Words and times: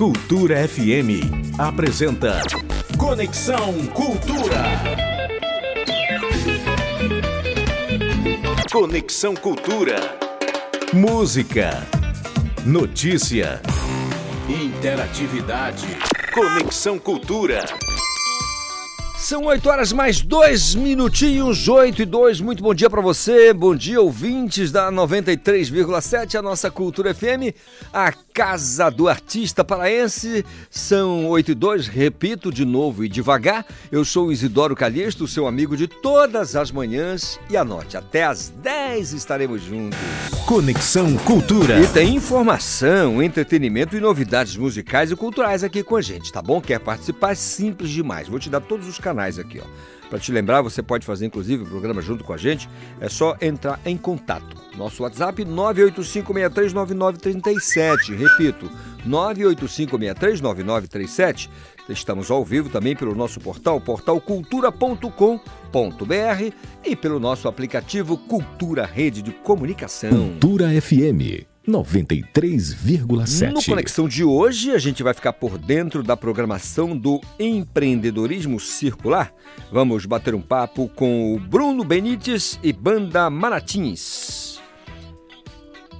Cultura 0.00 0.66
FM 0.66 1.28
apresenta 1.58 2.40
Conexão 2.96 3.74
Cultura. 3.88 4.64
Conexão 8.72 9.36
Cultura. 9.36 10.16
Música, 10.94 11.86
notícia, 12.64 13.60
interatividade. 14.48 15.86
Conexão 16.32 16.98
Cultura. 16.98 17.60
São 19.30 19.44
8 19.44 19.68
horas 19.68 19.92
mais 19.92 20.20
dois 20.20 20.74
minutinhos, 20.74 21.68
8 21.68 22.02
e 22.02 22.04
2. 22.04 22.40
Muito 22.40 22.64
bom 22.64 22.74
dia 22.74 22.90
para 22.90 23.00
você, 23.00 23.52
bom 23.52 23.76
dia 23.76 24.00
ouvintes 24.00 24.72
da 24.72 24.90
93,7, 24.90 26.34
a 26.34 26.42
nossa 26.42 26.68
Cultura 26.68 27.14
FM, 27.14 27.54
a 27.92 28.10
Casa 28.10 28.90
do 28.90 29.08
Artista 29.08 29.62
Paraense. 29.62 30.44
São 30.68 31.28
8 31.28 31.52
e 31.52 31.54
2, 31.54 31.86
repito 31.86 32.50
de 32.50 32.64
novo 32.64 33.04
e 33.04 33.08
devagar. 33.08 33.64
Eu 33.92 34.04
sou 34.04 34.32
Isidoro 34.32 34.74
Calixto, 34.74 35.28
seu 35.28 35.46
amigo 35.46 35.76
de 35.76 35.86
todas 35.86 36.56
as 36.56 36.72
manhãs. 36.72 37.38
E 37.48 37.56
anote, 37.56 37.96
até 37.96 38.24
às 38.24 38.48
10 38.48 39.12
estaremos 39.12 39.62
juntos. 39.62 39.96
Conexão 40.44 41.16
Cultura. 41.18 41.78
E 41.78 41.86
tem 41.86 42.16
informação, 42.16 43.22
entretenimento 43.22 43.96
e 43.96 44.00
novidades 44.00 44.56
musicais 44.56 45.12
e 45.12 45.14
culturais 45.14 45.62
aqui 45.62 45.84
com 45.84 45.94
a 45.94 46.02
gente, 46.02 46.32
tá 46.32 46.42
bom? 46.42 46.60
Quer 46.60 46.80
participar? 46.80 47.30
É 47.30 47.34
simples 47.36 47.90
demais. 47.90 48.26
Vou 48.26 48.40
te 48.40 48.50
dar 48.50 48.60
todos 48.60 48.88
os 48.88 48.98
canais 48.98 49.19
aqui, 49.38 49.60
ó. 49.60 50.00
Para 50.10 50.18
te 50.18 50.30
lembrar, 50.32 50.60
você 50.60 50.82
pode 50.82 51.06
fazer 51.06 51.24
inclusive 51.26 51.62
o 51.62 51.66
programa 51.66 52.02
junto 52.02 52.24
com 52.24 52.32
a 52.32 52.36
gente. 52.36 52.68
É 53.00 53.08
só 53.08 53.36
entrar 53.40 53.78
em 53.84 53.96
contato. 53.96 54.56
Nosso 54.76 55.04
WhatsApp 55.04 55.44
985639937. 55.44 58.16
Repito, 58.16 58.68
985639937. 59.06 61.48
Estamos 61.88 62.28
ao 62.30 62.44
vivo 62.44 62.68
também 62.68 62.96
pelo 62.96 63.14
nosso 63.14 63.38
portal, 63.40 63.80
portalcultura.com.br 63.80 66.54
e 66.84 66.96
pelo 66.96 67.20
nosso 67.20 67.46
aplicativo 67.46 68.18
Cultura 68.18 68.84
Rede 68.84 69.22
de 69.22 69.30
Comunicação. 69.30 70.10
Cultura 70.10 70.68
FM 70.80 71.49
93,7. 71.68 73.52
No 73.52 73.62
Conexão 73.62 74.08
de 74.08 74.24
hoje, 74.24 74.72
a 74.72 74.78
gente 74.78 75.02
vai 75.02 75.14
ficar 75.14 75.32
por 75.32 75.58
dentro 75.58 76.02
da 76.02 76.16
programação 76.16 76.96
do 76.96 77.20
empreendedorismo 77.38 78.58
circular. 78.58 79.32
Vamos 79.70 80.06
bater 80.06 80.34
um 80.34 80.40
papo 80.40 80.88
com 80.88 81.34
o 81.34 81.38
Bruno 81.38 81.84
Benites 81.84 82.58
e 82.62 82.72
Banda 82.72 83.28
Maratins. 83.28 84.58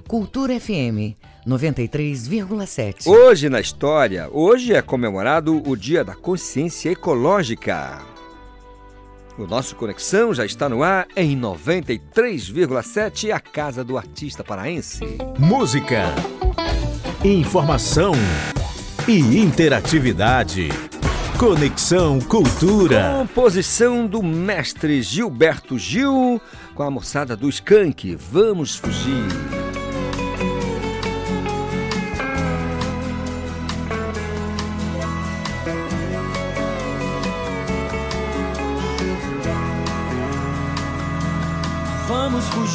Cultura 0.07 0.59
FM 0.59 1.15
93,7. 1.47 3.07
Hoje 3.07 3.49
na 3.49 3.61
história, 3.61 4.29
hoje 4.31 4.73
é 4.73 4.81
comemorado 4.81 5.61
o 5.65 5.75
Dia 5.75 6.03
da 6.03 6.15
Consciência 6.15 6.89
Ecológica. 6.91 8.10
O 9.41 9.47
nosso 9.47 9.75
Conexão 9.75 10.35
já 10.35 10.45
está 10.45 10.69
no 10.69 10.83
ar 10.83 11.07
em 11.15 11.35
93,7, 11.35 13.31
a 13.31 13.39
casa 13.39 13.83
do 13.83 13.97
artista 13.97 14.43
paraense. 14.43 15.17
Música, 15.39 16.13
informação 17.25 18.11
e 19.07 19.39
interatividade. 19.39 20.69
Conexão 21.39 22.21
Cultura. 22.21 23.15
Composição 23.17 24.05
do 24.05 24.21
mestre 24.21 25.01
Gilberto 25.01 25.75
Gil 25.75 26.39
com 26.75 26.83
a 26.83 26.91
moçada 26.91 27.35
do 27.35 27.49
Skank. 27.49 28.15
Vamos 28.15 28.75
fugir. 28.75 29.25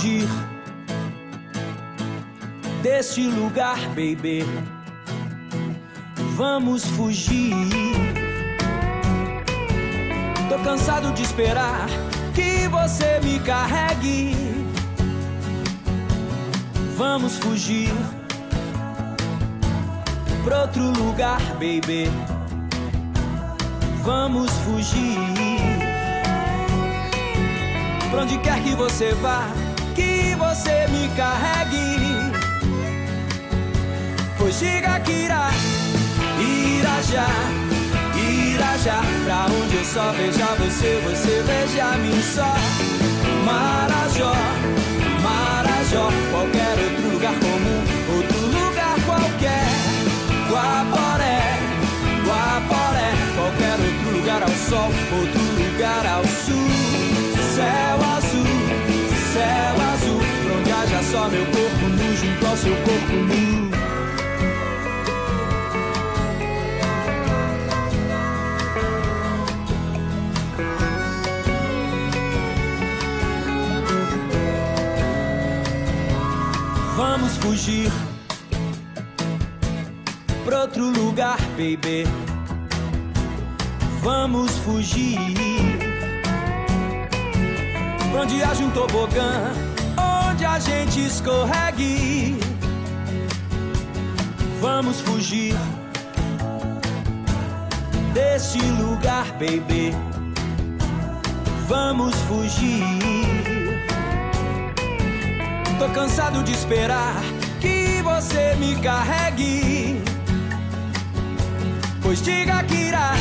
Fugir 0.06 0.28
deste 2.82 3.26
lugar, 3.26 3.78
baby. 3.88 4.44
Vamos 6.36 6.84
fugir. 6.84 7.52
Tô 10.48 10.58
cansado 10.60 11.12
de 11.12 11.22
esperar 11.22 11.86
que 12.34 12.68
você 12.68 13.20
me 13.20 13.40
carregue. 13.40 14.36
Vamos 16.96 17.36
fugir 17.38 17.92
pra 20.44 20.62
outro 20.62 20.84
lugar, 21.02 21.40
baby. 21.54 22.08
Vamos 24.04 24.50
fugir. 24.58 25.18
Pra 28.10 28.22
onde 28.22 28.38
quer 28.38 28.62
que 28.62 28.74
você 28.74 29.12
vá, 29.14 29.46
você 30.36 30.86
me 30.88 31.08
carregue. 31.16 31.96
Pois 34.38 34.58
diga 34.58 35.00
que 35.00 35.12
irá, 35.12 35.50
irá 36.38 37.02
já, 37.02 37.26
irá 38.16 38.76
já. 38.78 39.00
Pra 39.24 39.46
onde 39.46 39.76
eu 39.76 39.84
só 39.84 40.12
veja 40.12 40.46
você, 40.58 41.00
você 41.04 41.42
veja 41.42 41.96
mim 41.98 42.20
só. 42.22 42.54
Marajó, 43.44 44.34
Marajó, 45.22 46.10
qualquer 46.30 46.78
outro 46.78 47.10
lugar 47.12 47.34
comum, 47.34 47.80
outro 48.16 48.40
lugar 48.46 48.96
qualquer. 49.06 49.66
Guaporé, 50.48 51.58
Guaporé, 52.24 53.10
qualquer 53.34 53.76
outro 53.80 54.18
lugar 54.18 54.42
ao 54.42 54.48
sol, 54.68 54.90
outro 55.18 55.42
lugar 55.62 56.06
ao 56.06 56.24
sul. 56.24 56.35
Só 61.10 61.28
meu 61.28 61.44
corpo 61.46 61.88
nu 61.88 62.16
junto 62.16 62.46
ao 62.46 62.56
seu 62.56 62.74
corpo 62.76 63.12
nu. 63.12 63.70
Vamos 76.96 77.36
fugir 77.36 77.92
pra 80.44 80.62
outro 80.62 80.90
lugar, 80.90 81.38
baby. 81.56 82.04
Vamos 84.02 84.50
fugir 84.58 85.18
onde 88.18 88.42
haja 88.42 88.64
um 88.64 88.70
tobogã, 88.70 89.52
a 90.46 90.58
gente 90.58 91.04
escorregue. 91.04 92.38
Vamos 94.60 95.00
fugir 95.00 95.54
deste 98.14 98.58
lugar, 98.58 99.26
baby. 99.32 99.94
Vamos 101.68 102.14
fugir. 102.28 102.82
Tô 105.78 105.88
cansado 105.90 106.42
de 106.42 106.52
esperar 106.52 107.14
que 107.60 108.00
você 108.02 108.54
me 108.58 108.74
carregue. 108.76 110.02
Pois 112.02 112.22
diga 112.22 112.62
que 112.62 112.74
irá, 112.74 113.12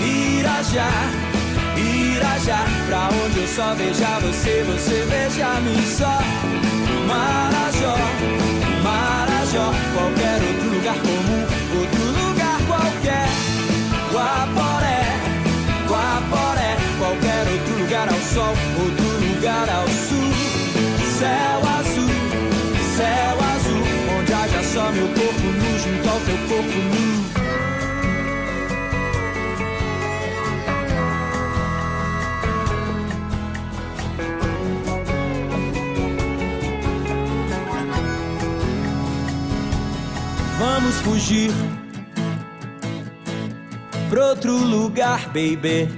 irá 0.00 0.62
já, 0.62 0.90
já. 2.44 2.64
Pra 2.86 3.08
onde 3.24 3.40
eu 3.40 3.48
só 3.48 3.74
veja 3.74 4.18
você, 4.20 4.64
você 4.64 5.04
veja 5.08 5.60
mim 5.60 5.82
só. 5.86 6.18
Marajó, 7.08 7.96
Marajó, 8.82 9.72
qualquer 9.94 10.42
outro 10.42 10.68
lugar 10.74 10.96
comum, 10.96 11.42
outro 11.78 12.04
lugar 12.20 12.58
qualquer. 12.66 13.28
Guaporé, 14.12 15.02
Guaporé, 15.88 16.76
qualquer 16.98 17.46
outro 17.52 17.78
lugar 17.82 18.08
ao 18.08 18.20
sol, 18.20 18.54
outro 18.82 19.08
lugar 19.26 19.68
ao 19.68 19.86
sul. 19.88 20.30
Céu 21.18 21.60
azul, 21.78 22.14
céu 22.96 23.36
azul, 23.54 23.84
onde 24.18 24.32
haja 24.32 24.62
só 24.62 24.90
meu 24.92 25.08
corpo 25.08 25.46
nu 25.46 25.78
junto 25.78 26.08
ao 26.08 26.20
teu 26.20 26.38
corpo 26.48 26.78
nu. 26.78 27.43
Vamos 40.84 41.00
fugir 41.00 41.50
pra 44.10 44.26
outro 44.26 44.52
lugar, 44.54 45.28
baby. 45.28 45.88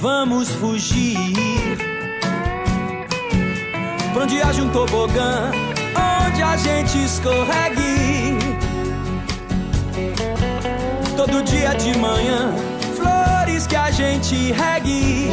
Vamos 0.00 0.48
fugir 0.48 1.18
pra 4.14 4.22
onde 4.22 4.40
haja 4.40 4.62
um 4.62 4.70
tobogã, 4.70 5.50
onde 6.24 6.42
a 6.42 6.56
gente 6.56 7.04
escorregue. 7.04 8.38
Todo 11.14 11.42
dia 11.42 11.74
de 11.74 11.98
manhã, 11.98 12.54
flores 12.96 13.66
que 13.66 13.76
a 13.76 13.90
gente 13.90 14.50
regue. 14.52 15.28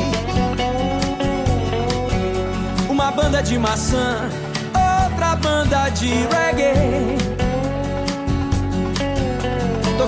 Uma 2.89 3.11
banda 3.11 3.41
de 3.41 3.57
maçã, 3.57 4.29
outra 4.75 5.37
banda 5.37 5.87
de 5.87 6.09
reggae. 6.09 7.46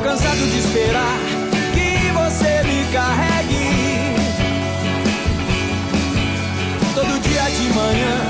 Cansado 0.10 0.38
de 0.38 0.58
esperar 0.58 1.20
que 1.72 2.12
você 2.14 2.64
me 2.64 2.84
carregue. 2.92 4.16
Todo 6.96 7.20
dia 7.22 7.44
de 7.44 7.70
manhã, 7.76 8.29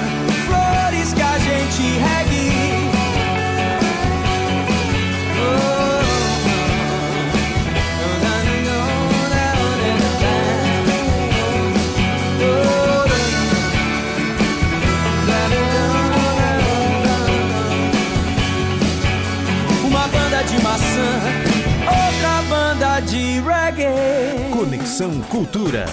Conexão 24.99 25.21
Cultura. 25.29 25.85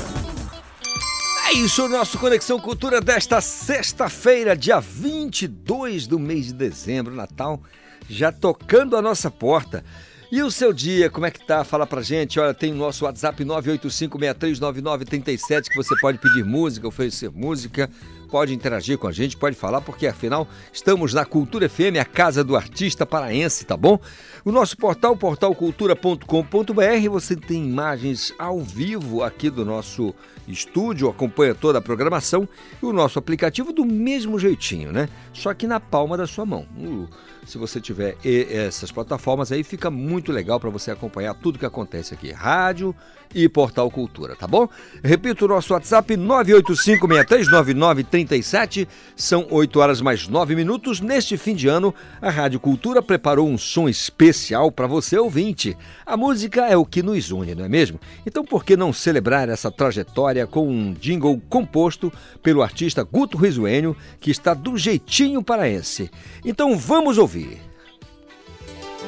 É 1.49 1.53
isso, 1.53 1.85
o 1.85 1.89
nosso 1.89 2.19
Conexão 2.19 2.59
Cultura 2.59 3.01
desta 3.01 3.41
sexta-feira, 3.41 4.57
dia 4.57 4.81
22 4.81 6.09
do 6.09 6.19
mês 6.19 6.47
de 6.47 6.55
dezembro, 6.55 7.15
Natal, 7.15 7.63
já 8.11 8.33
tocando 8.33 8.97
a 8.97 9.03
nossa 9.03 9.31
porta. 9.31 9.85
E 10.31 10.43
o 10.43 10.51
seu 10.51 10.71
dia, 10.73 11.09
como 11.09 11.25
é 11.25 11.31
que 11.31 11.39
tá? 11.39 11.63
Fala 11.63 11.87
pra 11.87 12.03
gente. 12.03 12.41
Olha, 12.41 12.53
tem 12.53 12.73
o 12.73 12.77
nosso 12.77 13.05
WhatsApp 13.05 13.45
985639937 13.45 15.69
que 15.69 15.77
você 15.77 15.95
pode 16.01 16.19
pedir 16.19 16.45
música, 16.45 16.89
oferecer 16.89 17.31
música, 17.31 17.89
pode 18.29 18.53
interagir 18.53 18.99
com 18.99 19.07
a 19.07 19.13
gente, 19.13 19.37
pode 19.37 19.55
falar, 19.55 19.83
porque 19.83 20.09
afinal 20.09 20.49
estamos 20.73 21.15
na 21.15 21.25
Cultura 21.25 21.69
FM, 21.69 21.99
a 22.01 22.05
casa 22.05 22.43
do 22.43 22.57
artista 22.57 23.07
paraense, 23.07 23.65
tá 23.65 23.77
bom? 23.77 24.01
O 24.47 24.53
nosso 24.53 24.77
portal, 24.77 25.17
portalcultura.com.br, 25.17 27.09
você 27.11 27.35
tem 27.35 27.65
imagens 27.65 28.33
ao 28.39 28.61
vivo 28.61 29.25
aqui 29.25 29.51
do 29.51 29.65
nosso 29.65 30.15
estúdio, 30.47 31.09
acompanha 31.09 31.53
toda 31.53 31.81
a 31.81 31.83
programação 31.83 32.49
e 32.81 32.87
o 32.87 32.93
nosso 32.93 33.19
aplicativo 33.19 33.73
do 33.73 33.85
mesmo 33.85 34.39
jeitinho, 34.39 34.93
né? 34.93 35.09
Só 35.33 35.53
que 35.53 35.67
na 35.67 35.81
palma 35.81 36.17
da 36.17 36.29
sua 36.29 36.47
mão. 36.47 36.65
Uh, 36.79 37.09
Se 37.45 37.59
você 37.59 37.81
tiver 37.81 38.17
essas 38.25 38.93
plataformas 38.93 39.51
aí, 39.51 39.65
fica 39.65 39.91
muito 39.91 40.31
legal 40.31 40.61
para 40.61 40.71
você 40.71 40.93
acompanhar 40.93 41.35
tudo 41.35 41.59
que 41.59 41.67
acontece 41.67 42.15
aqui. 42.15 42.31
Rádio 42.31 42.95
e 43.35 43.49
Portal 43.49 43.91
Cultura, 43.91 44.37
tá 44.37 44.47
bom? 44.47 44.69
Repito 45.03 45.45
o 45.45 45.49
nosso 45.49 45.73
WhatsApp 45.73 46.17
985639937. 46.17 48.87
São 49.17 49.45
8 49.51 49.81
horas 49.81 50.01
mais 50.01 50.29
9 50.29 50.55
minutos. 50.55 51.01
Neste 51.01 51.37
fim 51.37 51.57
de 51.57 51.67
ano, 51.67 51.93
a 52.23 52.31
Rádio 52.31 52.61
Cultura 52.61 53.03
preparou 53.03 53.49
um 53.49 53.59
som 53.59 53.89
especial 53.89 54.36
para 54.75 54.87
você 54.87 55.19
ouvinte. 55.19 55.77
A 56.05 56.17
música 56.17 56.67
é 56.67 56.77
o 56.77 56.85
que 56.85 57.03
nos 57.03 57.31
une, 57.31 57.55
não 57.55 57.65
é 57.65 57.69
mesmo? 57.69 58.01
Então 58.27 58.45
por 58.45 58.65
que 58.65 58.77
não 58.77 58.93
celebrar 58.93 59.49
essa 59.49 59.71
trajetória 59.71 60.47
com 60.47 60.69
um 60.69 60.93
jingle 60.93 61.41
composto 61.49 62.13
pelo 62.43 62.63
artista 62.63 63.03
Guto 63.03 63.37
Risuênio, 63.39 63.97
que 64.21 64.31
está 64.31 64.55
do 64.55 64.77
jeitinho 64.77 65.43
paraense? 65.43 66.11
Então 66.45 66.77
vamos 66.77 67.19
ouvir. 67.19 67.59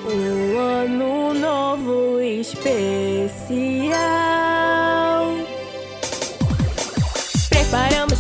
Um 0.07 0.59
ano 0.59 1.35
novo 1.35 2.21
especial. 2.21 3.89
Preparamos 7.51 8.18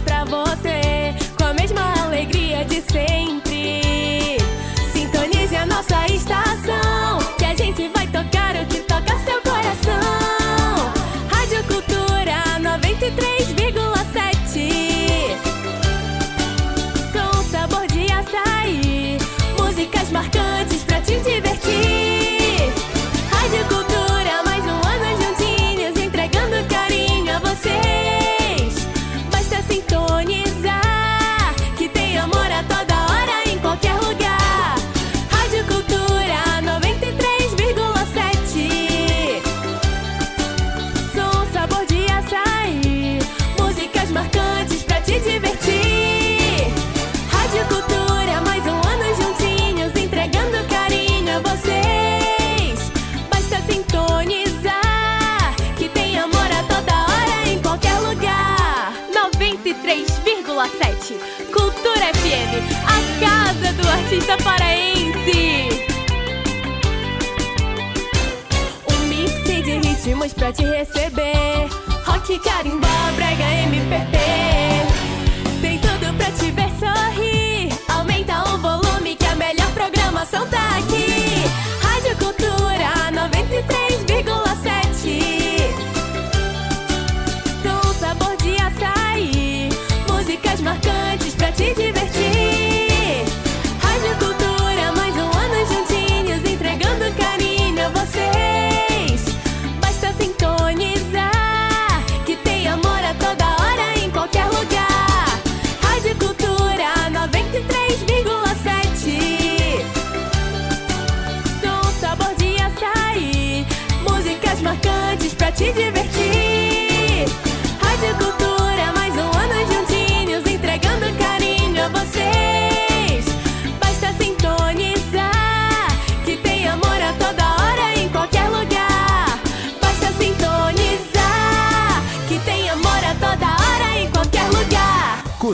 93,7. 13.38 13.87
Artista 64.18 64.36
paraense. 64.38 65.68
Um 68.90 69.06
mix 69.06 69.32
de 69.44 69.78
ritmos 69.78 70.32
pra 70.34 70.52
te 70.52 70.64
receber. 70.64 71.68
Rock, 72.04 72.38
carimbó, 72.40 72.88
brega, 73.14 73.44
MPB. 73.68 74.77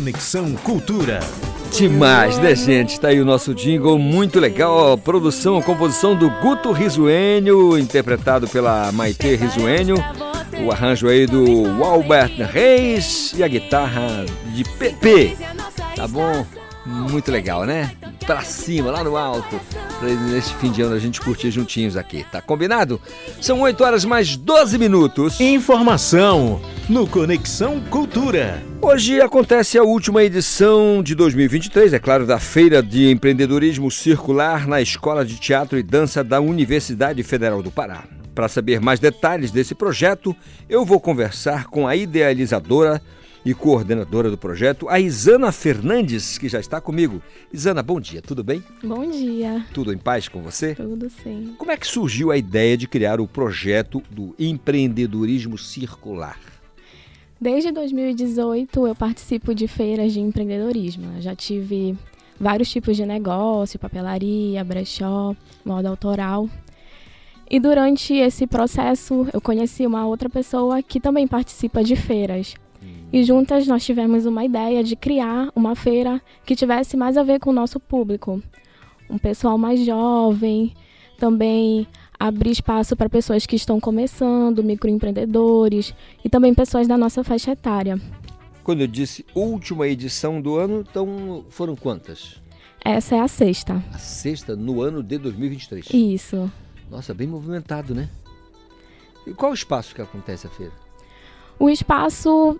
Conexão 0.04 0.52
Cultura. 0.56 1.18
Demais, 1.72 2.36
né, 2.36 2.54
gente? 2.54 3.00
Tá 3.00 3.08
aí 3.08 3.18
o 3.22 3.24
nosso 3.24 3.54
jingle, 3.54 3.98
muito 3.98 4.38
legal. 4.38 4.98
Produção, 4.98 5.62
composição 5.62 6.14
do 6.14 6.28
Guto 6.42 6.72
Risuênio, 6.72 7.78
interpretado 7.78 8.46
pela 8.46 8.92
Maite 8.92 9.34
Risuênio. 9.34 9.96
O 10.62 10.70
arranjo 10.70 11.08
aí 11.08 11.26
do 11.26 11.82
Albert 11.82 12.36
Reis 12.52 13.32
e 13.34 13.42
a 13.42 13.48
guitarra 13.48 14.26
de 14.54 14.62
PP. 14.78 15.38
Tá 15.96 16.06
bom? 16.06 16.44
Muito 16.84 17.32
legal, 17.32 17.64
né? 17.64 17.92
Pra 18.26 18.42
cima, 18.42 18.90
lá 18.90 19.02
no 19.02 19.16
alto. 19.16 19.58
Pra 19.98 20.08
nesse 20.08 20.52
fim 20.54 20.70
de 20.70 20.82
ano 20.82 20.94
a 20.94 20.98
gente 20.98 21.20
curtir 21.20 21.50
juntinhos 21.50 21.96
aqui. 21.96 22.24
Tá 22.30 22.42
combinado? 22.42 23.00
São 23.40 23.60
8 23.60 23.84
horas 23.84 24.04
mais 24.04 24.36
12 24.36 24.78
minutos. 24.78 25.40
Informação 25.40 26.60
no 26.88 27.06
Conexão 27.06 27.80
Cultura. 27.90 28.62
Hoje 28.82 29.20
acontece 29.20 29.78
a 29.78 29.82
última 29.82 30.22
edição 30.22 31.02
de 31.02 31.14
2023, 31.14 31.92
é 31.92 31.98
claro, 31.98 32.26
da 32.26 32.38
Feira 32.38 32.82
de 32.82 33.10
Empreendedorismo 33.10 33.90
Circular 33.90 34.66
na 34.66 34.80
Escola 34.80 35.24
de 35.24 35.36
Teatro 35.36 35.78
e 35.78 35.82
Dança 35.82 36.22
da 36.22 36.40
Universidade 36.40 37.22
Federal 37.22 37.62
do 37.62 37.70
Pará. 37.70 38.04
Para 38.34 38.48
saber 38.48 38.80
mais 38.80 38.98
detalhes 38.98 39.52
desse 39.52 39.74
projeto, 39.74 40.34
eu 40.68 40.84
vou 40.84 41.00
conversar 41.00 41.66
com 41.66 41.86
a 41.86 41.94
idealizadora 41.94 43.00
e 43.44 43.52
coordenadora 43.52 44.30
do 44.30 44.38
projeto, 44.38 44.88
a 44.88 44.98
Isana 44.98 45.52
Fernandes, 45.52 46.38
que 46.38 46.48
já 46.48 46.58
está 46.58 46.80
comigo. 46.80 47.22
Isana, 47.52 47.82
bom 47.82 48.00
dia, 48.00 48.22
tudo 48.22 48.42
bem? 48.42 48.64
Bom 48.82 49.08
dia, 49.10 49.64
Tudo 49.74 49.92
em 49.92 49.98
paz 49.98 50.28
com 50.28 50.40
você? 50.40 50.74
tudo 50.74 51.10
sim. 51.22 51.54
Como 51.58 51.70
é 51.70 51.76
que 51.76 51.86
surgiu 51.86 52.30
a 52.30 52.36
ideia 52.38 52.76
de 52.76 52.88
criar 52.88 53.20
o 53.20 53.28
projeto 53.28 54.02
do 54.10 54.34
empreendedorismo 54.38 55.58
circular? 55.58 56.38
Desde 57.38 57.70
2018 57.72 58.86
eu 58.86 58.94
participo 58.94 59.54
de 59.54 59.68
feiras 59.68 60.12
de 60.14 60.20
empreendedorismo. 60.20 61.12
Eu 61.16 61.20
já 61.20 61.36
tive 61.36 61.94
vários 62.40 62.70
tipos 62.70 62.96
de 62.96 63.04
negócio, 63.04 63.78
papelaria, 63.78 64.64
brechó, 64.64 65.36
moda 65.62 65.90
autoral. 65.90 66.48
E 67.50 67.60
durante 67.60 68.14
esse 68.14 68.46
processo 68.46 69.26
eu 69.30 69.40
conheci 69.40 69.86
uma 69.86 70.06
outra 70.06 70.30
pessoa 70.30 70.82
que 70.82 70.98
também 70.98 71.26
participa 71.28 71.84
de 71.84 71.94
feiras. 71.94 72.54
E 73.14 73.22
juntas 73.22 73.68
nós 73.68 73.84
tivemos 73.84 74.26
uma 74.26 74.44
ideia 74.44 74.82
de 74.82 74.96
criar 74.96 75.48
uma 75.54 75.76
feira 75.76 76.20
que 76.44 76.56
tivesse 76.56 76.96
mais 76.96 77.16
a 77.16 77.22
ver 77.22 77.38
com 77.38 77.50
o 77.50 77.52
nosso 77.52 77.78
público. 77.78 78.42
Um 79.08 79.18
pessoal 79.18 79.56
mais 79.56 79.86
jovem, 79.86 80.74
também 81.16 81.86
abrir 82.18 82.50
espaço 82.50 82.96
para 82.96 83.08
pessoas 83.08 83.46
que 83.46 83.54
estão 83.54 83.78
começando, 83.78 84.64
microempreendedores 84.64 85.94
e 86.24 86.28
também 86.28 86.52
pessoas 86.52 86.88
da 86.88 86.98
nossa 86.98 87.22
faixa 87.22 87.52
etária. 87.52 88.00
Quando 88.64 88.80
eu 88.80 88.88
disse 88.88 89.24
última 89.32 89.86
edição 89.86 90.40
do 90.40 90.56
ano, 90.56 90.80
então 90.80 91.44
foram 91.50 91.76
quantas? 91.76 92.42
Essa 92.84 93.14
é 93.14 93.20
a 93.20 93.28
sexta. 93.28 93.80
A 93.92 93.98
sexta 93.98 94.56
no 94.56 94.82
ano 94.82 95.04
de 95.04 95.18
2023. 95.18 95.86
Isso. 95.94 96.50
Nossa, 96.90 97.14
bem 97.14 97.28
movimentado, 97.28 97.94
né? 97.94 98.08
E 99.24 99.32
qual 99.32 99.52
o 99.52 99.54
espaço 99.54 99.94
que 99.94 100.02
acontece 100.02 100.48
a 100.48 100.50
feira? 100.50 100.72
O 101.60 101.70
espaço 101.70 102.58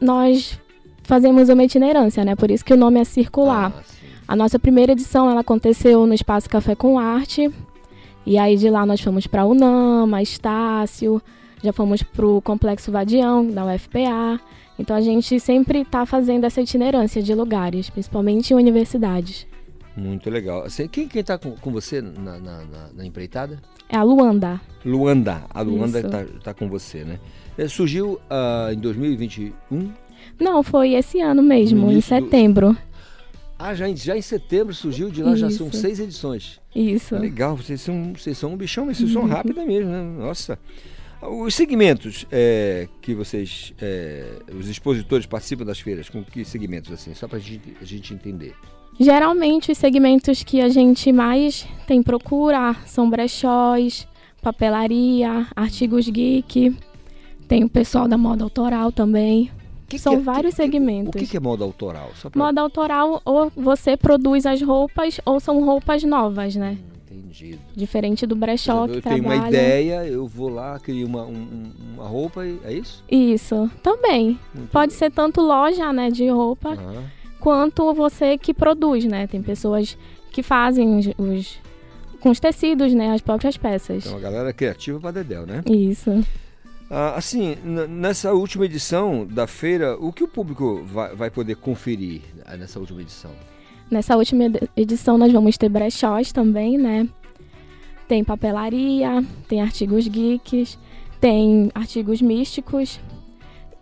nós 0.00 0.58
fazemos 1.02 1.48
uma 1.48 1.64
itinerância, 1.64 2.24
né? 2.24 2.34
Por 2.36 2.50
isso 2.50 2.64
que 2.64 2.72
o 2.72 2.76
nome 2.76 3.00
é 3.00 3.04
circular. 3.04 3.72
Ah. 3.76 3.82
A 4.28 4.36
nossa 4.36 4.58
primeira 4.58 4.92
edição 4.92 5.28
ela 5.30 5.40
aconteceu 5.40 6.06
no 6.06 6.14
Espaço 6.14 6.48
Café 6.48 6.74
com 6.74 6.98
Arte. 6.98 7.50
E 8.26 8.38
aí 8.38 8.56
de 8.56 8.68
lá 8.70 8.84
nós 8.86 9.00
fomos 9.00 9.26
para 9.26 9.42
a 9.42 9.46
Unama, 9.46 10.22
Estácio, 10.22 11.20
já 11.62 11.72
fomos 11.72 12.02
para 12.02 12.26
o 12.26 12.40
Complexo 12.40 12.92
Vadião, 12.92 13.46
da 13.50 13.64
UFPA. 13.64 14.38
Então 14.78 14.94
a 14.96 15.00
gente 15.00 15.38
sempre 15.40 15.80
está 15.80 16.06
fazendo 16.06 16.44
essa 16.44 16.60
itinerância 16.60 17.22
de 17.22 17.34
lugares, 17.34 17.90
principalmente 17.90 18.52
em 18.52 18.56
universidades. 18.56 19.46
Muito 19.96 20.30
legal. 20.30 20.64
Quem, 20.92 21.08
quem 21.08 21.22
tá 21.24 21.36
com, 21.36 21.50
com 21.52 21.72
você 21.72 22.00
na, 22.00 22.38
na- 22.38 22.64
na- 22.94 23.04
empreitada? 23.04 23.60
É 23.88 23.96
a 23.96 24.02
Luanda. 24.02 24.60
Luanda. 24.84 25.42
A 25.50 25.60
Luanda 25.60 25.98
Isso. 26.00 26.08
tá, 26.08 26.24
tá 26.44 26.54
com 26.54 26.68
você, 26.68 27.04
né? 27.04 27.18
Surgiu 27.68 28.20
ah, 28.28 28.70
em 28.72 28.78
2021. 28.78 29.90
Não, 30.38 30.62
foi 30.62 30.94
esse 30.94 31.20
ano 31.20 31.42
mesmo, 31.42 31.88
em 31.88 31.92
início 31.92 32.20
do- 32.20 32.24
setembro. 32.24 32.76
Ah, 33.58 33.74
já 33.74 33.88
em, 33.88 33.94
já 33.94 34.16
em 34.16 34.22
setembro 34.22 34.72
surgiu, 34.72 35.10
de 35.10 35.22
lá 35.22 35.36
já 35.36 35.50
são 35.50 35.68
Isso. 35.68 35.76
seis 35.76 36.00
edições. 36.00 36.58
Isso. 36.74 37.14
Legal, 37.16 37.56
vocês 37.56 37.80
são, 37.80 38.14
vocês 38.16 38.38
são 38.38 38.54
um 38.54 38.56
bichão, 38.56 38.86
mas 38.86 38.96
vocês 38.96 39.12
são 39.12 39.26
rápidos 39.26 39.66
mesmo, 39.66 39.90
né? 39.90 40.02
Nossa. 40.02 40.58
Os 41.20 41.54
segmentos 41.54 42.26
é, 42.32 42.88
que 43.02 43.14
vocês, 43.14 43.74
é, 43.78 44.24
os 44.58 44.66
expositores 44.68 45.26
participam 45.26 45.66
das 45.66 45.78
feiras, 45.78 46.08
com 46.08 46.24
que 46.24 46.42
segmentos 46.46 46.90
assim? 46.90 47.12
Só 47.12 47.28
pra 47.28 47.38
gente, 47.38 47.76
a 47.78 47.84
gente 47.84 48.14
entender. 48.14 48.54
Geralmente 48.98 49.70
os 49.70 49.76
segmentos 49.76 50.42
que 50.42 50.62
a 50.62 50.70
gente 50.70 51.12
mais 51.12 51.66
tem 51.86 52.02
procura 52.02 52.74
são 52.86 53.10
brechós, 53.10 54.08
papelaria, 54.40 55.46
artigos 55.54 56.08
geek, 56.08 56.74
tem 57.50 57.64
o 57.64 57.68
pessoal 57.68 58.06
da 58.08 58.16
moda 58.16 58.44
autoral 58.44 58.90
também. 58.92 59.50
Que 59.88 59.98
São 59.98 60.14
que 60.14 60.20
é- 60.20 60.22
vários 60.22 60.54
que- 60.54 60.62
que- 60.62 60.62
segmentos. 60.62 61.08
O 61.08 61.18
que, 61.18 61.26
que 61.26 61.36
é 61.36 61.40
moda 61.40 61.64
autoral? 61.64 62.10
Pra... 62.22 62.30
Moda 62.44 62.60
autoral 62.60 63.20
ou 63.24 63.50
você 63.56 63.96
produz 63.96 64.46
as 64.46 64.62
roupas 64.62 65.20
ou 65.26 65.40
são 65.40 65.62
roupas 65.64 66.04
novas, 66.04 66.54
né? 66.54 66.78
Entendido. 67.10 67.58
Diferente 67.74 68.24
do 68.24 68.36
brechó 68.36 68.86
eu 68.86 68.94
que 68.94 69.00
tenho 69.02 69.16
trabalha. 69.24 69.40
uma 69.40 69.48
ideia, 69.48 70.06
eu 70.06 70.28
vou 70.28 70.48
lá, 70.48 70.78
crio 70.78 71.08
uma, 71.08 71.24
um- 71.24 71.32
um- 71.32 71.72
uma 71.94 72.06
roupa 72.06 72.44
é 72.64 72.72
isso? 72.72 73.02
Isso, 73.10 73.68
também. 73.82 74.38
Muito 74.54 74.70
Pode 74.70 74.92
ser 74.92 75.10
tanto 75.10 75.40
loja, 75.40 75.92
né, 75.92 76.08
de 76.08 76.28
roupa, 76.28 76.78
quanto 77.40 77.92
você 77.92 78.38
que 78.38 78.54
produz, 78.54 79.04
né? 79.04 79.26
Tem 79.26 79.42
pessoas 79.42 79.98
que 80.30 80.40
fazem 80.40 80.96
os, 80.98 81.06
os- 81.18 81.58
com 82.20 82.30
os 82.30 82.38
tecidos, 82.38 82.94
né, 82.94 83.10
as 83.12 83.20
próprias 83.22 83.56
peças. 83.56 84.06
Então 84.06 84.16
a 84.18 84.20
galera 84.20 84.50
é 84.50 84.52
criativa 84.52 85.00
pra 85.00 85.10
Dedéu, 85.10 85.44
né? 85.46 85.62
Isso. 85.66 86.22
Ah, 86.90 87.14
assim, 87.16 87.56
nessa 87.88 88.32
última 88.34 88.64
edição 88.64 89.24
da 89.24 89.46
feira, 89.46 89.96
o 89.96 90.12
que 90.12 90.24
o 90.24 90.28
público 90.28 90.82
vai, 90.84 91.14
vai 91.14 91.30
poder 91.30 91.54
conferir 91.54 92.22
ah, 92.44 92.56
nessa 92.56 92.80
última 92.80 93.00
edição? 93.00 93.30
Nessa 93.88 94.16
última 94.16 94.44
ed- 94.44 94.68
edição 94.76 95.16
nós 95.16 95.32
vamos 95.32 95.56
ter 95.56 95.68
brechós 95.68 96.32
também, 96.32 96.76
né? 96.76 97.08
Tem 98.08 98.24
papelaria, 98.24 99.24
tem 99.48 99.60
artigos 99.62 100.08
geeks, 100.08 100.76
tem 101.20 101.70
artigos 101.74 102.20
místicos. 102.20 102.98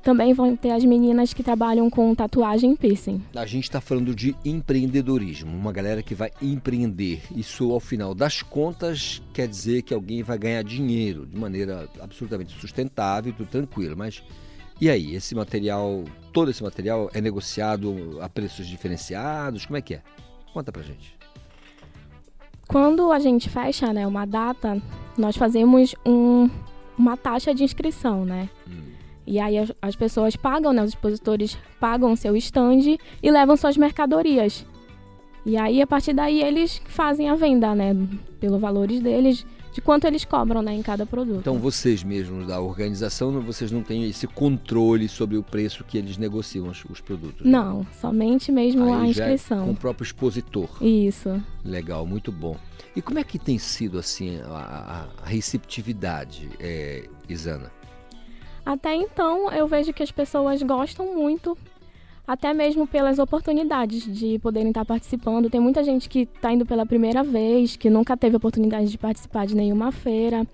Também 0.03 0.33
vão 0.33 0.57
ter 0.57 0.71
as 0.71 0.85
meninas 0.85 1.35
que 1.35 1.43
trabalham 1.43 1.91
com 1.91 2.15
tatuagem 2.15 2.73
e 2.73 2.77
piercing. 2.77 3.23
A 3.35 3.45
gente 3.45 3.65
está 3.65 3.81
falando 3.81 4.15
de 4.15 4.35
empreendedorismo, 4.45 5.55
uma 5.55 5.73
galera 5.73 6.03
que 6.03 6.15
vai 6.15 6.31
empreender. 6.41 7.21
Isso, 7.35 7.71
ao 7.73 7.81
final 7.81 8.15
das 8.15 8.41
contas, 8.41 9.21
quer 9.35 9.49
dizer 9.49 9.83
que 9.83 9.93
alguém 9.93 10.23
vai 10.23 10.39
ganhar 10.39 10.63
dinheiro 10.63 11.27
de 11.27 11.37
maneira 11.37 11.89
absolutamente 12.01 12.59
sustentável, 12.59 13.33
tudo 13.37 13.49
tranquilo. 13.49 13.97
Mas 13.97 14.23
e 14.81 14.89
aí, 14.89 15.15
esse 15.17 15.35
material, 15.35 16.05
todo 16.33 16.51
esse 16.51 16.63
material 16.63 17.11
é 17.13 17.21
negociado 17.21 18.19
a 18.23 18.29
preços 18.29 18.67
diferenciados? 18.69 19.67
Como 19.67 19.77
é 19.77 19.83
que 19.83 19.95
é? 19.95 20.03
Conta 20.55 20.71
pra 20.71 20.83
gente. 20.83 21.19
Quando 22.67 23.11
a 23.11 23.19
gente 23.19 23.49
fecha 23.49 23.93
né, 23.93 24.07
uma 24.07 24.25
data, 24.27 24.81
nós 25.17 25.37
fazemos 25.37 25.95
um- 26.07 26.49
uma 26.97 27.17
taxa 27.17 27.55
de 27.55 27.65
inscrição, 27.65 28.25
né? 28.25 28.49
E 29.29 29.39
aí 29.39 29.59
as, 29.59 29.71
as 29.83 29.95
pessoas 29.95 30.35
pagam, 30.37 30.73
né? 30.73 30.83
Os 30.83 30.91
expositores 30.91 31.59
pagam 31.79 32.13
o 32.13 32.17
seu 32.17 32.35
stand 32.37 32.97
e 33.23 33.31
levam 33.31 33.57
suas 33.57 33.77
mercadorias. 33.77 34.65
E 35.47 35.57
aí, 35.57 35.81
a 35.81 35.87
partir 35.87 36.13
daí, 36.13 36.43
eles 36.43 36.81
fazem 36.87 37.29
a 37.31 37.35
venda, 37.35 37.75
né? 37.75 37.95
Pelo 38.41 38.59
valores 38.59 39.01
deles, 39.01 39.47
de 39.73 39.81
quanto 39.81 40.07
eles 40.07 40.25
cobram, 40.25 40.61
né? 40.61 40.75
Em 40.75 40.83
cada 40.83 41.07
produto. 41.07 41.39
Então, 41.41 41.59
vocês 41.59 42.03
mesmos 42.03 42.47
da 42.47 42.61
organização, 42.61 43.41
vocês 43.41 43.71
não 43.73 43.83
têm 43.83 44.05
esse 44.09 44.27
controle 44.27 45.09
sobre 45.09 45.37
o 45.39 45.43
preço 45.43 45.85
que 45.85 45.97
eles 45.97 46.19
negociam 46.19 46.69
os, 46.69 46.85
os 46.91 47.01
produtos? 47.01 47.47
né? 47.47 47.53
Não, 47.53 47.87
somente 48.01 48.53
mesmo 48.53 48.93
a 48.93 49.03
Aí 49.03 49.13
já 49.13 49.25
é 49.29 49.35
inscrição. 49.35 49.65
com 49.67 49.71
o 49.73 49.77
próprio 49.77 50.05
expositor. 50.05 50.69
Isso. 50.83 51.43
Legal, 51.65 52.05
muito 52.05 52.31
bom. 52.33 52.57
E 52.95 53.01
como 53.01 53.19
é 53.19 53.25
que 53.25 53.39
tem 53.39 53.59
sido 53.59 53.99
assim 53.99 54.41
a, 54.45 54.49
a- 54.51 55.07
a 55.25 55.29
receptividade, 55.29 56.49
é, 56.61 57.05
Isana? 57.29 57.71
Até 58.69 58.95
então, 58.95 59.51
eu 59.51 59.67
vejo 59.67 59.95
que 59.95 60.03
as 60.03 60.11
pessoas 60.11 60.63
gostam 60.63 61.15
muito, 61.15 61.57
até 62.27 62.53
mesmo 62.53 62.87
pelas 62.87 63.19
oportunidades 63.19 64.05
de 64.05 64.39
poderem 64.41 64.69
estar 64.69 64.85
participando. 64.85 65.49
Tem 65.49 65.59
muita 65.59 65.83
gente 65.83 66.07
que 66.07 66.29
está 66.35 66.53
indo 66.53 66.67
pela 66.67 66.85
primeira 66.85 67.25
vez, 67.25 67.77
que 67.77 67.89
nunca 67.89 68.15
teve 68.15 68.37
oportunidade 68.37 68.91
de 68.91 68.99
participar 68.99 69.47
de 69.47 69.57
nenhuma 69.57 69.91
feira 69.91 70.47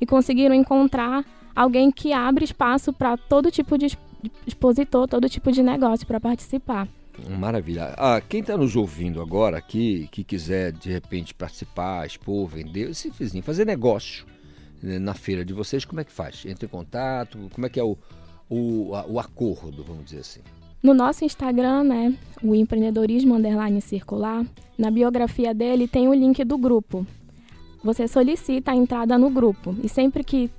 e 0.00 0.04
conseguiram 0.04 0.52
encontrar 0.52 1.24
alguém 1.54 1.92
que 1.92 2.12
abre 2.12 2.44
espaço 2.44 2.92
para 2.92 3.16
todo 3.16 3.52
tipo 3.52 3.78
de 3.78 3.86
exp- 3.86 4.00
expositor, 4.44 5.06
todo 5.06 5.28
tipo 5.28 5.52
de 5.52 5.62
negócio 5.62 6.04
para 6.08 6.18
participar. 6.18 6.88
Maravilha. 7.38 7.94
Ah, 7.96 8.20
quem 8.20 8.40
está 8.40 8.56
nos 8.56 8.74
ouvindo 8.74 9.22
agora 9.22 9.56
aqui, 9.56 10.08
que 10.10 10.24
quiser 10.24 10.72
de 10.72 10.90
repente 10.90 11.32
participar, 11.34 12.04
expor, 12.04 12.48
vender, 12.48 12.92
se 12.96 13.12
fizer, 13.12 13.40
fazer 13.42 13.64
negócio 13.64 14.26
na 14.82 15.14
feira 15.14 15.44
de 15.44 15.52
vocês, 15.52 15.84
como 15.84 16.00
é 16.00 16.04
que 16.04 16.12
faz? 16.12 16.44
Entra 16.46 16.64
em 16.66 16.68
contato? 16.68 17.38
Como 17.52 17.66
é 17.66 17.68
que 17.68 17.78
é 17.78 17.84
o, 17.84 17.96
o, 18.48 18.94
a- 18.94 19.06
o 19.06 19.18
acordo, 19.20 19.84
vamos 19.84 20.04
dizer 20.06 20.20
assim? 20.20 20.40
No 20.82 20.94
nosso 20.94 21.24
Instagram, 21.24 21.84
né, 21.84 22.14
o 22.42 22.54
empreendedorismo 22.54 23.34
underline 23.34 23.80
circular, 23.82 24.44
na 24.78 24.90
biografia 24.90 25.52
dele 25.52 25.86
tem 25.86 26.08
o 26.08 26.14
link 26.14 26.42
do 26.44 26.56
grupo. 26.56 27.06
Você 27.84 28.08
solicita 28.08 28.70
a 28.72 28.76
entrada 28.76 29.18
no 29.18 29.28
grupo 29.30 29.74
e 29.82 29.88
sempre 29.88 30.24
que 30.24 30.50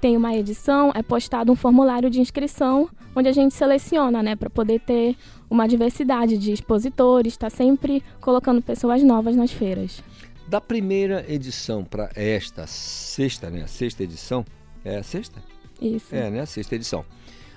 tem 0.00 0.16
uma 0.16 0.34
edição 0.34 0.90
é 0.94 1.02
postado 1.02 1.52
um 1.52 1.54
formulário 1.54 2.10
de 2.10 2.20
inscrição 2.20 2.88
onde 3.14 3.28
a 3.28 3.32
gente 3.32 3.54
seleciona, 3.54 4.22
né, 4.22 4.34
para 4.34 4.48
poder 4.50 4.80
ter 4.80 5.14
uma 5.50 5.68
diversidade 5.68 6.38
de 6.38 6.50
expositores, 6.50 7.34
está 7.34 7.50
sempre 7.50 8.02
colocando 8.22 8.62
pessoas 8.62 9.02
novas 9.02 9.36
nas 9.36 9.52
feiras. 9.52 10.02
Da 10.48 10.60
primeira 10.60 11.24
edição 11.32 11.84
para 11.84 12.10
esta 12.14 12.66
sexta, 12.66 13.48
né? 13.50 13.62
A 13.62 13.66
sexta 13.66 14.02
edição. 14.02 14.44
É 14.84 14.96
a 14.96 15.02
sexta? 15.02 15.42
Isso. 15.80 16.14
É, 16.14 16.30
né? 16.30 16.40
A 16.40 16.46
sexta 16.46 16.74
edição. 16.74 17.04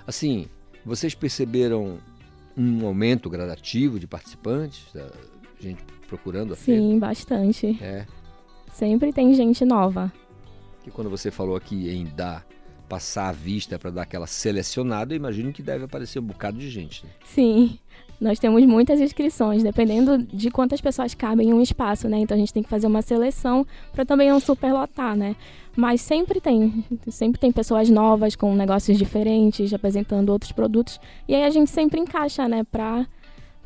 Assim, 0.06 0.46
vocês 0.84 1.14
perceberam 1.14 1.98
um 2.56 2.86
aumento 2.86 3.28
gradativo 3.28 3.98
de 3.98 4.06
participantes? 4.06 4.86
Da 4.94 5.10
gente 5.60 5.82
procurando 6.08 6.52
a 6.54 6.56
feira? 6.56 6.80
Sim, 6.80 6.98
bastante. 6.98 7.78
É. 7.82 8.06
Sempre 8.72 9.12
tem 9.12 9.34
gente 9.34 9.64
nova. 9.64 10.12
Que 10.82 10.90
quando 10.90 11.10
você 11.10 11.30
falou 11.30 11.56
aqui 11.56 11.90
em 11.90 12.04
dar, 12.04 12.46
passar 12.88 13.28
a 13.28 13.32
vista 13.32 13.78
para 13.78 13.90
dar 13.90 14.02
aquela 14.02 14.26
selecionada, 14.26 15.12
eu 15.12 15.16
imagino 15.16 15.52
que 15.52 15.62
deve 15.62 15.84
aparecer 15.84 16.18
um 16.18 16.22
bocado 16.22 16.58
de 16.58 16.70
gente. 16.70 17.04
Né? 17.04 17.10
Sim, 17.24 17.78
nós 18.20 18.38
temos 18.38 18.64
muitas 18.64 19.00
inscrições, 19.00 19.62
dependendo 19.62 20.18
de 20.18 20.50
quantas 20.50 20.80
pessoas 20.80 21.14
cabem 21.14 21.50
em 21.50 21.52
um 21.52 21.60
espaço, 21.60 22.08
né? 22.08 22.18
Então 22.18 22.34
a 22.34 22.38
gente 22.40 22.52
tem 22.52 22.62
que 22.62 22.68
fazer 22.68 22.86
uma 22.86 23.02
seleção 23.02 23.66
para 23.92 24.04
também 24.04 24.30
não 24.30 24.40
superlotar, 24.40 25.14
né? 25.14 25.36
Mas 25.76 26.00
sempre 26.00 26.40
tem, 26.40 26.84
sempre 27.08 27.38
tem 27.38 27.52
pessoas 27.52 27.90
novas 27.90 28.34
com 28.34 28.54
negócios 28.54 28.96
diferentes, 28.96 29.72
apresentando 29.74 30.30
outros 30.30 30.52
produtos. 30.52 30.98
E 31.28 31.34
aí 31.34 31.44
a 31.44 31.50
gente 31.50 31.70
sempre 31.70 32.00
encaixa, 32.00 32.48
né, 32.48 32.64
para 32.64 33.06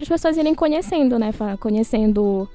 as 0.00 0.08
pessoas 0.08 0.36
irem 0.36 0.54
conhecendo, 0.54 1.18
né? 1.18 1.30
Conhecendo 1.60 2.48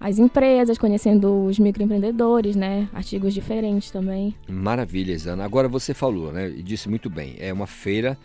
as 0.00 0.18
empresas, 0.18 0.78
conhecendo 0.78 1.44
os 1.46 1.58
microempreendedores, 1.58 2.56
né? 2.56 2.88
Artigos 2.92 3.34
diferentes 3.34 3.90
também. 3.90 4.34
Maravilha, 4.48 5.12
Isana. 5.12 5.44
Agora 5.44 5.68
você 5.68 5.92
falou, 5.92 6.32
né? 6.32 6.48
E 6.48 6.62
disse 6.62 6.88
muito 6.88 7.10
bem. 7.10 7.36
É 7.38 7.52
uma 7.52 7.66
feira 7.66 8.16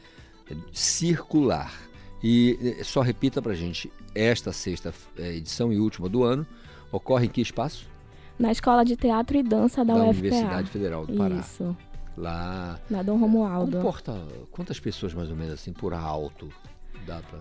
circular. 0.71 1.88
E 2.23 2.75
eh, 2.79 2.83
só 2.83 3.01
repita 3.01 3.41
pra 3.41 3.53
gente, 3.53 3.91
esta 4.13 4.51
sexta 4.51 4.93
eh, 5.17 5.35
edição 5.35 5.71
e 5.71 5.79
última 5.79 6.09
do 6.09 6.23
ano 6.23 6.45
ocorre 6.91 7.27
em 7.27 7.29
que 7.29 7.41
espaço? 7.41 7.87
Na 8.37 8.51
Escola 8.51 8.83
de 8.83 8.95
Teatro 8.95 9.37
e 9.37 9.43
Dança 9.43 9.83
da, 9.83 9.93
da 9.93 9.99
UFPA. 10.01 10.09
Universidade 10.09 10.69
Federal 10.69 11.05
do 11.05 11.13
Pará. 11.13 11.35
Isso, 11.35 11.75
Lá. 12.17 12.79
na 12.89 13.01
Dom 13.03 13.17
Romualdo. 13.17 13.77
Comporta 13.77 14.17
quantas 14.51 14.79
pessoas 14.79 15.13
mais 15.13 15.29
ou 15.29 15.35
menos 15.35 15.53
assim 15.53 15.71
por 15.71 15.93
alto 15.93 16.49
dá 17.05 17.21
pra. 17.29 17.39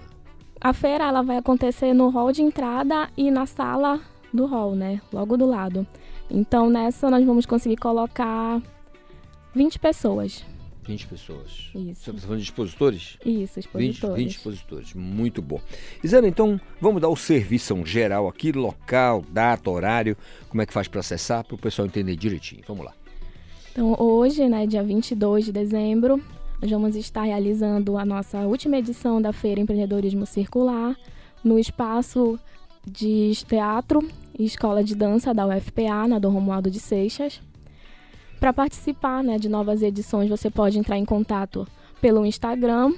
A 0.60 0.72
feira 0.72 1.04
ela 1.04 1.22
vai 1.22 1.36
acontecer 1.36 1.92
no 1.92 2.08
hall 2.08 2.32
de 2.32 2.42
entrada 2.42 3.08
e 3.16 3.30
na 3.30 3.46
sala 3.46 4.00
do 4.32 4.46
hall, 4.46 4.74
né? 4.74 5.00
Logo 5.12 5.36
do 5.36 5.46
lado. 5.46 5.86
Então 6.30 6.68
nessa 6.68 7.10
nós 7.10 7.24
vamos 7.24 7.46
conseguir 7.46 7.76
colocar 7.76 8.60
20 9.54 9.78
pessoas. 9.78 10.44
20 10.88 11.06
pessoas. 11.06 11.70
Isso. 11.74 12.02
Você 12.02 12.10
está 12.10 12.22
falando 12.22 12.38
de 12.38 12.44
expositores? 12.44 13.18
Isso, 13.24 13.54
20, 13.54 13.58
expositores. 13.58 14.16
20 14.16 14.30
expositores, 14.30 14.94
muito 14.94 15.42
bom. 15.42 15.60
Isana, 16.02 16.26
então 16.26 16.58
vamos 16.80 17.02
dar 17.02 17.08
o 17.08 17.16
serviço 17.16 17.76
geral 17.84 18.26
aqui, 18.26 18.52
local, 18.52 19.22
data, 19.30 19.70
horário, 19.70 20.16
como 20.48 20.62
é 20.62 20.66
que 20.66 20.72
faz 20.72 20.88
para 20.88 21.00
acessar, 21.00 21.44
para 21.44 21.54
o 21.54 21.58
pessoal 21.58 21.86
entender 21.86 22.16
direitinho. 22.16 22.62
Vamos 22.66 22.86
lá. 22.86 22.94
Então 23.70 23.94
hoje, 23.98 24.48
né, 24.48 24.66
dia 24.66 24.82
22 24.82 25.44
de 25.44 25.52
dezembro, 25.52 26.22
nós 26.60 26.70
vamos 26.70 26.96
estar 26.96 27.24
realizando 27.24 27.98
a 27.98 28.04
nossa 28.06 28.38
última 28.46 28.78
edição 28.78 29.20
da 29.20 29.32
Feira 29.32 29.60
Empreendedorismo 29.60 30.24
Circular 30.24 30.96
no 31.44 31.58
espaço 31.58 32.40
de 32.86 33.32
teatro 33.46 34.00
e 34.38 34.46
escola 34.46 34.82
de 34.82 34.94
dança 34.94 35.34
da 35.34 35.46
UFPA, 35.46 36.08
na 36.08 36.18
Dom 36.18 36.30
Romualdo 36.30 36.70
de 36.70 36.80
Seixas. 36.80 37.42
Para 38.38 38.52
participar 38.52 39.22
né, 39.24 39.36
de 39.38 39.48
novas 39.48 39.82
edições, 39.82 40.28
você 40.28 40.50
pode 40.50 40.78
entrar 40.78 40.96
em 40.96 41.04
contato 41.04 41.66
pelo 42.00 42.24
Instagram 42.24 42.94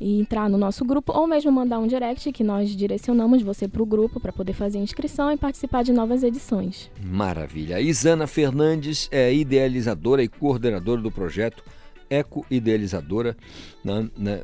e 0.00 0.20
entrar 0.20 0.50
no 0.50 0.58
nosso 0.58 0.84
grupo, 0.84 1.12
ou 1.12 1.26
mesmo 1.26 1.50
mandar 1.50 1.78
um 1.78 1.86
direct 1.86 2.30
que 2.32 2.44
nós 2.44 2.70
direcionamos 2.70 3.42
você 3.42 3.66
para 3.66 3.82
o 3.82 3.86
grupo 3.86 4.20
para 4.20 4.32
poder 4.32 4.52
fazer 4.52 4.78
inscrição 4.78 5.32
e 5.32 5.36
participar 5.36 5.82
de 5.82 5.92
novas 5.92 6.22
edições. 6.22 6.90
Maravilha. 7.02 7.80
Isana 7.80 8.26
Fernandes 8.26 9.08
é 9.10 9.32
idealizadora 9.32 10.22
e 10.22 10.28
coordenadora 10.28 11.00
do 11.00 11.10
projeto 11.10 11.64
Eco 12.10 12.44
Idealizadora, 12.50 13.36
né, 13.84 14.08
né, 14.16 14.42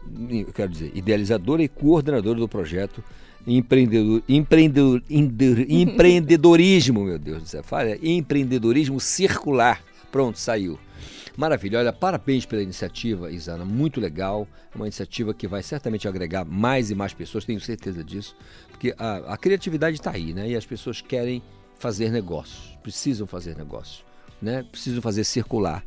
quero 0.54 0.70
dizer, 0.70 0.90
idealizadora 0.94 1.62
e 1.62 1.68
coordenadora 1.68 2.38
do 2.38 2.48
projeto 2.48 3.04
empreendedor, 3.46 4.22
empreendedor, 4.28 5.02
empreendedorismo, 5.68 7.04
meu 7.04 7.18
Deus 7.18 7.42
do 7.42 7.48
céu, 7.48 7.62
fala, 7.62 7.96
empreendedorismo 8.02 9.00
circular. 9.00 9.82
Pronto, 10.10 10.38
saiu. 10.38 10.78
Maravilha, 11.36 11.78
olha, 11.78 11.92
parabéns 11.92 12.44
pela 12.44 12.62
iniciativa, 12.62 13.30
Isana, 13.30 13.64
muito 13.64 13.98
legal. 14.00 14.46
É 14.72 14.76
uma 14.76 14.86
iniciativa 14.86 15.32
que 15.32 15.48
vai 15.48 15.62
certamente 15.62 16.06
agregar 16.06 16.44
mais 16.44 16.90
e 16.90 16.94
mais 16.94 17.14
pessoas, 17.14 17.44
tenho 17.46 17.60
certeza 17.60 18.04
disso, 18.04 18.36
porque 18.70 18.94
a, 18.98 19.32
a 19.32 19.36
criatividade 19.38 19.96
está 19.96 20.10
aí, 20.10 20.34
né? 20.34 20.50
E 20.50 20.54
as 20.56 20.66
pessoas 20.66 21.00
querem 21.00 21.42
fazer 21.78 22.10
negócios, 22.10 22.76
precisam 22.82 23.26
fazer 23.26 23.56
negócios, 23.56 24.04
né? 24.42 24.62
Precisam 24.70 25.00
fazer 25.00 25.24
circular 25.24 25.82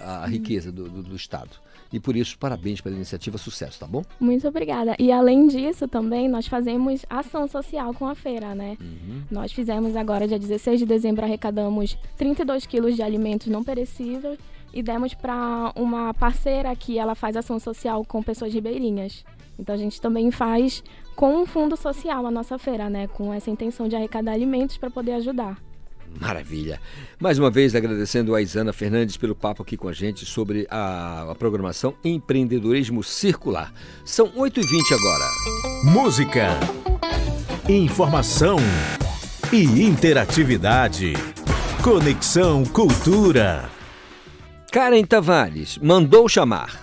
a 0.00 0.26
riqueza 0.26 0.72
do, 0.72 0.88
do- 0.88 1.02
do 1.02 1.14
Estado. 1.16 1.50
E 1.92 2.00
por 2.00 2.16
isso, 2.16 2.38
parabéns 2.38 2.80
pela 2.80 2.94
iniciativa, 2.94 3.38
sucesso, 3.38 3.78
tá 3.78 3.86
bom? 3.86 4.02
Muito 4.20 4.46
obrigada. 4.48 4.96
E 4.98 5.12
além 5.12 5.46
disso, 5.46 5.86
também 5.86 6.28
nós 6.28 6.46
fazemos 6.46 7.04
ação 7.08 7.46
social 7.46 7.94
com 7.94 8.06
a 8.06 8.14
feira, 8.14 8.54
né? 8.54 8.76
Nós 9.30 9.52
fizemos 9.52 9.96
agora, 9.96 10.26
dia 10.26 10.38
16 10.38 10.80
de 10.80 10.86
dezembro, 10.86 11.24
arrecadamos 11.24 11.96
32 12.16 12.66
quilos 12.66 12.96
de 12.96 13.02
alimentos 13.02 13.46
não 13.48 13.62
perecíveis 13.62 14.38
e 14.72 14.82
demos 14.82 15.14
para 15.14 15.72
uma 15.74 16.12
parceira 16.12 16.74
que 16.76 16.98
ela 16.98 17.14
faz 17.14 17.36
ação 17.36 17.58
social 17.58 18.04
com 18.04 18.22
pessoas 18.22 18.52
ribeirinhas. 18.52 19.24
Então 19.58 19.74
a 19.74 19.78
gente 19.78 20.00
também 20.00 20.30
faz 20.30 20.82
com 21.14 21.34
um 21.34 21.46
fundo 21.46 21.76
social 21.76 22.26
a 22.26 22.30
nossa 22.30 22.58
feira, 22.58 22.90
né? 22.90 23.06
Com 23.06 23.32
essa 23.32 23.50
intenção 23.50 23.88
de 23.88 23.96
arrecadar 23.96 24.32
alimentos 24.32 24.76
para 24.76 24.90
poder 24.90 25.12
ajudar. 25.12 25.65
Maravilha. 26.20 26.80
Mais 27.20 27.38
uma 27.38 27.50
vez 27.50 27.74
agradecendo 27.74 28.34
a 28.34 28.42
Isana 28.42 28.72
Fernandes 28.72 29.16
pelo 29.16 29.34
papo 29.34 29.62
aqui 29.62 29.76
com 29.76 29.88
a 29.88 29.92
gente 29.92 30.24
sobre 30.24 30.66
a, 30.70 31.30
a 31.30 31.34
programação 31.34 31.94
Empreendedorismo 32.04 33.02
Circular. 33.02 33.72
São 34.04 34.28
8h20 34.28 34.92
agora. 34.92 35.24
Música, 35.84 36.48
informação 37.68 38.56
e 39.52 39.82
interatividade. 39.82 41.14
Conexão 41.82 42.64
Cultura. 42.64 43.70
Karen 44.72 45.04
Tavares 45.04 45.78
mandou 45.78 46.28
chamar. 46.28 46.80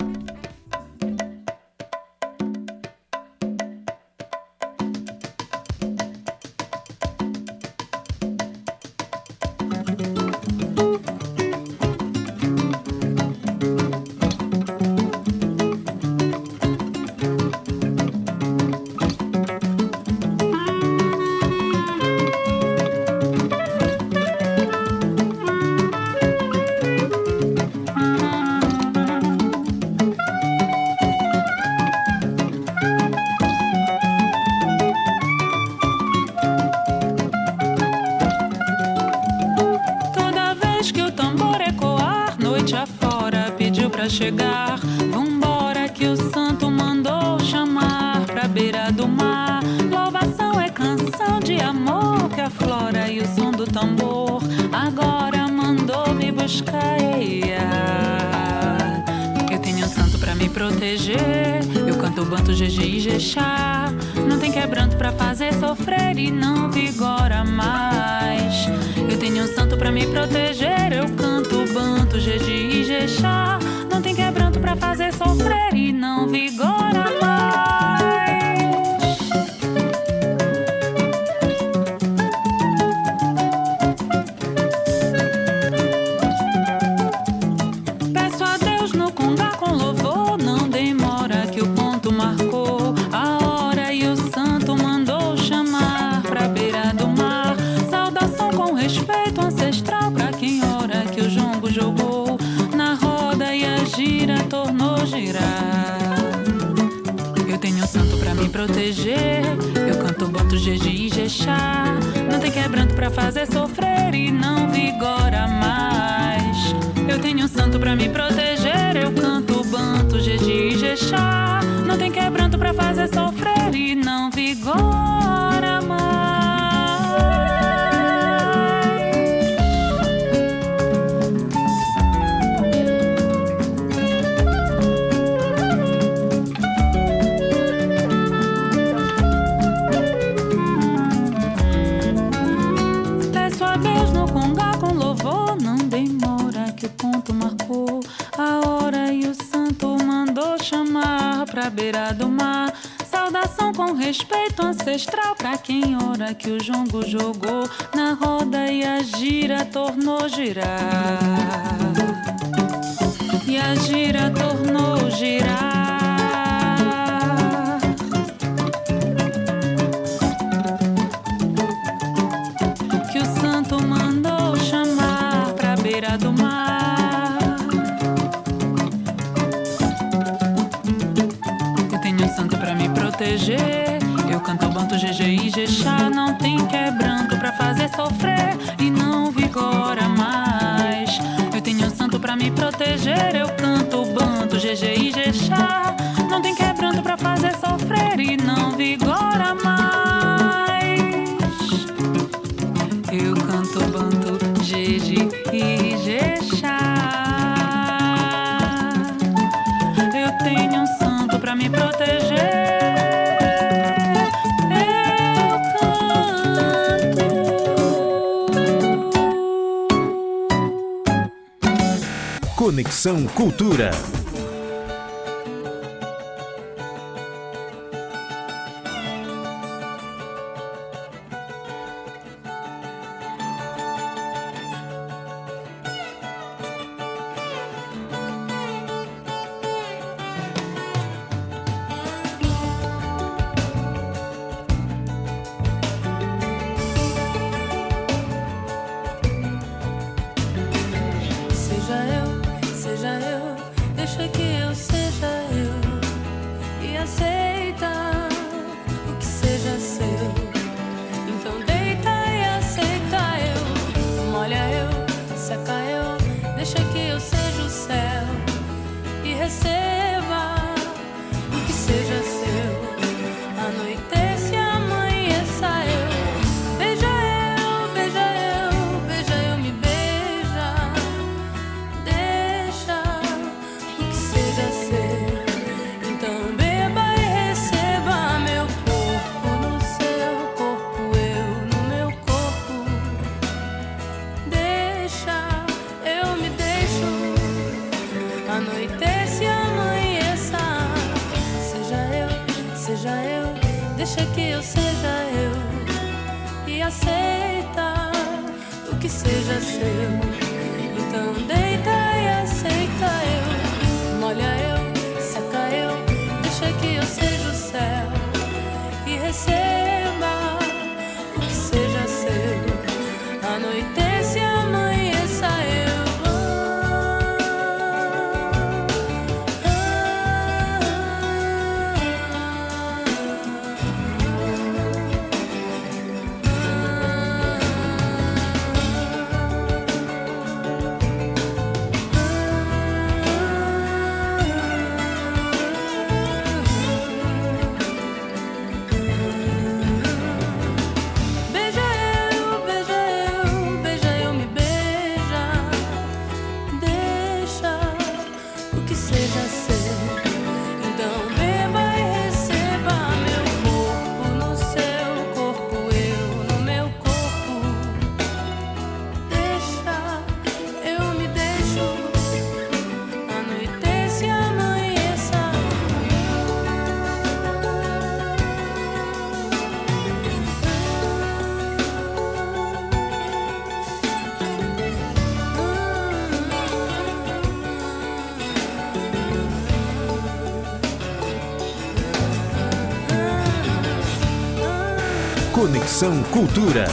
Conexão 395.74 396.22
Cultura. 396.26 396.86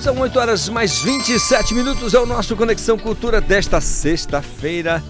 São 0.00 0.18
8 0.20 0.38
horas 0.38 0.70
mais 0.70 1.02
27 1.02 1.74
minutos, 1.74 2.14
é 2.14 2.18
o 2.18 2.24
nosso 2.24 2.56
Conexão 2.56 2.96
Cultura 2.98 3.42
desta 3.42 3.78
sexta-feira. 3.78 5.04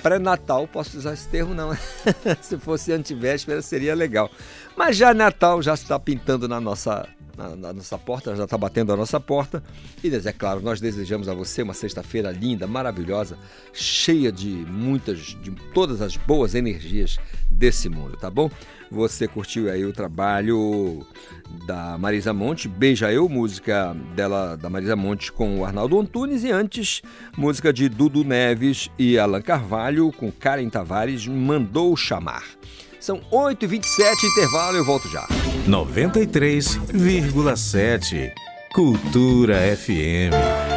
Pré-natal, 0.00 0.68
posso 0.68 0.96
usar 0.96 1.14
esse 1.14 1.26
termo 1.26 1.52
não, 1.52 1.76
se 2.40 2.56
fosse 2.58 2.92
antivéspera 2.92 3.60
seria 3.60 3.92
legal. 3.92 4.30
Mas 4.76 4.96
já 4.96 5.12
Natal 5.12 5.60
já 5.60 5.74
está 5.74 5.98
pintando 5.98 6.46
na 6.46 6.60
nossa, 6.60 7.08
na, 7.36 7.56
na 7.56 7.72
nossa 7.72 7.98
porta, 7.98 8.36
já 8.36 8.44
está 8.44 8.56
batendo 8.56 8.92
a 8.92 8.96
nossa 8.96 9.18
porta. 9.18 9.60
E 10.04 10.14
é 10.14 10.32
claro, 10.32 10.60
nós 10.60 10.80
desejamos 10.80 11.28
a 11.28 11.34
você 11.34 11.60
uma 11.60 11.74
sexta-feira 11.74 12.30
linda, 12.30 12.68
maravilhosa, 12.68 13.36
cheia 13.72 14.30
de 14.30 14.46
muitas, 14.48 15.18
de 15.18 15.50
todas 15.74 16.00
as 16.00 16.16
boas 16.16 16.54
energias 16.54 17.18
desse 17.56 17.88
mundo, 17.88 18.16
tá 18.16 18.30
bom? 18.30 18.48
Você 18.90 19.26
curtiu 19.26 19.68
aí 19.70 19.84
o 19.84 19.92
trabalho 19.92 21.04
da 21.66 21.98
Marisa 21.98 22.32
Monte, 22.32 22.68
Beija 22.68 23.12
Eu, 23.12 23.28
música 23.28 23.96
dela 24.14 24.56
da 24.56 24.70
Marisa 24.70 24.94
Monte 24.94 25.32
com 25.32 25.58
o 25.58 25.64
Arnaldo 25.64 25.98
Antunes 25.98 26.44
e 26.44 26.52
antes 26.52 27.02
música 27.36 27.72
de 27.72 27.88
Dudu 27.88 28.22
Neves 28.22 28.88
e 28.98 29.18
Alan 29.18 29.42
Carvalho 29.42 30.12
com 30.12 30.30
Karen 30.30 30.68
Tavares, 30.68 31.26
Mandou 31.26 31.96
Chamar. 31.96 32.44
São 33.00 33.20
8h27, 33.32 34.22
intervalo, 34.32 34.76
eu 34.76 34.84
volto 34.84 35.08
já. 35.08 35.26
93,7 35.66 38.32
Cultura 38.72 39.56
FM. 39.76 40.75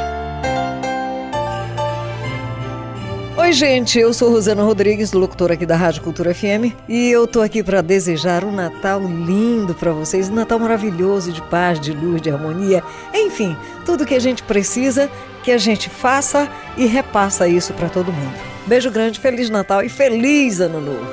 Oi, 3.50 3.54
gente, 3.54 3.98
eu 3.98 4.14
sou 4.14 4.30
Rosana 4.30 4.62
Rodrigues, 4.62 5.12
locutora 5.12 5.56
aqui 5.56 5.66
da 5.66 5.76
Rádio 5.76 6.04
Cultura 6.04 6.36
FM, 6.36 6.72
e 6.88 7.10
eu 7.10 7.26
tô 7.26 7.42
aqui 7.42 7.64
para 7.64 7.82
desejar 7.82 8.44
um 8.44 8.52
Natal 8.52 9.02
lindo 9.02 9.74
para 9.74 9.92
vocês, 9.92 10.30
um 10.30 10.36
Natal 10.36 10.60
maravilhoso 10.60 11.32
de 11.32 11.42
paz, 11.42 11.80
de 11.80 11.92
luz, 11.92 12.22
de 12.22 12.30
harmonia, 12.30 12.84
enfim, 13.12 13.58
tudo 13.88 14.06
que 14.06 14.14
a 14.14 14.20
gente 14.20 14.44
precisa, 14.44 15.10
que 15.44 15.52
a 15.52 15.58
gente 15.58 15.90
faça 15.90 16.48
e 16.78 16.86
repassa 16.86 17.48
isso 17.48 17.74
para 17.74 17.90
todo 17.90 18.14
mundo. 18.14 18.36
Beijo 18.68 18.92
grande, 18.92 19.20
feliz 19.20 19.50
Natal 19.50 19.82
e 19.82 19.90
feliz 19.90 20.60
Ano 20.60 20.80
Novo. 20.80 21.08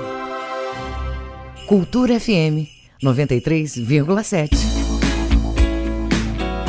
Cultura 1.66 2.20
FM 2.20 2.68
93,7. 3.03 4.51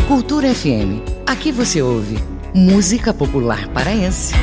Cultura 0.07 0.47
FM. 0.55 1.03
Aqui 1.25 1.51
você 1.51 1.81
ouve 1.81 2.15
música 2.55 3.13
popular 3.13 3.67
paraense. 3.73 4.33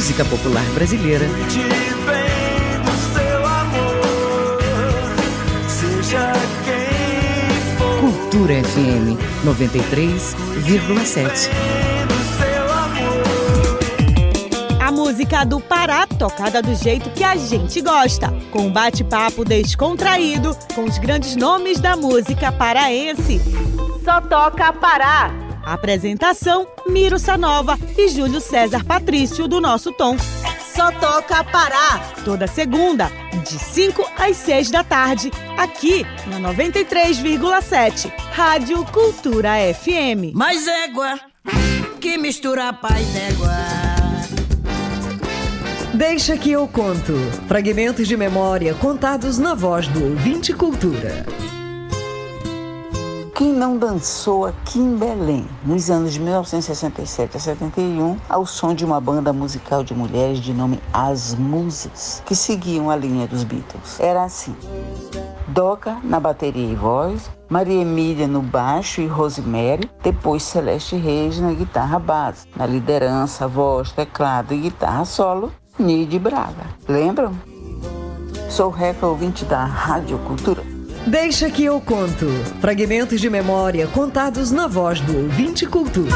Música 0.00 0.24
popular 0.24 0.64
brasileira. 0.70 1.26
Te 1.50 1.58
vem 1.58 1.68
do 2.82 2.90
seu 3.12 3.46
amor, 3.46 4.58
seja 5.68 6.32
quem 6.64 7.50
for. 7.76 8.00
Cultura 8.00 8.54
FM 8.64 9.20
93,7. 9.44 11.50
do 12.06 12.18
seu 12.38 12.64
amor. 12.72 13.78
A 14.80 14.90
música 14.90 15.44
do 15.44 15.60
Pará, 15.60 16.06
tocada 16.06 16.62
do 16.62 16.74
jeito 16.74 17.10
que 17.10 17.22
a 17.22 17.36
gente 17.36 17.82
gosta, 17.82 18.32
com 18.50 18.68
um 18.68 18.72
bate-papo 18.72 19.44
descontraído 19.44 20.56
com 20.74 20.84
os 20.84 20.96
grandes 20.96 21.36
nomes 21.36 21.78
da 21.78 21.94
música 21.94 22.50
paraense. 22.50 23.38
Só 24.02 24.22
toca 24.22 24.72
Pará. 24.72 25.39
Apresentação: 25.64 26.66
Miro 26.88 27.18
Sanova 27.18 27.78
e 27.96 28.08
Júlio 28.08 28.40
César 28.40 28.84
Patrício 28.84 29.46
do 29.46 29.60
nosso 29.60 29.92
tom. 29.92 30.16
Só 30.74 30.90
toca 30.92 31.44
Pará, 31.44 31.98
toda 32.24 32.46
segunda, 32.46 33.10
de 33.44 33.58
5 33.58 34.08
às 34.16 34.36
6 34.36 34.70
da 34.70 34.84
tarde, 34.84 35.30
aqui 35.56 36.06
na 36.26 36.52
93,7, 36.52 38.12
Rádio 38.32 38.84
Cultura 38.86 39.52
FM. 39.74 40.34
Mais 40.34 40.66
égua 40.66 41.18
que 42.00 42.16
mistura 42.16 42.72
paz 42.72 43.06
d'égua. 43.08 43.50
Deixa 45.92 46.36
que 46.38 46.50
eu 46.50 46.66
conto. 46.66 47.12
Fragmentos 47.46 48.08
de 48.08 48.16
memória 48.16 48.72
contados 48.74 49.38
na 49.38 49.54
voz 49.54 49.86
do 49.88 50.02
ouvinte 50.02 50.54
cultura. 50.54 51.26
Quem 53.40 53.54
não 53.54 53.78
dançou 53.78 54.44
aqui 54.44 54.78
em 54.78 54.98
Belém, 54.98 55.46
nos 55.64 55.90
anos 55.90 56.12
de 56.12 56.20
1967 56.20 57.38
a 57.38 57.40
71, 57.40 58.18
ao 58.28 58.44
som 58.44 58.74
de 58.74 58.84
uma 58.84 59.00
banda 59.00 59.32
musical 59.32 59.82
de 59.82 59.94
mulheres 59.94 60.40
de 60.40 60.52
nome 60.52 60.78
As 60.92 61.34
Musas, 61.34 62.22
que 62.26 62.36
seguiam 62.36 62.90
a 62.90 62.96
linha 62.96 63.26
dos 63.26 63.42
Beatles? 63.42 63.98
Era 63.98 64.24
assim. 64.24 64.54
Doca 65.48 65.96
na 66.04 66.20
bateria 66.20 66.70
e 66.70 66.74
voz, 66.74 67.30
Maria 67.48 67.80
Emília 67.80 68.28
no 68.28 68.42
baixo 68.42 69.00
e 69.00 69.06
Rosemary, 69.06 69.90
depois 70.02 70.42
Celeste 70.42 70.96
Reis 70.96 71.40
na 71.40 71.54
guitarra 71.54 71.98
base, 71.98 72.46
na 72.54 72.66
liderança, 72.66 73.48
voz, 73.48 73.90
teclado 73.90 74.52
e 74.52 74.60
guitarra 74.60 75.06
solo, 75.06 75.50
Nide 75.78 76.18
Braga. 76.18 76.66
Lembram? 76.86 77.32
Sou 78.50 78.68
Reca, 78.68 79.06
ouvinte 79.06 79.46
da 79.46 79.64
Rádio 79.64 80.18
Cultura. 80.18 80.79
Deixa 81.06 81.50
que 81.50 81.64
eu 81.64 81.80
conto. 81.80 82.26
Fragmentos 82.60 83.20
de 83.20 83.30
memória 83.30 83.86
contados 83.88 84.50
na 84.50 84.66
voz 84.66 85.00
do 85.00 85.16
ouvinte 85.16 85.66
cultura. 85.66 86.14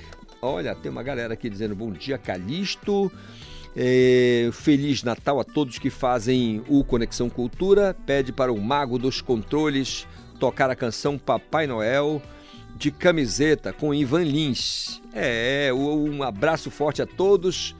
Olha, 0.44 0.74
tem 0.74 0.90
uma 0.90 1.04
galera 1.04 1.34
aqui 1.34 1.48
dizendo 1.48 1.72
bom 1.72 1.92
dia, 1.92 2.18
Calixto. 2.18 3.12
É, 3.76 4.50
Feliz 4.52 5.04
Natal 5.04 5.38
a 5.38 5.44
todos 5.44 5.78
que 5.78 5.88
fazem 5.88 6.64
o 6.66 6.82
Conexão 6.82 7.30
Cultura. 7.30 7.96
Pede 8.04 8.32
para 8.32 8.52
o 8.52 8.60
Mago 8.60 8.98
dos 8.98 9.20
Controles 9.20 10.04
tocar 10.40 10.68
a 10.68 10.74
canção 10.74 11.16
Papai 11.16 11.68
Noel 11.68 12.20
de 12.74 12.90
camiseta 12.90 13.72
com 13.72 13.94
Ivan 13.94 14.24
Lins. 14.24 15.00
É, 15.14 15.70
um 15.72 16.24
abraço 16.24 16.72
forte 16.72 17.00
a 17.00 17.06
todos. 17.06 17.76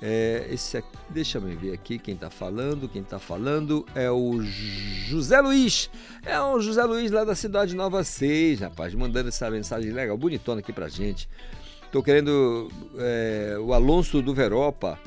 É, 0.00 0.46
esse 0.48 0.76
aqui, 0.76 0.96
deixa 1.10 1.38
eu 1.38 1.42
ver 1.42 1.72
aqui 1.72 1.98
quem 1.98 2.14
está 2.14 2.30
falando. 2.30 2.88
Quem 2.88 3.02
está 3.02 3.18
falando 3.18 3.84
é 3.96 4.08
o 4.08 4.40
José 4.42 5.40
Luiz. 5.40 5.90
É 6.24 6.40
o 6.40 6.60
José 6.60 6.84
Luiz 6.84 7.10
lá 7.10 7.24
da 7.24 7.34
cidade 7.34 7.72
de 7.72 7.76
Nova 7.76 8.04
Seis, 8.04 8.60
rapaz, 8.60 8.94
mandando 8.94 9.28
essa 9.28 9.50
mensagem 9.50 9.90
legal, 9.90 10.16
bonitona 10.16 10.60
aqui 10.60 10.72
pra 10.72 10.88
gente. 10.88 11.28
Tô 11.96 12.02
querendo 12.02 12.70
é, 12.98 13.56
o 13.58 13.72
Alonso 13.72 14.20
do 14.20 14.34
Veropa. 14.34 14.98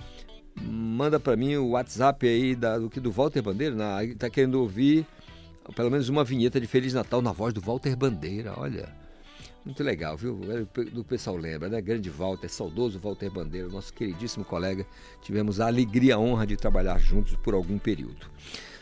Manda 0.60 1.19
para 1.19 1.38
mim 1.38 1.56
o 1.56 1.69
WhatsApp 1.73 2.28
aí 2.28 2.56
da, 2.56 2.80
do 2.80 2.89
que 2.89 2.99
do 2.99 3.12
Walter 3.12 3.43
Bandeira. 3.43 3.75
Na, 3.75 3.99
tá 4.17 4.28
querendo 4.28 4.56
ouvir 4.56 5.06
pelo 5.75 5.91
menos 5.91 6.10
uma 6.10 6.23
vinheta 6.23 6.60
de 6.60 6.65
Feliz 6.65 6.91
Natal 6.91 7.21
na 7.21 7.32
voz 7.32 7.54
do 7.54 7.62
Walter 7.62 7.95
Bandeira. 7.95 8.56
Olha, 8.58 8.89
muito 9.63 9.84
legal, 9.84 10.17
viu? 10.17 10.41
Do 10.91 11.04
pessoal 11.04 11.38
lembra, 11.38 11.69
né? 11.69 11.80
Grande 11.80 12.10
Walter, 12.10 12.49
saudoso 12.49 12.97
Walter 12.97 13.30
Bandeira, 13.30 13.67
nosso 13.67 13.93
queridíssimo 13.93 14.43
colega. 14.43 14.84
Tivemos 15.21 15.60
a 15.60 15.67
alegria, 15.67 16.15
a 16.15 16.19
honra 16.19 16.47
de 16.47 16.58
trabalhar 16.58 16.97
juntos 16.97 17.36
por 17.36 17.54
algum 17.54 17.78
período. 17.78 18.25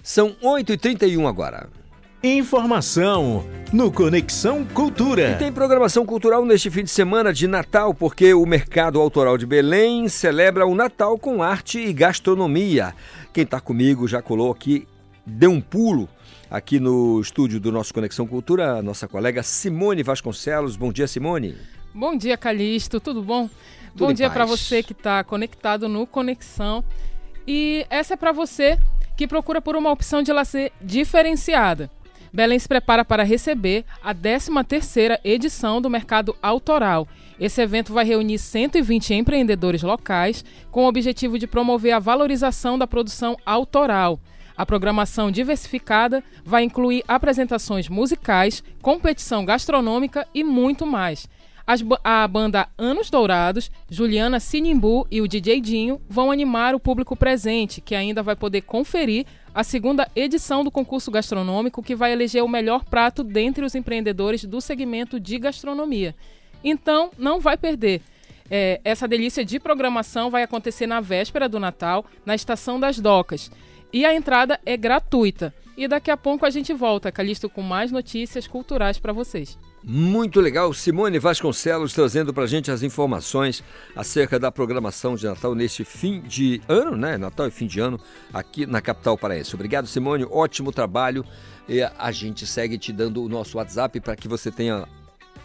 São 0.02 0.34
8h31 0.42 1.28
agora. 1.28 1.70
Informação 2.24 3.46
no 3.72 3.92
Conexão 3.92 4.66
Cultura. 4.66 5.34
E 5.34 5.36
tem 5.36 5.52
programação 5.52 6.04
cultural 6.04 6.44
neste 6.44 6.68
fim 6.72 6.84
de 6.84 6.90
semana 6.90 7.32
de 7.32 7.48
Natal, 7.48 7.94
porque 7.94 8.34
o 8.34 8.44
Mercado 8.44 9.00
Autoral 9.00 9.38
de 9.38 9.46
Belém 9.46 10.10
celebra 10.10 10.66
o 10.66 10.74
Natal 10.74 11.20
com 11.20 11.44
arte 11.44 11.78
e 11.78 11.94
gastronomia. 11.94 12.96
Quem 13.32 13.44
está 13.44 13.62
comigo 13.62 14.08
já 14.08 14.20
colou 14.20 14.52
aqui, 14.52 14.88
deu 15.24 15.52
um 15.52 15.62
pulo 15.62 16.10
aqui 16.50 16.80
no 16.80 17.22
estúdio 17.22 17.60
do 17.60 17.72
nosso 17.72 17.94
Conexão 17.94 18.26
Cultura, 18.26 18.80
a 18.80 18.82
nossa 18.82 19.08
colega 19.08 19.44
Simone 19.44 20.02
Vasconcelos. 20.02 20.76
Bom 20.76 20.92
dia, 20.92 21.08
Simone. 21.08 21.56
Bom 21.94 22.18
dia, 22.18 22.36
Calixto. 22.36 23.00
Tudo 23.00 23.22
bom? 23.22 23.48
Tudo 23.92 24.08
bom 24.08 24.14
dia 24.14 24.32
para 24.32 24.44
você 24.44 24.82
que 24.82 24.94
está 24.94 25.24
conectado 25.24 25.88
no 25.88 26.08
Conexão. 26.08 26.84
E 27.48 27.86
essa 27.92 28.16
é 28.16 28.18
para 28.18 28.32
você 28.32 28.80
que 29.16 29.28
procura 29.28 29.62
por 29.62 29.76
uma 29.76 29.92
opção 29.92 30.24
de 30.24 30.34
lazer 30.34 30.72
diferenciada. 30.82 31.92
Belém 32.34 32.60
se 32.60 32.68
prepara 32.68 33.06
para 33.06 33.24
receber 33.24 33.86
a 34.04 34.14
13ª 34.14 35.20
edição 35.24 35.82
do 35.82 35.90
Mercado 35.90 36.36
Autoral. 36.42 37.08
Esse 37.40 37.62
evento 37.62 37.94
vai 37.94 38.06
reunir 38.06 38.40
120 38.40 39.14
empreendedores 39.14 39.84
locais 39.84 40.44
com 40.72 40.84
o 40.84 40.88
objetivo 40.88 41.38
de 41.38 41.48
promover 41.48 41.94
a 41.94 42.00
valorização 42.00 42.78
da 42.78 42.88
produção 42.88 43.38
autoral. 43.46 44.20
A 44.58 44.66
programação 44.66 45.30
diversificada 45.30 46.24
vai 46.44 46.64
incluir 46.64 47.04
apresentações 47.08 47.88
musicais, 47.88 48.64
competição 48.82 49.46
gastronômica 49.46 50.28
e 50.34 50.44
muito 50.44 50.86
mais. 50.86 51.30
As 51.68 51.84
a 52.02 52.26
banda 52.26 52.70
Anos 52.78 53.10
Dourados, 53.10 53.70
Juliana 53.90 54.40
Sinimbu 54.40 55.06
e 55.12 55.22
o 55.22 55.28
DJ 55.28 55.60
Dinho 55.60 56.02
vão 56.10 56.32
animar 56.32 56.74
o 56.74 56.80
público 56.80 57.14
presente, 57.14 57.82
que 57.82 57.94
ainda 57.94 58.24
vai 58.24 58.38
poder 58.38 58.62
conferir 58.62 59.26
a 59.58 59.64
segunda 59.64 60.08
edição 60.16 60.64
do 60.64 60.70
concurso 60.70 61.10
gastronômico, 61.10 61.82
que 61.82 61.96
vai 61.96 62.14
eleger 62.14 62.44
o 62.44 62.48
melhor 62.48 62.86
prato 62.86 63.24
dentre 63.24 63.66
os 63.66 63.74
empreendedores 63.74 64.46
do 64.46 64.62
segmento 64.62 65.20
de 65.20 65.40
gastronomia. 65.40 66.14
Então, 66.64 67.10
não 67.18 67.40
vai 67.40 67.58
perder. 67.58 68.04
É, 68.52 68.80
essa 68.84 69.08
delícia 69.08 69.44
de 69.44 69.60
programação 69.60 70.30
vai 70.30 70.44
acontecer 70.44 70.86
na 70.86 71.02
véspera 71.02 71.50
do 71.50 71.60
Natal, 71.60 72.06
na 72.24 72.36
Estação 72.36 72.80
das 72.80 73.00
Docas. 73.00 73.50
E 73.92 74.06
a 74.06 74.14
entrada 74.14 74.60
é 74.64 74.78
gratuita. 74.78 75.52
E 75.76 75.88
daqui 75.88 76.12
a 76.12 76.18
pouco 76.18 76.46
a 76.46 76.52
gente 76.52 76.72
volta, 76.72 77.12
Calixto, 77.12 77.50
com 77.50 77.64
mais 77.64 77.92
notícias 77.92 78.46
culturais 78.46 79.00
para 79.00 79.12
vocês. 79.12 79.58
Muito 79.90 80.42
legal, 80.42 80.74
Simone 80.74 81.18
Vasconcelos 81.18 81.94
trazendo 81.94 82.34
pra 82.34 82.46
gente 82.46 82.70
as 82.70 82.84
informações 82.84 83.64
acerca 83.96 84.38
da 84.38 84.52
programação 84.52 85.16
de 85.16 85.26
Natal 85.26 85.56
neste 85.56 85.86
fim 85.86 86.20
de 86.20 86.62
ano, 86.68 86.98
né? 86.98 87.18
Natal 87.18 87.48
e 87.48 87.52
fim 87.52 87.68
de 87.68 87.80
ano 87.80 87.98
aqui 88.34 88.66
na 88.66 88.82
capital 88.82 89.18
paraense. 89.18 89.56
Obrigado, 89.56 89.88
Simone, 89.88 90.28
ótimo 90.30 90.74
trabalho. 90.74 91.24
E 91.70 91.82
a 91.82 92.12
gente 92.12 92.46
segue 92.46 92.78
te 92.78 92.92
dando 92.92 93.24
o 93.24 93.30
nosso 93.30 93.60
WhatsApp 93.60 94.02
para 94.02 94.18
que 94.18 94.28
você 94.28 94.52
tenha 94.52 94.86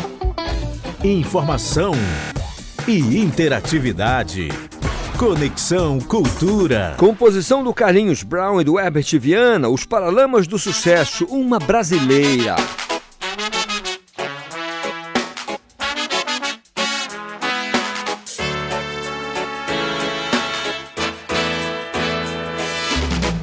informação 1.04 1.92
e 2.88 3.20
interatividade. 3.20 4.48
Conexão 5.18 6.00
Cultura. 6.00 6.96
Composição 6.98 7.62
do 7.62 7.74
Carlinhos 7.74 8.24
Brown 8.24 8.62
e 8.62 8.64
do 8.64 8.80
Herbert 8.80 9.20
Viana, 9.20 9.68
Os 9.68 9.86
Paralamas 9.86 10.48
do 10.48 10.58
Sucesso, 10.58 11.26
uma 11.26 11.60
brasileira. 11.60 12.56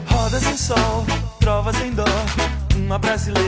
Rodas 0.07 0.47
em 0.47 0.57
sol, 0.57 1.05
trovas 1.41 1.79
em 1.83 1.91
dó, 1.91 2.05
uma 2.75 2.99
brasileira, 2.99 3.40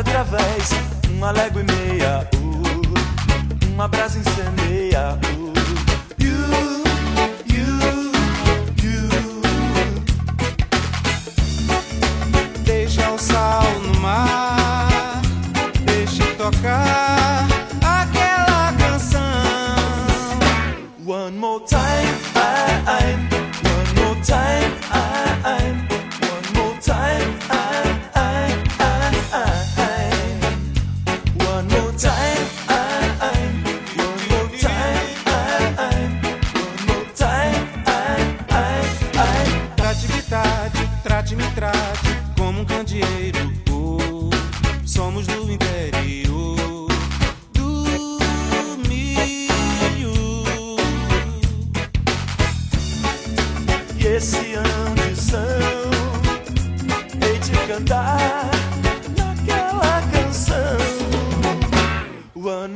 através, 0.00 0.70
uma 1.10 1.30
légua 1.30 1.60
e 1.60 1.64
meia, 1.64 2.26
uh, 2.34 3.68
uma 3.74 3.86
brasa 3.86 4.18
incendeia, 4.18 4.29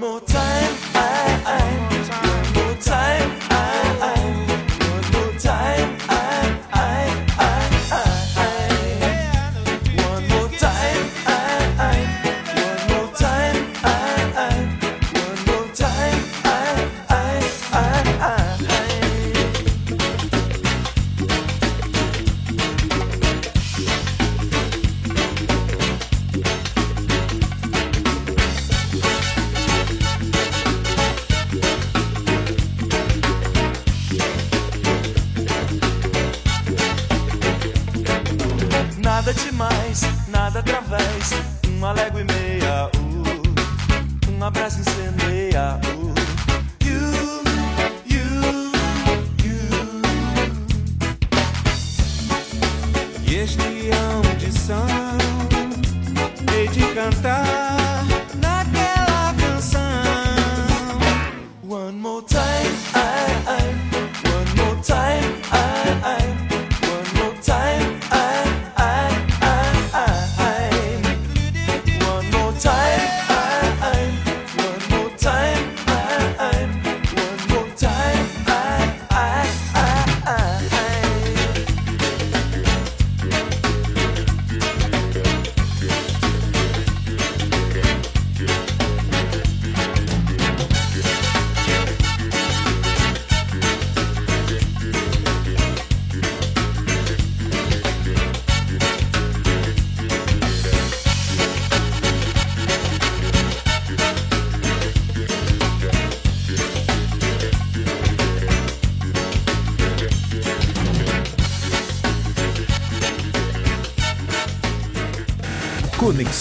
more 0.04 0.20
time, 0.20 0.76
I, 0.94 1.40
I, 1.46 2.52
more 2.54 2.74
time, 2.82 3.53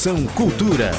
Conexão 0.04 0.26
Cultura. 0.36 0.92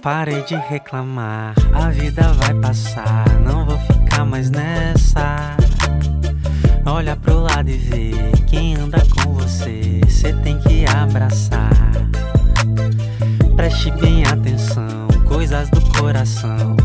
Parei 0.00 0.42
de 0.44 0.54
reclamar, 0.54 1.54
a 1.74 1.90
vida 1.90 2.32
vai 2.34 2.54
passar, 2.60 3.24
não 3.40 3.66
vou 3.66 3.78
ficar 3.78 4.24
mais 4.24 4.48
nessa. 4.50 5.56
Olha 6.86 7.16
pro 7.16 7.40
lado 7.40 7.68
e 7.68 7.76
vê 7.76 8.12
quem 8.48 8.76
anda 8.76 9.02
com 9.12 9.34
você, 9.34 10.00
cê 10.08 10.32
tem 10.34 10.60
que 10.60 10.84
abraçar. 10.86 11.70
Preste 13.56 13.90
bem 13.90 14.24
atenção, 14.24 14.79
coração 16.10 16.79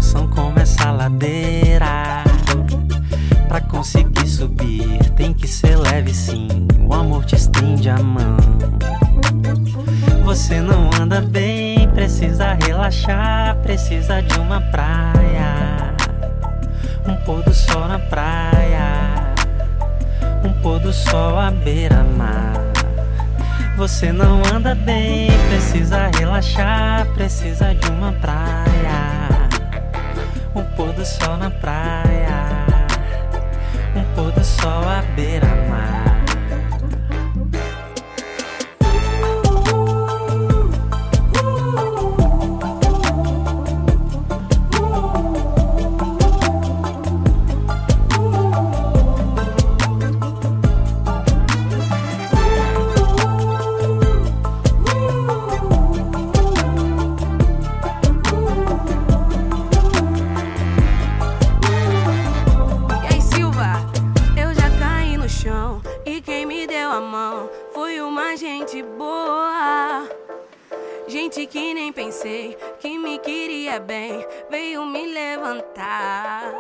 que 72.80 72.98
me 72.98 73.18
queria 73.20 73.80
bem, 73.80 74.26
veio 74.50 74.86
me 74.86 75.06
levantar. 75.14 76.54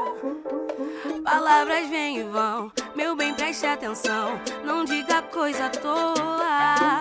Palavras 1.23 1.89
vêm 1.89 2.19
e 2.19 2.23
vão, 2.23 2.71
meu 2.95 3.15
bem, 3.15 3.33
preste 3.33 3.65
atenção. 3.65 4.39
Não 4.63 4.85
diga 4.85 5.21
coisa 5.23 5.65
à 5.65 5.69
toa. 5.69 6.99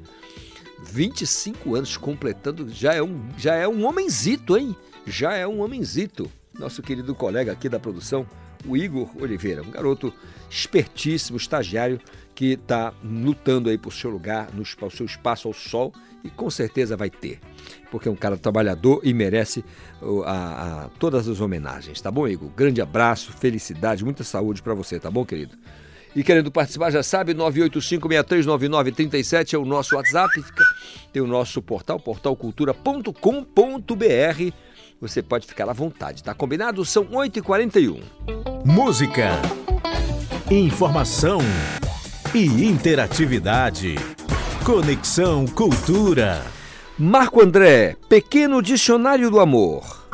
25 0.84 1.76
anos 1.76 1.98
completando, 1.98 2.70
já 2.70 2.94
é 2.94 3.02
um, 3.02 3.22
já 3.38 3.56
é 3.56 3.68
um 3.68 3.86
homenzito, 3.86 4.58
hein? 4.58 4.76
Já 5.06 5.34
é 5.34 5.48
um 5.48 5.62
homenzito. 5.62 6.30
Nosso 6.58 6.82
querido 6.82 7.14
colega 7.16 7.52
aqui 7.52 7.70
da 7.70 7.80
produção, 7.80 8.26
o 8.66 8.76
Igor 8.76 9.10
Oliveira, 9.22 9.62
um 9.62 9.70
garoto 9.72 10.14
espertíssimo, 10.50 11.38
estagiário, 11.38 12.00
que 12.34 12.54
está 12.54 12.94
lutando 13.04 13.70
aí 13.70 13.78
por 13.78 13.94
seu 13.94 14.10
lugar, 14.10 14.50
no, 14.54 14.64
o 14.64 14.90
seu 14.92 15.06
espaço 15.06 15.48
ao 15.48 15.54
sol 15.54 15.94
e 16.24 16.30
com 16.30 16.50
certeza 16.50 16.98
vai 16.98 17.10
ter, 17.10 17.40
porque 17.92 18.08
é 18.08 18.12
um 18.12 18.16
cara 18.16 18.38
trabalhador 18.38 19.02
e 19.04 19.14
merece 19.14 19.64
a, 20.26 20.86
a- 20.86 20.90
todas 21.00 21.28
as 21.28 21.40
homenagens, 21.40 22.02
tá 22.02 22.12
bom, 22.12 22.28
Igor? 22.28 22.50
Grande 22.50 22.82
abraço, 22.82 23.32
felicidade, 23.32 24.04
muita 24.04 24.24
saúde 24.24 24.62
para 24.62 24.74
você, 24.74 25.00
tá 25.00 25.10
bom, 25.10 25.24
querido? 25.26 25.56
E 26.18 26.24
querendo 26.24 26.52
participar, 26.52 26.90
já 26.90 27.04
sabe, 27.04 27.36
985639937 27.36 29.54
é 29.54 29.58
o 29.60 29.64
nosso 29.64 29.96
WhatsApp. 29.96 30.44
Tem 31.14 31.22
o 31.22 31.28
nosso 31.28 31.62
portal, 31.62 32.00
portalcultura.com.br. 32.00 34.52
Você 35.00 35.22
pode 35.22 35.46
ficar 35.46 35.70
à 35.70 35.74
vontade, 35.74 36.24
tá 36.24 36.34
combinado? 36.34 36.84
São 36.84 37.06
8h41. 37.06 38.02
Música, 38.66 39.40
informação 40.50 41.38
e 42.34 42.66
interatividade. 42.66 43.94
Conexão 44.66 45.46
Cultura. 45.46 46.44
Marco 46.98 47.44
André, 47.44 47.96
Pequeno 48.10 48.64
Dicionário 48.64 49.30
do 49.30 49.40
Amor. 49.40 50.07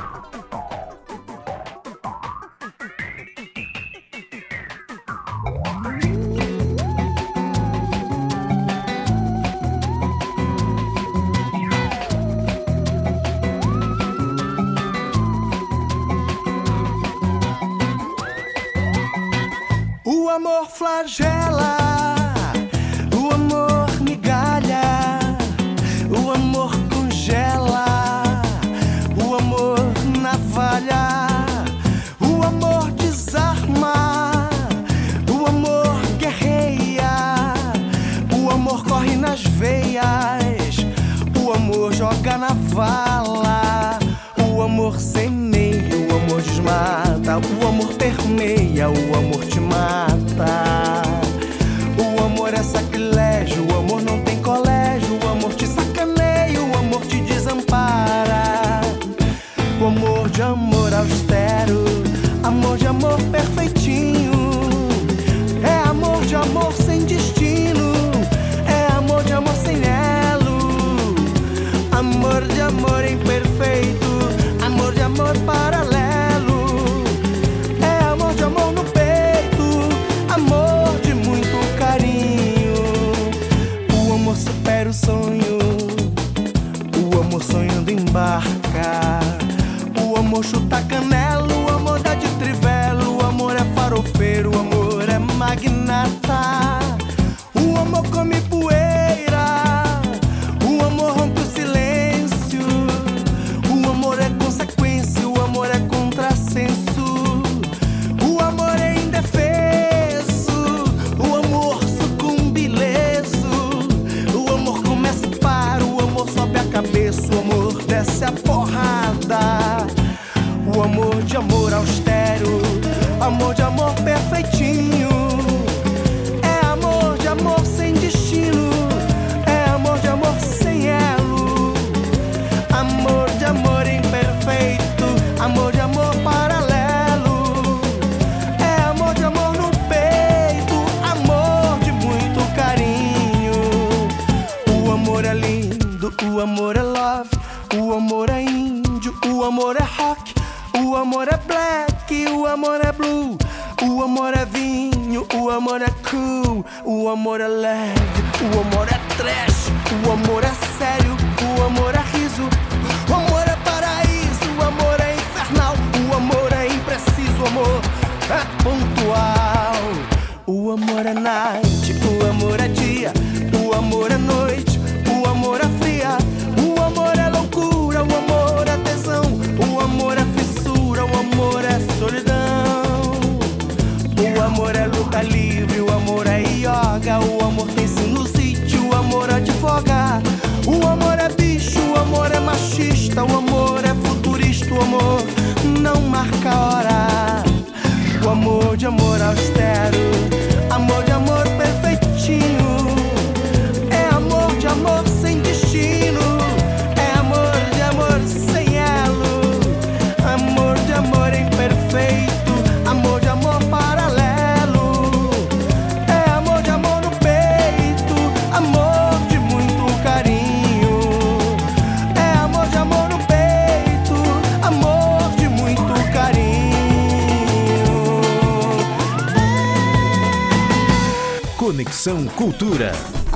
слова. 42.73 43.12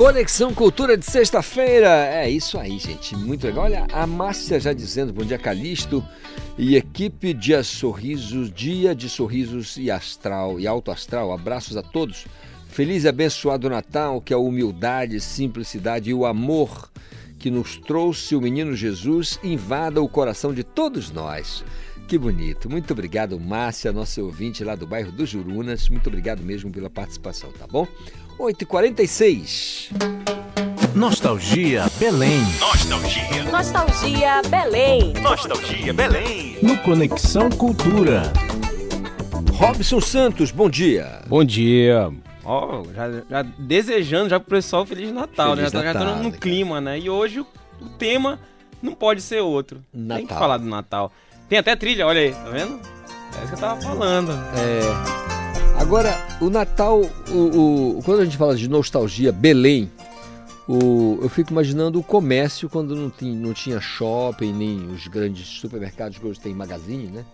Conexão 0.07 0.53
Cultura 0.53 0.95
de 0.95 1.05
sexta-feira. 1.05 1.89
É 1.89 2.29
isso 2.29 2.57
aí, 2.57 2.79
gente. 2.79 3.13
Muito 3.13 3.45
legal. 3.45 3.65
Olha, 3.65 3.85
a 3.91 4.07
Márcia 4.07 4.57
já 4.57 4.71
dizendo 4.71 5.11
bom 5.11 5.25
dia, 5.25 5.37
Calixto. 5.37 6.01
E 6.57 6.77
equipe 6.77 7.33
Dia 7.33 7.61
Sorrisos, 7.61 8.49
Dia 8.49 8.95
de 8.95 9.09
Sorrisos 9.09 9.75
e 9.75 9.91
Astral 9.91 10.61
e 10.61 10.65
Alto 10.65 10.91
Astral. 10.91 11.33
Abraços 11.33 11.75
a 11.75 11.83
todos. 11.83 12.25
Feliz 12.69 13.03
e 13.03 13.09
abençoado 13.09 13.69
Natal, 13.69 14.21
que 14.21 14.33
a 14.33 14.37
humildade, 14.37 15.19
simplicidade 15.19 16.09
e 16.09 16.13
o 16.13 16.25
amor 16.25 16.89
que 17.37 17.51
nos 17.51 17.75
trouxe 17.75 18.33
o 18.33 18.39
menino 18.39 18.73
Jesus 18.77 19.37
invada 19.43 20.01
o 20.01 20.07
coração 20.07 20.53
de 20.53 20.63
todos 20.63 21.11
nós. 21.11 21.65
Que 22.07 22.17
bonito. 22.17 22.69
Muito 22.69 22.93
obrigado, 22.93 23.37
Márcia, 23.37 23.91
nossa 23.91 24.23
ouvinte 24.23 24.63
lá 24.63 24.73
do 24.73 24.87
bairro 24.87 25.11
dos 25.11 25.29
Jurunas. 25.29 25.89
Muito 25.89 26.07
obrigado 26.07 26.41
mesmo 26.41 26.71
pela 26.71 26.89
participação, 26.89 27.51
tá 27.51 27.67
bom? 27.67 27.85
8h46. 28.39 29.76
Nostalgia 30.93 31.85
Belém. 31.97 32.41
Nostalgia. 32.59 33.43
Nostalgia 33.51 34.41
Belém. 34.49 35.13
Nostalgia 35.21 35.93
Belém. 35.93 36.57
No 36.61 36.77
Conexão 36.79 37.49
Cultura. 37.49 38.23
Robson 39.53 40.01
Santos, 40.01 40.51
bom 40.51 40.69
dia. 40.69 41.21
Bom 41.27 41.43
dia. 41.43 42.11
Ó, 42.43 42.83
já, 42.93 43.11
já 43.29 43.41
desejando 43.57 44.29
já 44.29 44.39
pro 44.39 44.49
pessoal 44.49 44.85
Feliz 44.85 45.11
Natal, 45.11 45.55
Feliz 45.55 45.71
né? 45.71 45.79
Já 45.79 45.79
tá, 45.79 45.85
já 45.85 45.93
tá 45.93 45.99
Natal, 46.05 46.23
no 46.23 46.29
cara. 46.31 46.41
clima, 46.41 46.81
né? 46.81 46.99
E 46.99 47.09
hoje 47.09 47.39
o, 47.39 47.47
o 47.81 47.89
tema 47.97 48.39
não 48.81 48.93
pode 48.93 49.21
ser 49.21 49.41
outro. 49.41 49.81
Tem 49.93 50.01
que 50.01 50.23
Natal. 50.23 50.37
falar 50.39 50.57
do 50.57 50.65
Natal. 50.65 51.11
Tem 51.47 51.59
até 51.59 51.75
trilha, 51.75 52.05
olha 52.05 52.21
aí, 52.21 52.31
tá 52.33 52.49
vendo? 52.49 52.79
É 53.39 53.43
isso 53.43 53.47
que 53.47 53.53
eu 53.53 53.59
tava 53.59 53.81
falando. 53.81 54.31
É. 54.31 55.36
Agora, 55.87 56.13
o 56.41 56.49
Natal, 56.49 56.99
o, 57.31 57.97
o- 57.97 58.03
quando 58.03 58.19
a 58.19 58.25
gente 58.25 58.35
fala 58.35 58.57
de 58.57 58.67
nostalgia, 58.69 59.31
Belém, 59.31 59.89
o- 60.67 61.17
eu 61.21 61.29
fico 61.29 61.51
imaginando 61.53 61.97
o 61.97 62.03
comércio 62.03 62.67
quando 62.69 62.93
não, 62.93 63.09
tem, 63.09 63.33
não 63.33 63.53
tinha 63.53 63.79
shopping, 63.79 64.51
nem 64.51 64.85
os 64.91 65.07
grandes 65.07 65.47
supermercados 65.47 66.17
que 66.17 66.25
hoje 66.27 66.41
tem 66.41 66.53
magazine, 66.53 67.07
né? 67.07 67.25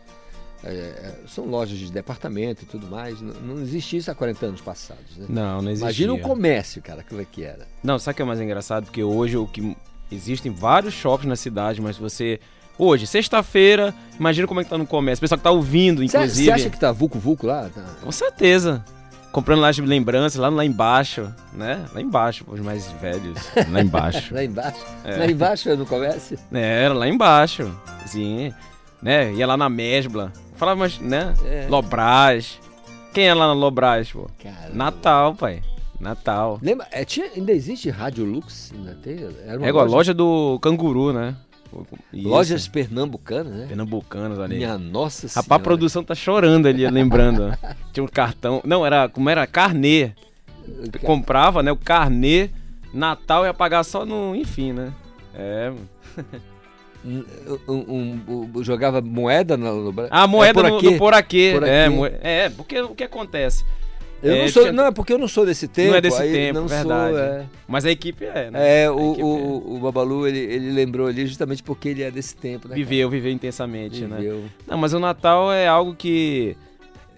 É, 0.63 0.69
é, 0.69 1.15
são 1.27 1.45
lojas 1.47 1.79
de 1.79 1.91
departamento 1.91 2.61
e 2.61 2.67
tudo 2.67 2.85
mais. 2.85 3.19
Não, 3.21 3.33
não 3.55 3.59
existia 3.63 3.97
isso 3.97 4.11
há 4.11 4.15
40 4.15 4.45
anos 4.45 4.61
passados, 4.61 5.17
né? 5.17 5.25
Não, 5.27 5.59
não 5.59 5.71
existia. 5.71 5.85
Imagina 6.05 6.13
o 6.13 6.19
comércio, 6.19 6.79
cara, 6.79 7.03
como 7.03 7.21
é 7.21 7.25
que 7.25 7.43
era. 7.43 7.67
Não, 7.83 7.97
sabe 7.97 8.13
o 8.13 8.15
que 8.17 8.21
é 8.21 8.25
mais 8.25 8.39
engraçado? 8.39 8.85
Porque 8.85 9.03
hoje 9.03 9.35
o 9.35 9.47
que 9.47 9.75
existem 10.11 10.51
vários 10.53 10.93
shoppings 10.93 11.27
na 11.27 11.35
cidade, 11.35 11.81
mas 11.81 11.97
você 11.97 12.39
hoje, 12.77 13.07
sexta-feira, 13.07 13.93
imagina 14.19 14.47
como 14.47 14.59
é 14.61 14.63
que 14.63 14.69
tá 14.69 14.77
no 14.77 14.85
comércio. 14.85 15.21
O 15.21 15.23
pessoal 15.23 15.37
que 15.37 15.43
tá 15.43 15.51
ouvindo, 15.51 16.03
inclusive. 16.03 16.45
você 16.45 16.51
acha 16.51 16.69
que 16.69 16.79
tá 16.79 16.91
vulco 16.91 17.19
vulco 17.19 17.47
lá? 17.47 17.69
Tá- 17.73 17.81
Com 18.03 18.11
certeza. 18.11 18.83
Comprando 19.31 19.61
lá 19.61 19.69
as 19.69 19.77
lembranças, 19.79 20.39
lá, 20.39 20.47
lá 20.47 20.63
embaixo, 20.63 21.33
né? 21.53 21.83
Lá 21.91 21.99
embaixo, 21.99 22.45
os 22.47 22.59
mais 22.59 22.91
velhos. 23.01 23.39
Lá 23.71 23.81
embaixo. 23.81 24.31
lá 24.35 24.43
embaixo? 24.43 24.85
É. 25.03 25.17
Lá 25.17 25.25
embaixo 25.25 25.69
é 25.69 25.75
no 25.75 25.87
comércio? 25.87 26.37
É, 26.51 26.83
era 26.83 26.93
lá 26.93 27.07
embaixo. 27.07 27.71
Sim. 28.05 28.53
Né? 29.01 29.33
Ia 29.33 29.47
lá 29.47 29.57
na 29.57 29.69
Mesbla. 29.69 30.31
Falava, 30.55 30.79
mas, 30.81 30.99
né? 30.99 31.33
É. 31.45 31.65
Lobras. 31.67 32.59
Quem 33.11 33.27
é 33.27 33.33
lá 33.33 33.47
na 33.47 33.53
Lobras, 33.53 34.11
pô? 34.11 34.29
Natal, 34.71 35.33
pai. 35.33 35.63
Natal. 35.99 36.59
Lembra? 36.61 36.87
É, 36.91 37.03
tinha, 37.03 37.27
ainda 37.35 37.51
existe 37.53 37.89
Rádio 37.89 38.25
Lux? 38.25 38.71
Ainda 38.75 38.93
tem? 39.01 39.17
Era 39.47 39.57
uma 39.57 39.65
É 39.65 39.69
igual 39.69 39.85
a 39.85 39.89
loja 39.89 40.13
do 40.13 40.59
canguru, 40.61 41.11
né? 41.11 41.35
Isso. 42.13 42.27
Lojas 42.27 42.67
pernambucanas, 42.67 43.53
né? 43.53 43.65
Pernambucanas 43.67 44.39
ali. 44.39 44.57
Minha 44.57 44.77
nossa 44.77 45.27
Rapaz, 45.27 45.37
a 45.37 45.41
senhora. 45.43 45.63
produção 45.63 46.03
tá 46.03 46.13
chorando 46.15 46.67
ali, 46.67 46.87
lembrando. 46.89 47.51
Tinha 47.93 48.03
um 48.03 48.07
cartão. 48.07 48.61
Não, 48.65 48.85
era 48.85 49.07
como 49.09 49.29
era? 49.29 49.45
Carnê. 49.47 50.11
Comprava, 51.03 51.61
né? 51.63 51.71
O 51.71 51.77
carnê. 51.77 52.49
Natal 52.93 53.43
ia 53.45 53.53
pagar 53.53 53.83
só 53.83 54.05
no. 54.05 54.35
Enfim, 54.35 54.71
né? 54.71 54.93
É. 55.35 55.73
Um, 57.05 57.23
um- 57.67 58.21
um- 58.55 58.63
jogava 58.63 59.01
moeda 59.01 59.57
no, 59.57 59.93
A 60.09 60.25
moeda 60.25 60.61
É, 60.61 60.69
no, 60.69 60.77
aqui? 60.77 60.91
no 60.91 60.97
por 60.97 61.13
aqui. 61.13 61.51
Por 61.53 61.63
É, 61.63 61.85
aqui. 61.85 61.95
moe- 61.95 62.13
é, 62.21 62.49
porque 62.49 62.79
o 62.81 62.95
que 62.95 63.03
acontece? 63.03 63.65
Eu 64.23 64.33
É, 64.33 64.41
não 64.43 64.47
sou, 64.47 64.61
tinha- 64.63 64.71
não, 64.73 64.85
é 64.85 64.91
porque 64.91 65.11
eu 65.11 65.17
não 65.17 65.27
sou 65.27 65.45
desse 65.45 65.67
tempo. 65.67 65.89
Não 65.91 65.97
é 65.97 66.01
desse 66.01 66.21
tempo, 66.23 66.59
não 66.61 66.67
verdade. 66.67 67.11
Sou, 67.13 67.19
é. 67.19 67.45
Mas 67.67 67.85
a 67.85 67.91
equipe 67.91 68.23
é, 68.25 68.49
né? 68.49 68.83
É, 68.83 68.85
A 68.85 68.93
o, 68.93 69.11
equipe 69.11 69.23
o, 69.23 69.75
o 69.75 69.79
Babalu, 69.79 70.25
ele, 70.27 70.39
ele 70.39 70.71
lembrou 70.71 71.07
ali 71.07 71.27
justamente 71.27 71.61
porque 71.61 71.89
ele 71.89 72.03
é 72.03 72.09
desse 72.09 72.33
tempo, 72.35 72.67
né? 72.69 72.75
Viveu, 72.75 73.09
viveu 73.09 73.31
intensamente, 73.31 74.05
Viveu. 74.05 74.37
né? 74.37 74.49
Não, 74.65 74.77
mas 74.77 74.93
o 74.93 74.99
Natal 74.99 75.51
é 75.51 75.67
algo 75.67 75.93
que. 75.93 76.55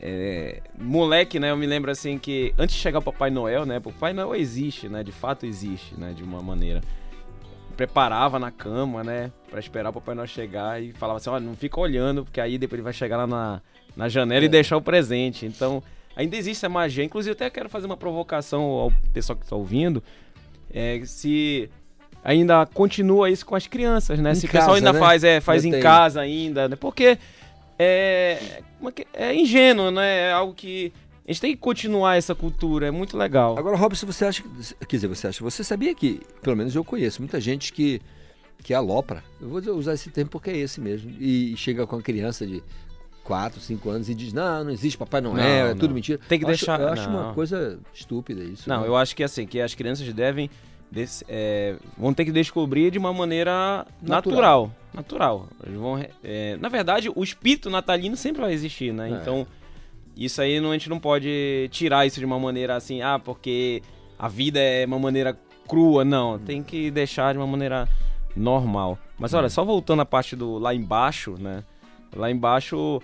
é, 0.02 0.62
moleque, 0.80 1.40
né? 1.40 1.52
Eu 1.52 1.58
me 1.58 1.66
lembro 1.68 1.92
assim 1.92 2.18
que 2.18 2.54
antes 2.58 2.76
de 2.76 2.82
chegar 2.82 3.00
o 3.00 3.04
Papai 3.04 3.30
Noel, 3.30 3.66
né? 3.68 3.78
O 3.78 3.82
Papai 3.82 4.12
Noel 4.12 4.36
existe, 4.36 4.90
né? 4.90 5.04
De 5.04 5.12
fato 5.12 5.46
existe, 5.46 5.94
né? 6.00 6.12
De 6.16 6.24
uma 6.24 6.42
maneira. 6.42 6.82
Preparava 7.78 8.40
na 8.40 8.52
cama, 8.52 9.04
né? 9.04 9.32
Pra 9.52 9.60
esperar 9.60 9.90
o 9.90 9.94
Papai 9.94 10.16
Noel 10.16 10.28
chegar 10.28 10.82
e 10.82 10.94
falava 10.94 11.18
assim: 11.18 11.30
olha, 11.30 11.46
não 11.46 11.56
fica 11.56 11.80
olhando, 11.80 12.24
porque 12.24 12.40
aí 12.40 12.58
depois 12.58 12.78
ele 12.78 12.84
vai 12.84 12.94
chegar 12.94 13.18
lá 13.18 13.28
na, 13.28 13.62
na 13.98 14.08
janela 14.08 14.44
É. 14.44 14.46
e 14.46 14.50
deixar 14.50 14.78
o 14.78 14.82
presente. 14.82 15.46
Então, 15.46 15.84
ainda 16.16 16.36
existe 16.36 16.60
essa 16.60 16.70
magia. 16.70 17.04
Inclusive, 17.04 17.32
eu 17.32 17.36
até 17.36 17.50
quero 17.50 17.70
fazer 17.70 17.86
uma 17.86 17.98
provocação 17.98 18.62
ao 18.64 18.92
pessoal 19.14 19.38
que 19.38 19.44
está 19.44 19.56
ouvindo. 19.56 20.04
É, 20.74 21.02
se 21.06 21.70
ainda 22.24 22.66
continua 22.66 23.30
isso 23.30 23.46
com 23.46 23.56
as 23.56 23.68
crianças, 23.68 24.20
né? 24.20 24.32
Em 24.32 24.36
se 24.36 24.46
o 24.46 24.50
pessoal 24.50 24.76
ainda 24.76 24.92
né? 24.94 25.00
faz, 25.00 25.24
é, 25.24 25.40
faz 25.40 25.64
Eu 25.64 25.70
em 25.70 25.72
tenho. 25.72 25.84
casa 25.84 26.22
ainda, 26.22 26.68
né? 26.68 26.76
Porque 26.76 27.18
é, 27.78 28.62
é, 28.82 28.92
que- 28.92 29.08
é 29.14 29.36
ingênuo, 29.36 29.92
né? 29.92 30.30
É 30.30 30.32
algo 30.32 30.54
que 30.54 30.92
a 31.28 31.32
gente 31.32 31.42
tem 31.42 31.52
que 31.52 31.58
continuar 31.58 32.18
essa 32.18 32.36
cultura, 32.36 32.88
é 32.88 32.92
muito 32.92 33.18
legal. 33.18 33.58
Agora, 33.58 33.76
Robson, 33.76 34.06
você 34.06 34.26
acha 34.26 34.44
que. 34.44 34.86
Quer 34.86 34.96
dizer, 34.98 35.08
você 35.08 35.28
acha. 35.28 35.44
Você 35.44 35.64
sabia 35.64 35.94
que, 35.96 36.22
pelo 36.42 36.56
menos 36.56 36.76
eu 36.76 36.84
conheço, 36.84 37.22
muita 37.22 37.40
gente 37.40 37.74
que, 37.74 38.02
que 38.64 38.74
alopra. 38.74 39.24
Eu 39.42 39.50
vou 39.50 39.60
usar 39.76 39.94
esse 39.94 40.10
termo 40.10 40.30
porque 40.30 40.50
é 40.50 40.58
esse 40.58 40.80
mesmo. 40.80 41.12
E 41.20 41.56
chega 41.58 41.86
com 41.88 41.96
a 41.96 42.02
criança 42.02 42.46
de 42.46 42.62
4, 43.26 43.60
5 43.60 43.90
anos 43.90 44.08
e 44.10 44.16
diz: 44.16 44.32
Não, 44.32 44.64
não 44.64 44.72
existe 44.72 44.98
Papai 44.98 45.20
Noel, 45.20 45.36
Não, 45.36 45.44
é 45.44 45.70
não. 45.74 45.78
tudo 45.78 45.94
mentira. 45.94 46.20
Tem 46.30 46.40
que 46.40 46.46
Eu 46.46 46.50
acho- 46.50 46.66
deixar- 46.66 46.80
Eu 46.80 46.88
acho 46.90 47.10
não. 47.10 47.26
uma 47.26 47.34
coisa 47.34 47.78
estúpida 47.94 48.42
isso. 48.44 48.70
Não, 48.70 48.82
né? 48.82 48.88
eu 48.88 48.96
acho 48.96 49.14
que 49.16 49.24
assim, 49.24 49.46
que 49.46 49.60
as 49.60 49.74
crianças 49.76 50.08
devem 50.14 50.50
des- 50.92 51.24
é, 51.28 51.76
vão 51.98 52.14
ter 52.14 52.24
que 52.24 52.32
descobrir 52.32 52.92
de 52.92 52.98
uma 52.98 53.12
maneira 53.12 53.86
natural. 54.02 54.72
Natural. 54.94 55.48
Eles 55.66 55.78
vão, 55.78 56.00
é, 56.24 56.56
na 56.58 56.70
verdade, 56.70 57.12
o 57.14 57.22
espírito 57.24 57.70
natalino 57.70 58.16
sempre 58.16 58.42
vai 58.42 58.54
existir, 58.54 58.94
né? 58.94 59.10
É. 59.10 59.14
Então, 59.16 59.46
isso 60.16 60.42
aí 60.42 60.62
não, 60.62 60.70
a 60.70 60.74
gente 60.74 60.90
não 60.90 61.00
pode 61.00 61.68
tirar 61.72 62.06
isso 62.06 62.20
de 62.20 62.26
uma 62.26 62.40
maneira 62.40 62.76
assim, 62.78 63.02
ah, 63.02 63.20
porque 63.20 63.82
a 64.18 64.30
vida 64.30 64.60
é 64.60 64.86
uma 64.86 64.98
maneira 65.00 65.38
crua. 65.68 66.06
Não, 66.06 66.38
tem 66.40 66.64
que 66.64 66.90
deixar 66.92 67.34
de 67.34 67.40
uma 67.40 67.48
maneira 67.48 67.90
normal. 68.36 68.98
Mas 69.18 69.34
olha, 69.34 69.50
só 69.50 69.64
voltando 69.66 70.02
à 70.02 70.06
parte 70.06 70.36
do 70.36 70.58
lá 70.58 70.74
embaixo, 70.74 71.36
né? 71.40 71.64
Lá 72.16 72.32
embaixo, 72.32 73.02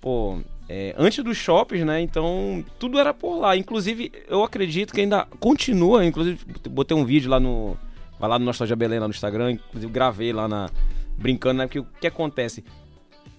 pô, 0.00 0.38
é, 0.68 0.94
antes 0.98 1.24
dos 1.24 1.36
shoppings, 1.36 1.84
né? 1.84 2.00
Então 2.00 2.64
tudo 2.78 2.98
era 2.98 3.14
por 3.14 3.38
lá. 3.38 3.56
Inclusive, 3.56 4.12
eu 4.28 4.44
acredito 4.44 4.92
que 4.92 5.00
ainda 5.00 5.26
continua. 5.40 6.04
Inclusive, 6.04 6.38
botei 6.68 6.96
um 6.96 7.04
vídeo 7.04 7.30
lá 7.30 7.40
no. 7.40 7.76
Vai 8.18 8.28
lá 8.28 8.38
no 8.38 8.44
Nostalgia 8.44 8.76
Belém, 8.76 8.98
lá 8.98 9.08
no 9.08 9.14
Instagram. 9.14 9.52
Inclusive, 9.52 9.92
gravei 9.92 10.32
lá 10.32 10.46
na. 10.46 10.70
Brincando, 11.16 11.58
né? 11.58 11.66
Porque 11.66 11.80
o 11.80 11.86
que 12.00 12.06
acontece? 12.06 12.64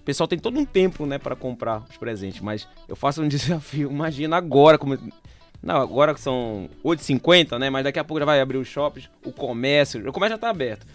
O 0.00 0.02
pessoal 0.04 0.26
tem 0.26 0.38
todo 0.38 0.58
um 0.58 0.64
tempo, 0.64 1.06
né, 1.06 1.18
para 1.18 1.36
comprar 1.36 1.82
os 1.88 1.96
presentes. 1.96 2.40
Mas 2.40 2.66
eu 2.88 2.96
faço 2.96 3.22
um 3.22 3.28
desafio. 3.28 3.90
Imagina 3.90 4.36
agora 4.36 4.76
como. 4.76 4.98
Não, 5.62 5.76
agora 5.76 6.14
que 6.14 6.20
são 6.20 6.68
8h50, 6.84 7.58
né? 7.58 7.70
Mas 7.70 7.84
daqui 7.84 7.98
a 7.98 8.04
pouco 8.04 8.18
já 8.18 8.24
vai 8.24 8.40
abrir 8.40 8.58
os 8.58 8.66
shoppings, 8.66 9.08
o 9.24 9.30
comércio. 9.30 10.08
O 10.08 10.12
comércio 10.12 10.36
já 10.36 10.40
tá 10.40 10.48
aberto. 10.48 10.86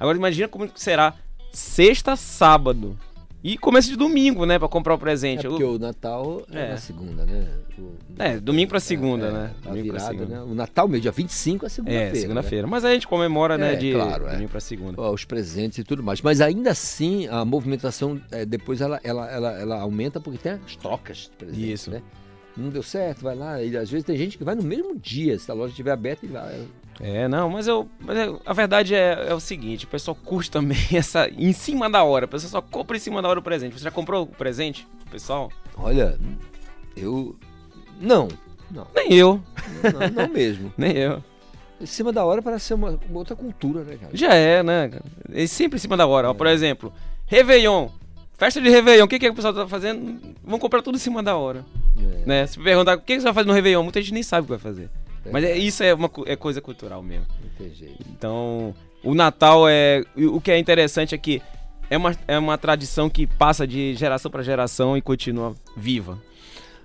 Agora 0.00 0.16
imagina 0.16 0.48
como 0.48 0.68
será 0.74 1.14
sexta, 1.52 2.16
sábado. 2.16 2.98
E 3.44 3.58
começo 3.58 3.90
de 3.90 3.96
domingo, 3.96 4.46
né? 4.46 4.58
Pra 4.58 4.66
comprar 4.68 4.94
o 4.94 4.98
presente. 4.98 5.44
É 5.46 5.48
porque 5.50 5.62
o 5.62 5.78
Natal 5.78 6.42
é, 6.50 6.60
É. 6.62 6.68
na 6.70 6.76
segunda, 6.78 7.26
né? 7.26 7.46
O- 7.78 7.92
É, 8.18 8.38
domingo 8.40 8.70
pra 8.70 8.80
segunda, 8.80 9.26
é, 9.26 9.30
né? 9.32 9.50
A 9.64 9.68
Domingo 9.68 9.84
virada, 9.92 10.08
segunda. 10.12 10.34
né? 10.36 10.40
O 10.42 10.54
Natal, 10.54 10.88
meio 10.88 11.02
dia 11.02 11.12
25 11.12 11.66
é 11.66 11.68
segunda-feira. 11.68 12.10
É, 12.10 12.14
segunda-feira. 12.20 12.66
né? 12.66 12.70
Mas 12.70 12.84
a 12.86 12.92
gente 12.94 13.06
comemora, 13.06 13.58
né, 13.58 13.74
É, 13.74 13.76
de 13.76 13.92
claro, 13.92 14.26
é. 14.28 14.30
domingo 14.32 14.48
pra 14.50 14.60
segunda. 14.60 14.98
Ó, 14.98 15.12
os 15.12 15.26
presentes 15.26 15.76
e 15.76 15.84
tudo 15.84 16.02
mais. 16.02 16.22
Mas 16.22 16.40
ainda 16.40 16.70
assim, 16.70 17.26
a 17.28 17.44
movimentação 17.44 18.18
é, 18.30 18.46
depois 18.46 18.80
ela, 18.80 18.98
ela, 19.04 19.30
ela, 19.30 19.52
ela 19.60 19.80
aumenta 19.80 20.18
porque 20.20 20.38
tem 20.38 20.52
as 20.52 20.76
trocas 20.76 21.28
de 21.30 21.36
presentes, 21.36 21.68
Isso. 21.80 21.90
né? 21.90 22.00
Não 22.56 22.70
deu 22.70 22.82
certo, 22.82 23.22
vai 23.22 23.34
lá. 23.34 23.60
E 23.62 23.76
às 23.76 23.90
vezes 23.90 24.04
tem 24.06 24.16
gente 24.16 24.38
que 24.38 24.44
vai 24.44 24.54
no 24.54 24.62
mesmo 24.62 24.96
dia, 24.96 25.38
se 25.38 25.50
a 25.50 25.54
loja 25.54 25.70
estiver 25.70 25.90
aberta 25.92 26.24
e 26.24 26.28
vai. 26.28 26.62
É, 27.00 27.26
não, 27.26 27.50
mas 27.50 27.66
eu. 27.66 27.88
Mas 27.98 28.16
eu- 28.16 28.40
a 28.46 28.52
verdade 28.52 28.94
é, 28.94 29.26
é 29.28 29.34
o 29.34 29.40
seguinte, 29.40 29.84
o 29.84 29.88
pessoal 29.88 30.14
curte 30.14 30.50
também 30.50 30.78
essa. 30.94 31.28
Em 31.28 31.52
cima 31.52 31.90
da 31.90 32.04
hora. 32.04 32.26
O 32.26 32.28
pessoal 32.28 32.50
só 32.50 32.62
compra 32.62 32.96
em 32.96 33.00
cima 33.00 33.20
da 33.20 33.28
hora 33.28 33.40
o 33.40 33.42
presente. 33.42 33.76
Você 33.76 33.84
já 33.84 33.90
comprou 33.90 34.22
o 34.22 34.26
presente, 34.26 34.86
pessoal? 35.10 35.50
Olha, 35.76 36.16
eu. 36.96 37.34
Não, 38.00 38.28
não. 38.70 38.86
Nem 38.94 39.12
eu. 39.14 39.40
Não, 39.82 40.24
não 40.26 40.32
mesmo. 40.32 40.72
Nem 40.78 40.92
eu. 40.96 41.22
Em 41.80 41.86
cima 41.86 42.12
da 42.12 42.24
hora 42.24 42.40
parece 42.40 42.66
ser 42.66 42.74
uma, 42.74 42.98
uma 43.08 43.18
outra 43.18 43.34
cultura, 43.34 43.82
né, 43.82 43.96
cara? 44.00 44.16
Já 44.16 44.32
é, 44.32 44.62
né? 44.62 44.88
cara? 44.90 45.04
É 45.32 45.44
sempre 45.48 45.76
em 45.76 45.80
cima 45.80 45.96
da 45.96 46.06
hora. 46.06 46.30
Ó, 46.30 46.34
por 46.34 46.46
exemplo, 46.46 46.92
Réveillon. 47.26 47.88
Festa 48.34 48.60
de 48.60 48.68
Réveillon. 48.70 49.04
O 49.04 49.08
que, 49.08 49.18
que 49.18 49.28
o 49.28 49.34
pessoal 49.34 49.52
tá 49.52 49.66
fazendo? 49.66 50.20
Vão 50.44 50.58
comprar 50.60 50.82
tudo 50.82 50.94
em 50.94 51.00
cima 51.00 51.20
da 51.22 51.36
hora. 51.36 51.64
É. 51.98 52.26
Né? 52.26 52.46
Se 52.46 52.58
perguntar 52.58 52.96
o 52.96 53.00
que, 53.00 53.18
você 53.18 53.24
vai 53.24 53.34
fazer 53.34 53.46
no 53.46 53.54
Réveillon, 53.54 53.82
muita 53.82 54.00
gente 54.00 54.14
nem 54.14 54.22
sabe 54.22 54.42
o 54.42 54.44
que 54.44 54.50
vai 54.50 54.58
fazer. 54.58 54.90
Mas 55.30 55.44
é, 55.44 55.56
isso 55.56 55.82
é, 55.82 55.94
uma, 55.94 56.10
é 56.26 56.36
coisa 56.36 56.60
cultural 56.60 57.02
mesmo. 57.02 57.26
Não 57.42 57.50
tem 57.56 57.74
jeito. 57.74 58.04
Então, 58.10 58.74
o 59.02 59.14
Natal 59.14 59.68
é. 59.68 60.04
O 60.16 60.40
que 60.40 60.50
é 60.50 60.58
interessante 60.58 61.14
é 61.14 61.18
que 61.18 61.40
é 61.88 61.96
uma, 61.96 62.14
é 62.28 62.38
uma 62.38 62.58
tradição 62.58 63.08
que 63.08 63.26
passa 63.26 63.66
de 63.66 63.94
geração 63.94 64.30
para 64.30 64.42
geração 64.42 64.96
e 64.96 65.02
continua 65.02 65.54
viva. 65.76 66.18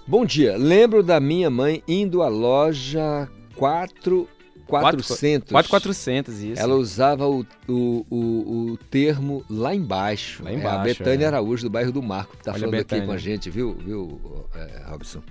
Bom 0.08 0.26
dia. 0.26 0.58
Lembro 0.58 1.04
da 1.04 1.20
minha 1.20 1.50
mãe 1.50 1.84
indo 1.88 2.22
à 2.22 2.28
loja 2.28 3.30
4 3.56 4.28
400. 4.70 5.52
4400, 5.52 6.40
isso. 6.42 6.62
Ela 6.62 6.76
usava 6.76 7.28
o, 7.28 7.46
o, 7.68 8.06
o, 8.10 8.72
o 8.72 8.78
termo 8.90 9.44
lá 9.50 9.74
embaixo. 9.74 10.44
Lá 10.44 10.52
É 10.52 10.56
a 10.56 10.58
embaixo, 10.58 10.84
Betânia 10.84 11.26
é. 11.26 11.28
Araújo, 11.28 11.64
do 11.64 11.70
bairro 11.70 11.92
do 11.92 12.02
Marco, 12.02 12.38
tá 12.38 12.52
a 12.52 12.54
falando 12.54 12.76
aqui 12.76 13.02
com 13.02 13.12
a 13.12 13.18
gente, 13.18 13.50
viu, 13.50 13.74
viu 13.74 14.48
é, 14.56 14.84
Robson? 14.90 15.22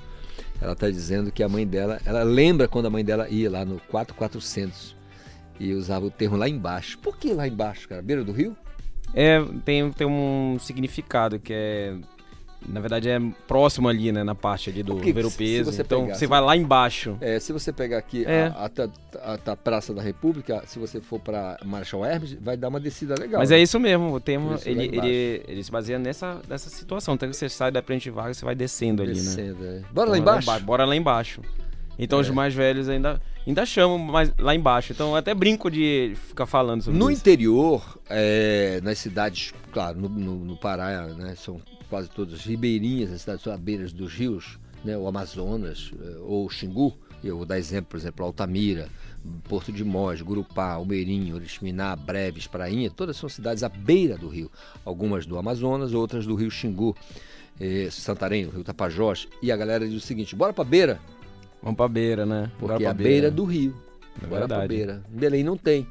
Ela 0.61 0.74
tá 0.74 0.91
dizendo 0.91 1.30
que 1.30 1.43
a 1.43 1.49
mãe 1.49 1.66
dela, 1.66 2.01
ela 2.05 2.22
lembra 2.22 2.66
quando 2.66 2.86
a 2.86 2.91
mãe 2.91 3.05
dela 3.05 3.28
ia 3.28 3.51
lá 3.51 3.64
no 3.64 3.80
4400 3.89 4.97
e 5.61 5.72
usava 5.72 6.07
o 6.07 6.11
termo 6.11 6.36
lá 6.36 6.49
embaixo. 6.49 6.99
Por 6.99 7.16
que 7.16 7.32
lá 7.32 7.47
embaixo, 7.47 7.89
cara? 7.89 8.03
Beira 8.03 8.24
do 8.24 8.32
rio? 8.32 8.57
É, 9.14 9.41
tem, 9.64 9.91
tem 9.93 10.07
um 10.07 10.59
significado 10.61 11.39
que 11.39 11.53
é. 11.53 11.97
Na 12.66 12.80
verdade, 12.80 13.09
é 13.09 13.20
próximo 13.46 13.88
ali, 13.88 14.11
né? 14.11 14.24
Na 14.24 14.34
parte 14.34 14.68
ali 14.68 14.82
do 14.82 14.94
Porque 14.96 15.12
ver 15.12 15.24
o 15.24 15.30
peso. 15.30 15.70
você 15.72 15.82
Então, 15.82 16.02
pegar- 16.04 16.14
você 16.16 16.26
vai 16.26 16.40
lá 16.40 16.56
embaixo. 16.56 17.16
É, 17.20 17.38
se 17.38 17.52
você 17.52 17.72
pegar 17.72 17.98
aqui 17.98 18.24
É. 18.26 18.52
a, 18.54 18.68
a, 19.22 19.32
a- 19.34 19.52
a 19.52 19.56
Praça 19.56 19.94
da 19.94 20.02
República, 20.02 20.62
se 20.66 20.78
você 20.78 21.00
for 21.00 21.20
para 21.20 21.56
Marshall 21.64 22.04
Hermes, 22.04 22.32
vai 22.40 22.56
dar 22.56 22.68
uma 22.68 22.80
descida 22.80 23.14
legal. 23.18 23.38
Mas 23.40 23.50
né? 23.50 23.59
é 23.59 23.62
isso 23.62 23.78
mesmo, 23.78 24.16
o 24.16 24.20
Por 24.20 24.54
isso, 24.56 24.68
ele, 24.68 24.84
ele, 24.86 25.42
ele 25.46 25.62
se 25.64 25.70
baseia 25.70 25.98
nessa, 25.98 26.40
nessa 26.48 26.68
situação. 26.68 27.14
Então, 27.14 27.32
você 27.32 27.48
sai 27.48 27.70
da 27.70 27.80
frente 27.80 28.11
vaga, 28.11 28.34
você 28.34 28.44
vai 28.44 28.54
descendo 28.56 29.02
ali, 29.02 29.12
né? 29.14 29.20
Descendo, 29.20 29.64
é. 29.64 29.80
Bora 29.92 30.11
Então, 30.18 30.32
lá 30.34 30.40
embaixo? 30.40 30.64
Bora 30.64 30.84
lá 30.84 30.96
embaixo. 30.96 31.40
Então, 31.96 32.18
os 32.20 32.28
É. 32.28 32.32
mais 32.32 32.52
velhos 32.54 32.88
ainda, 32.88 33.20
ainda 33.46 33.64
chamam 33.64 33.98
mais 33.98 34.32
lá 34.38 34.54
embaixo. 34.54 34.92
Então, 34.92 35.11
eu 35.11 35.16
até 35.16 35.32
brinco 35.34 35.70
de 35.70 36.12
ficar 36.28 36.46
falando 36.46 36.82
sobre 36.82 36.98
No 36.98 37.11
isso. 37.11 37.20
interior, 37.20 37.98
é, 38.11 38.80
nas 38.82 38.98
cidades, 38.98 39.52
claro, 39.72 39.98
no, 40.00 40.09
no- 40.09 40.44
no 40.44 40.56
Pará, 40.56 41.06
né, 41.09 41.34
são 41.36 41.61
quase 41.89 42.09
todas 42.11 42.41
ribeirinhas, 42.45 43.12
as 43.12 43.20
cidades 43.22 43.43
são 43.43 43.53
à 43.53 43.57
beiras 43.57 43.93
dos 43.93 44.12
rios, 44.14 44.59
né, 44.84 44.97
o 44.97 45.07
Amazonas 45.07 45.91
eh, 46.01 46.18
ou 46.20 46.47
o 46.47 46.51
Xingu. 46.51 46.95
Eu 47.22 47.36
vou 47.39 47.45
dar 47.47 47.59
exemplo, 47.59 47.91
por 47.91 47.97
exemplo, 47.97 48.24
Altamira, 48.24 48.89
Porto 49.49 49.72
de 49.72 49.82
Mós, 49.84 50.22
Gurupá, 50.22 50.74
Almeirinho, 50.74 51.34
Oriximiná, 51.34 51.97
Breves, 51.97 52.47
Prainha, 52.47 52.89
todas 52.91 53.16
são 53.16 53.28
cidades 53.28 53.64
à 53.64 53.68
beira 53.68 54.16
do 54.16 54.28
rio. 54.28 54.51
Algumas 54.84 55.26
do 55.26 55.36
Amazonas, 55.36 55.93
outras 55.93 56.24
do 56.26 56.36
rio 56.36 56.51
Xingu, 56.51 56.95
eh, 57.61 57.89
Santarém, 57.91 58.47
o 58.47 58.51
rio 58.51 58.62
Tapajós. 58.62 59.26
E 59.43 59.51
a 59.51 59.57
galera 59.57 59.86
diz 59.89 59.97
o 60.03 60.07
seguinte, 60.07 60.36
bora 60.36 60.53
pra 60.53 60.64
beira, 60.64 61.01
Vamos 61.61 61.76
pra 61.76 61.89
beira, 61.89 62.24
né? 62.24 62.53
porque 62.59 62.66
Bora 62.66 62.74
é 62.76 62.78
pra 62.78 62.91
a 62.91 62.95
beira 62.95 63.30
do 63.32 63.45
rio. 63.45 63.74
É 64.22 64.26
Bora 64.28 64.47
pra 64.47 64.59
verdade. 64.59 64.68
beira. 64.68 65.05
Em 65.12 65.18
Belém 65.18 65.43
não 65.43 65.57
tem. 65.57 65.86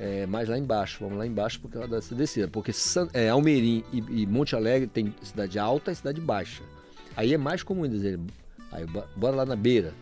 É, 0.00 0.26
mas 0.26 0.48
lá 0.48 0.58
embaixo, 0.58 0.98
vamos 1.00 1.16
lá 1.18 1.26
embaixo 1.26 1.60
por 1.60 1.70
causa 1.70 1.88
dessa 1.88 2.14
descida. 2.14 2.48
Porque 2.48 2.72
San, 2.72 3.08
é, 3.12 3.28
Almerim 3.28 3.84
e, 3.92 4.22
e 4.22 4.26
Monte 4.26 4.56
Alegre 4.56 4.88
tem 4.88 5.14
cidade 5.22 5.58
alta 5.58 5.92
e 5.92 5.94
cidade 5.94 6.20
baixa. 6.20 6.62
Aí 7.16 7.32
é 7.34 7.38
mais 7.38 7.62
comum 7.62 7.86
dizer, 7.88 8.18
aí, 8.72 8.84
bo- 8.86 9.04
bora 9.14 9.36
lá 9.36 9.46
na 9.46 9.54
beira. 9.56 9.92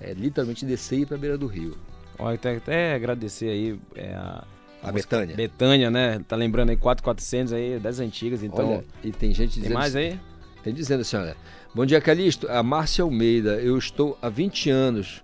É 0.00 0.12
literalmente 0.12 0.64
descer 0.64 0.98
e 0.98 1.02
ir 1.02 1.06
pra 1.06 1.16
beira 1.18 1.36
do 1.36 1.46
rio. 1.46 1.76
Olha, 2.18 2.34
até, 2.34 2.56
até 2.56 2.94
agradecer 2.94 3.48
aí 3.48 3.80
é, 3.96 4.14
a, 4.14 4.44
A 4.82 4.92
Betânia. 4.92 5.34
Betânia, 5.34 5.90
né? 5.90 6.20
Tá 6.28 6.36
lembrando 6.36 6.70
aí 6.70 6.76
4400 6.76 7.52
aí, 7.52 7.78
das 7.78 7.98
antigas, 7.98 8.42
então. 8.42 8.68
Olha, 8.74 8.84
e 9.02 9.10
tem 9.10 9.32
gente 9.34 9.54
dizendo. 9.54 9.64
Tem 9.68 9.72
mais 9.74 9.96
aí? 9.96 10.18
Tem 10.62 10.72
dizendo 10.72 11.00
assim, 11.00 11.16
olha. 11.16 11.36
Bom 11.74 11.84
dia, 11.86 12.00
Calixto. 12.00 12.46
A 12.50 12.62
Márcia 12.62 13.02
Almeida. 13.02 13.54
Eu 13.60 13.76
estou 13.78 14.18
há 14.22 14.28
20 14.28 14.68
anos 14.70 15.22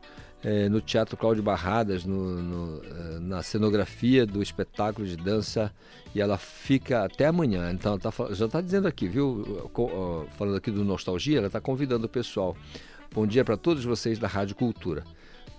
eh, 0.49 0.69
no 0.69 0.81
Teatro 0.81 1.17
Cláudio 1.17 1.43
Barradas, 1.43 2.05
no- 2.05 2.41
no, 2.41 2.85
eh, 2.85 3.19
na 3.21 3.43
cenografia 3.43 4.25
do 4.25 4.41
espetáculo 4.41 5.05
de 5.05 5.17
dança, 5.17 5.73
e 6.15 6.21
ela 6.21 6.39
fica 6.39 7.05
até 7.05 7.27
amanhã. 7.27 7.73
Então, 7.73 7.93
ela 7.93 7.99
tá, 8.01 8.13
já 8.33 8.47
está 8.47 8.61
dizendo 8.61 8.87
aqui, 8.87 9.09
viu? 9.09 9.69
Falando 10.39 10.57
aqui 10.57 10.71
do 10.71 10.85
Nostalgia, 10.85 11.39
ela 11.39 11.49
está 11.49 11.61
convidando 11.61 12.07
o 12.07 12.09
pessoal. 12.09 12.57
Bom 13.13 13.27
dia 13.27 13.45
para 13.45 13.57
todos 13.57 13.85
vocês 13.85 14.21
da 14.21 14.29
Rádio 14.29 14.55
Cultura. 14.55 15.03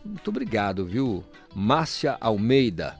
Muito 0.05 0.29
obrigado, 0.29 0.85
viu? 0.85 1.21
Márcia 1.53 2.15
Almeida. 2.21 2.95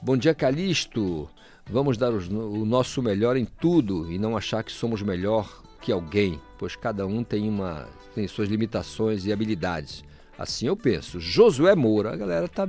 Bom 0.00 0.16
dia, 0.16 0.34
Calixto. 0.34 1.28
Vamos 1.68 1.98
dar 1.98 2.12
os- 2.12 2.28
o 2.28 2.64
nosso 2.64 3.02
melhor 3.02 3.36
em 3.36 3.44
tudo 3.44 4.10
e 4.10 4.18
não 4.18 4.36
achar 4.38 4.62
que 4.64 4.72
somos 4.72 5.02
melhor 5.02 5.62
que 5.82 5.92
alguém, 5.92 6.40
pois 6.58 6.76
cada 6.76 7.06
um 7.06 7.22
tem, 7.22 7.46
uma, 7.48 7.86
tem 8.14 8.26
suas 8.26 8.48
limitações 8.48 9.26
e 9.26 9.32
habilidades. 9.32 10.02
Assim 10.38 10.66
eu 10.66 10.76
penso. 10.76 11.18
Josué 11.18 11.74
Moura, 11.74 12.12
a 12.12 12.16
galera 12.16 12.46
tá 12.48 12.68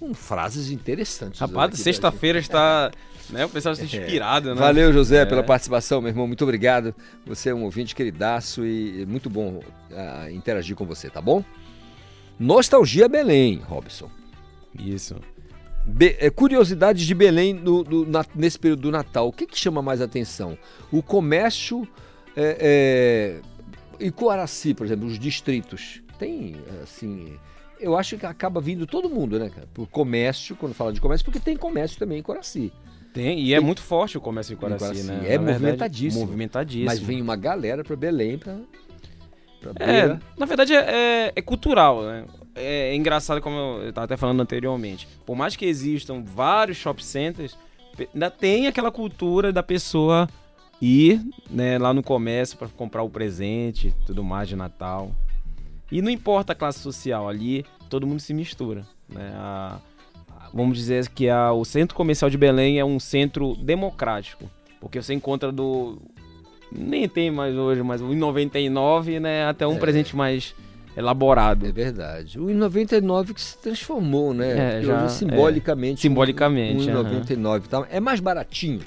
com 0.00 0.12
frases 0.14 0.70
interessantes. 0.70 1.40
Rapaz, 1.40 1.78
sexta-feira 1.78 2.38
está. 2.38 2.90
Né, 3.30 3.44
o 3.44 3.48
pessoal 3.48 3.72
está 3.72 3.84
É. 3.84 4.00
inspirado, 4.00 4.54
né? 4.54 4.60
Valeu, 4.60 4.92
José, 4.92 5.22
É. 5.22 5.26
pela 5.26 5.42
participação, 5.42 6.00
meu 6.02 6.10
irmão. 6.10 6.26
Muito 6.26 6.42
obrigado. 6.44 6.94
Você 7.24 7.48
é 7.50 7.54
um 7.54 7.62
ouvinte 7.64 7.94
queridaço 7.94 8.66
e 8.66 9.02
é 9.02 9.06
muito 9.06 9.30
bom 9.30 9.60
ah, 9.96 10.30
interagir 10.30 10.76
com 10.76 10.84
você, 10.84 11.08
tá 11.08 11.20
bom? 11.22 11.42
Nostalgia 12.38 13.08
Belém, 13.08 13.62
Robson. 13.64 14.10
Isso. 14.78 15.16
Be- 15.86 16.16
é, 16.18 16.30
curiosidades 16.30 17.06
de 17.06 17.14
Belém 17.14 17.52
no- 17.54 17.84
no- 17.84 18.04
na- 18.06 18.24
nesse 18.34 18.58
período 18.58 18.82
do 18.82 18.90
Natal. 18.90 19.28
O 19.28 19.32
que, 19.32 19.46
que 19.46 19.58
chama 19.58 19.80
mais 19.80 20.00
atenção? 20.00 20.58
O 20.90 21.02
comércio 21.02 21.86
é, 22.36 23.40
é, 24.00 24.04
e 24.04 24.10
Coaraci, 24.10 24.74
por 24.74 24.84
exemplo, 24.86 25.06
os 25.06 25.18
distritos. 25.18 26.02
Tem, 26.18 26.56
assim. 26.82 27.38
Eu 27.80 27.96
acho 27.96 28.16
que 28.16 28.24
acaba 28.24 28.60
vindo 28.60 28.86
todo 28.86 29.10
mundo, 29.10 29.38
né, 29.38 29.50
cara? 29.50 29.66
Por 29.74 29.86
comércio, 29.88 30.54
quando 30.56 30.74
fala 30.74 30.92
de 30.92 31.00
comércio, 31.00 31.24
porque 31.24 31.40
tem 31.40 31.56
comércio 31.56 31.98
também 31.98 32.18
em 32.18 32.22
Coraci. 32.22 32.72
Tem, 33.12 33.38
e 33.40 33.54
é 33.54 33.60
muito 33.60 33.82
forte 33.82 34.18
o 34.18 34.20
comércio 34.20 34.54
em 34.54 34.56
Coraci, 34.56 34.84
Coraci, 34.86 35.02
né? 35.04 35.14
É 35.14 35.18
Na 35.18 35.44
verdade, 35.44 35.52
movimentadíssimo. 35.52 36.24
Movimentadíssimo. 36.24 36.86
Mas 36.86 36.98
vem 37.00 37.22
uma 37.22 37.36
galera 37.36 37.84
para 37.84 37.94
Belém 37.96 38.38
para. 38.38 38.56
É, 39.80 40.18
na 40.36 40.44
verdade 40.46 40.74
é, 40.74 40.78
é- 41.28 41.32
é 41.34 41.42
cultural, 41.42 42.02
né? 42.02 42.24
É, 42.54 42.90
é 42.90 42.94
engraçado, 42.94 43.40
como 43.40 43.56
eu 43.82 43.88
estava 43.88 44.04
até 44.04 44.16
falando 44.16 44.40
anteriormente. 44.40 45.08
Por 45.24 45.34
mais 45.36 45.56
que 45.56 45.64
existam 45.64 46.22
vários 46.22 46.76
shopping 46.76 47.02
centers, 47.02 47.56
ainda 48.12 48.30
tem 48.30 48.66
aquela 48.66 48.90
cultura 48.90 49.52
da 49.52 49.62
pessoa 49.62 50.28
ir 50.82 51.20
né, 51.50 51.78
lá 51.78 51.94
no 51.94 52.02
comércio 52.02 52.58
para 52.58 52.68
comprar 52.68 53.02
o 53.02 53.08
presente, 53.08 53.94
tudo 54.06 54.22
mais 54.22 54.48
de 54.48 54.56
Natal. 54.56 55.12
E 55.90 56.00
não 56.02 56.10
importa 56.10 56.52
a 56.52 56.56
classe 56.56 56.78
social, 56.80 57.28
ali 57.28 57.64
todo 57.88 58.06
mundo 58.06 58.20
se 58.20 58.32
mistura. 58.34 58.84
Né? 59.08 59.32
A- 59.36 59.78
a- 60.30 60.48
vamos 60.52 60.76
dizer 60.78 61.08
que 61.08 61.28
a- 61.28 61.52
o 61.52 61.64
centro 61.64 61.96
comercial 61.96 62.30
de 62.30 62.36
Belém 62.38 62.78
é 62.78 62.84
um 62.84 62.98
centro 62.98 63.54
democrático, 63.56 64.50
porque 64.80 65.00
você 65.00 65.14
encontra 65.14 65.52
do 65.52 65.98
nem 66.72 67.08
tem 67.08 67.30
mais 67.30 67.54
hoje, 67.54 67.82
mas 67.84 68.00
o 68.00 68.12
99, 68.14 69.20
né, 69.20 69.46
até 69.46 69.64
um 69.66 69.74
É. 69.76 69.78
presente 69.78 70.16
mais 70.16 70.54
elaborado. 70.96 71.66
É 71.66 71.70
verdade. 71.70 72.40
O 72.40 72.52
99 72.52 73.32
que 73.34 73.40
se 73.40 73.56
transformou, 73.58 74.34
né? 74.34 74.78
É, 74.78 74.82
já- 74.82 75.04
hoje, 75.04 75.12
simbolicamente. 75.14 75.98
é. 76.00 76.02
Simbolicamente, 76.02 76.88
aham. 76.90 77.02
99 77.04 77.68
tá? 77.68 77.86
É 77.90 78.00
mais 78.00 78.18
baratinho, 78.18 78.80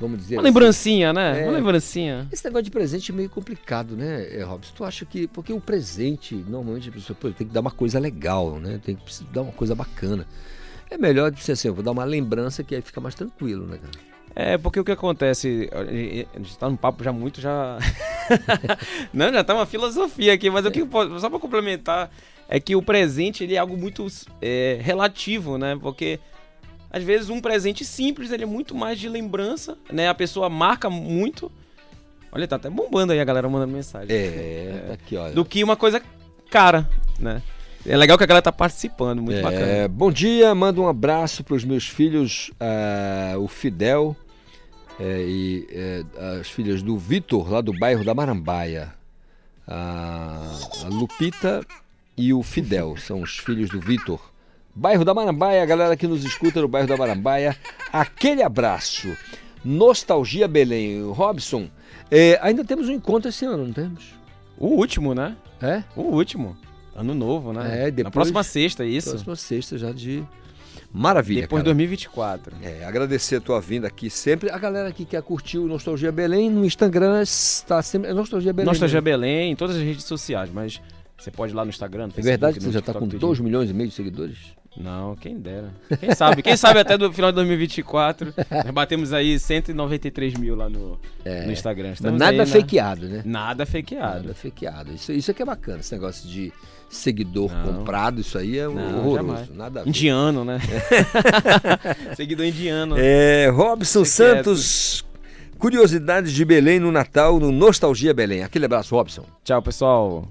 vamos 0.00 0.18
dizer 0.18 0.36
Uma 0.36 0.40
assim. 0.40 0.48
lembrancinha, 0.48 1.12
né? 1.12 1.42
É. 1.42 1.44
Uma 1.44 1.52
lembrancinha. 1.58 2.26
Esse 2.32 2.44
negócio 2.44 2.64
de 2.64 2.70
presente 2.70 3.12
é 3.12 3.14
meio 3.14 3.28
complicado, 3.28 3.94
né, 3.96 4.26
eh, 4.34 4.42
Robson? 4.42 4.72
Tu 4.74 4.84
acha 4.84 5.04
que. 5.04 5.26
Porque 5.28 5.52
o 5.52 5.60
presente, 5.60 6.34
normalmente 6.34 6.88
a 6.88 6.92
pessoa 6.92 7.16
pô, 7.20 7.30
tem 7.30 7.46
que 7.46 7.52
dar 7.52 7.60
uma 7.60 7.70
coisa 7.70 7.98
legal, 7.98 8.58
né? 8.58 8.80
Tem 8.82 8.96
que 8.96 9.24
dar 9.32 9.42
uma 9.42 9.52
coisa 9.52 9.74
bacana. 9.74 10.26
É 10.90 10.98
melhor 10.98 11.30
dizer 11.30 11.52
assim, 11.52 11.68
eu 11.68 11.74
vou 11.74 11.84
dar 11.84 11.92
uma 11.92 12.04
lembrança 12.04 12.64
que 12.64 12.74
aí 12.74 12.82
fica 12.82 13.00
mais 13.00 13.14
tranquilo, 13.14 13.66
né, 13.66 13.78
cara? 13.78 14.10
É, 14.34 14.56
porque 14.56 14.78
o 14.78 14.84
que 14.84 14.92
acontece, 14.92 15.68
a 15.72 16.38
gente 16.38 16.56
tá 16.56 16.68
num 16.68 16.76
papo 16.76 17.02
já 17.02 17.12
muito 17.12 17.40
já 17.40 17.78
Não, 19.12 19.32
já 19.32 19.42
tá 19.42 19.54
uma 19.54 19.66
filosofia 19.66 20.32
aqui, 20.34 20.48
mas 20.50 20.64
o 20.64 20.70
que 20.70 20.80
eu 20.80 20.86
posso- 20.86 21.18
só 21.18 21.28
para 21.28 21.38
complementar 21.38 22.10
é 22.48 22.58
que 22.58 22.74
o 22.74 22.82
presente 22.82 23.44
ele 23.44 23.54
é 23.54 23.58
algo 23.58 23.76
muito 23.76 24.06
é, 24.40 24.78
relativo, 24.80 25.58
né? 25.58 25.76
Porque 25.80 26.18
às 26.90 27.02
vezes 27.02 27.30
um 27.30 27.40
presente 27.40 27.84
simples 27.84 28.30
ele 28.32 28.42
é 28.42 28.46
muito 28.46 28.74
mais 28.74 28.98
de 28.98 29.08
lembrança, 29.08 29.78
né? 29.90 30.08
A 30.08 30.14
pessoa 30.14 30.48
marca 30.48 30.90
muito. 30.90 31.50
Olha, 32.32 32.46
tá 32.46 32.56
até 32.56 32.68
bombando 32.68 33.12
aí 33.12 33.20
a 33.20 33.24
galera 33.24 33.48
mandando 33.48 33.72
mensagem. 33.72 34.14
É, 34.14 34.84
tá 34.88 34.94
aqui, 34.94 35.16
olha. 35.16 35.34
Do 35.34 35.44
que 35.44 35.62
uma 35.62 35.76
coisa 35.76 36.02
cara, 36.50 36.88
né? 37.18 37.42
É 37.86 37.96
legal 37.96 38.18
que 38.18 38.24
a 38.24 38.26
galera 38.26 38.42
tá 38.42 38.52
participando, 38.52 39.22
muito 39.22 39.38
É, 39.38 39.42
bacana. 39.42 39.88
Bom 39.88 40.12
dia, 40.12 40.54
mando 40.54 40.82
um 40.82 40.88
abraço 40.88 41.42
para 41.42 41.54
os 41.54 41.64
meus 41.64 41.88
filhos, 41.88 42.50
ah, 42.60 43.36
o 43.38 43.48
Fidel 43.48 44.14
é, 44.98 45.24
e 45.26 45.66
é, 45.70 46.04
as 46.40 46.50
filhas 46.50 46.82
do 46.82 46.98
Vitor, 46.98 47.50
lá 47.50 47.62
do 47.62 47.72
bairro 47.72 48.04
da 48.04 48.14
Marambaia. 48.14 48.92
A, 49.66 50.42
a 50.84 50.88
Lupita 50.88 51.64
e 52.16 52.34
o 52.34 52.42
Fidel 52.42 52.96
são 52.98 53.22
os 53.22 53.38
filhos 53.38 53.70
do 53.70 53.80
Vitor. 53.80 54.29
Bairro 54.74 55.04
da 55.04 55.12
Marambaia, 55.12 55.62
a 55.62 55.66
galera 55.66 55.96
que 55.96 56.06
nos 56.06 56.24
escuta 56.24 56.60
no 56.60 56.68
bairro 56.68 56.88
da 56.88 56.96
Marambaia, 56.96 57.56
aquele 57.92 58.42
abraço. 58.42 59.08
Nostalgia 59.64 60.48
Belém. 60.48 61.10
Robson, 61.10 61.68
é, 62.10 62.38
ainda 62.42 62.64
temos 62.64 62.88
um 62.88 62.92
encontro 62.92 63.28
esse 63.28 63.44
ano, 63.44 63.66
não 63.66 63.72
temos? 63.72 64.14
O 64.58 64.68
último, 64.68 65.14
né? 65.14 65.36
É? 65.60 65.82
O 65.94 66.02
último. 66.02 66.56
Ano 66.94 67.14
novo, 67.14 67.52
né? 67.52 67.86
É, 67.86 67.90
depois, 67.90 68.04
Na 68.04 68.10
próxima 68.10 68.42
sexta, 68.42 68.84
isso. 68.84 69.10
Próxima 69.10 69.36
sexta 69.36 69.78
já 69.78 69.92
de. 69.92 70.24
Maravilha. 70.92 71.42
Depois 71.42 71.62
de 71.62 71.64
cara. 71.64 71.74
2024. 71.74 72.56
É, 72.62 72.84
agradecer 72.84 73.36
a 73.36 73.40
tua 73.40 73.60
vinda 73.60 73.86
aqui 73.86 74.10
sempre. 74.10 74.50
A 74.50 74.58
galera 74.58 74.90
que 74.92 75.04
quer 75.04 75.22
curtir 75.22 75.58
o 75.58 75.66
Nostalgia 75.66 76.10
Belém 76.10 76.50
no 76.50 76.64
Instagram 76.64 77.22
está 77.22 77.80
sempre. 77.80 78.10
É 78.10 78.14
Nostalgia 78.14 78.52
Belém. 78.52 78.66
Nostalgia 78.66 79.00
mesmo. 79.00 79.20
Belém, 79.20 79.52
em 79.52 79.56
todas 79.56 79.76
as 79.76 79.82
redes 79.82 80.04
sociais, 80.04 80.50
mas 80.52 80.80
você 81.20 81.30
pode 81.30 81.52
ir 81.52 81.56
lá 81.56 81.64
no 81.64 81.70
Instagram, 81.70 82.04
no 82.06 82.08
É 82.08 82.14
Facebook, 82.14 82.28
verdade 82.30 82.58
que 82.58 82.64
você 82.64 82.72
já 82.72 82.78
está 82.80 82.92
com 82.92 83.00
TikTok, 83.00 83.20
2 83.20 83.30
tudinho. 83.38 83.44
milhões 83.44 83.70
e 83.70 83.74
meio 83.74 83.88
de 83.88 83.94
seguidores? 83.94 84.38
Não, 84.76 85.16
quem 85.16 85.36
dera. 85.38 85.72
Quem 85.98 86.14
sabe? 86.14 86.42
Quem 86.42 86.56
sabe 86.56 86.78
até 86.78 86.96
do 86.96 87.12
final 87.12 87.32
de 87.32 87.34
2024. 87.36 88.32
Nós 88.50 88.70
batemos 88.70 89.12
aí 89.12 89.36
193 89.38 90.34
mil 90.34 90.54
lá 90.54 90.68
no, 90.68 90.98
no 91.24 91.52
Instagram. 91.52 91.90
Estamos 91.92 92.18
nada 92.20 92.36
na- 92.36 92.46
fakeado, 92.46 93.08
né? 93.08 93.22
Nada 93.24 93.66
fakeado. 93.66 94.14
Nada 94.28 94.34
fakeado. 94.34 94.92
Isso, 94.94 95.10
isso 95.12 95.28
é 95.30 95.34
que 95.34 95.42
é 95.42 95.44
bacana, 95.44 95.80
esse 95.80 95.92
negócio 95.92 96.28
de 96.28 96.52
seguidor 96.88 97.50
Não. 97.52 97.74
comprado, 97.78 98.20
isso 98.20 98.38
aí 98.38 98.58
é 98.58 98.68
Não, 98.68 98.76
horroroso. 98.76 99.16
jamais. 99.16 99.48
Nada. 99.50 99.82
Indiano, 99.84 100.44
né? 100.44 100.60
Seguidor 102.16 102.46
indiano. 102.46 102.94
É, 102.96 103.48
Robson. 103.52 104.04
Santos, 104.04 105.04
curiosidades 105.58 106.32
de 106.32 106.44
Belém 106.44 106.78
no 106.78 106.92
Natal, 106.92 107.40
no 107.40 107.50
Nostalgia 107.50 108.14
Belém. 108.14 108.44
Aquele 108.44 108.66
abraço, 108.66 108.94
Robson. 108.94 109.24
Tchau, 109.44 109.60
pessoal. 109.62 110.28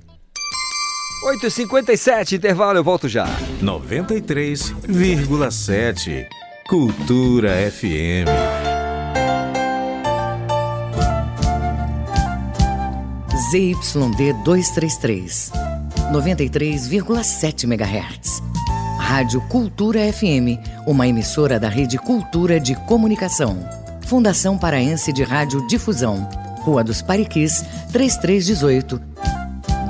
8h57, 1.24 2.38
intervalo, 2.38 2.80
eu 2.80 2.84
volto 2.84 3.08
já. 3.10 3.28
93,7 3.62 6.26
Cultura 6.68 7.52
FM. 7.70 8.26
ZYD 13.52 14.34
233, 14.46 15.52
93,7 16.14 17.64
MHz. 17.66 18.42
Rádio 18.98 19.42
Cultura 19.42 20.00
FM, 20.14 20.58
uma 20.88 21.06
emissora 21.08 21.60
da 21.60 21.68
Rede 21.68 21.98
Cultura 21.98 22.58
de 22.60 22.76
Comunicação. 22.86 23.58
Fundação 24.06 24.58
Paraense 24.58 25.12
de 25.12 25.24
Rádio 25.24 25.68
Difusão, 25.68 26.30
Rua 26.62 26.82
dos 26.84 27.02
Pariquis, 27.02 27.66
3318. 27.92 29.39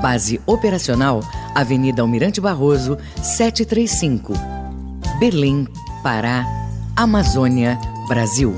Base 0.00 0.40
operacional, 0.46 1.20
Avenida 1.54 2.02
Almirante 2.02 2.40
Barroso, 2.40 2.96
735. 3.22 4.32
Belém, 5.18 5.68
Pará, 6.02 6.46
Amazônia, 6.96 7.78
Brasil. 8.08 8.54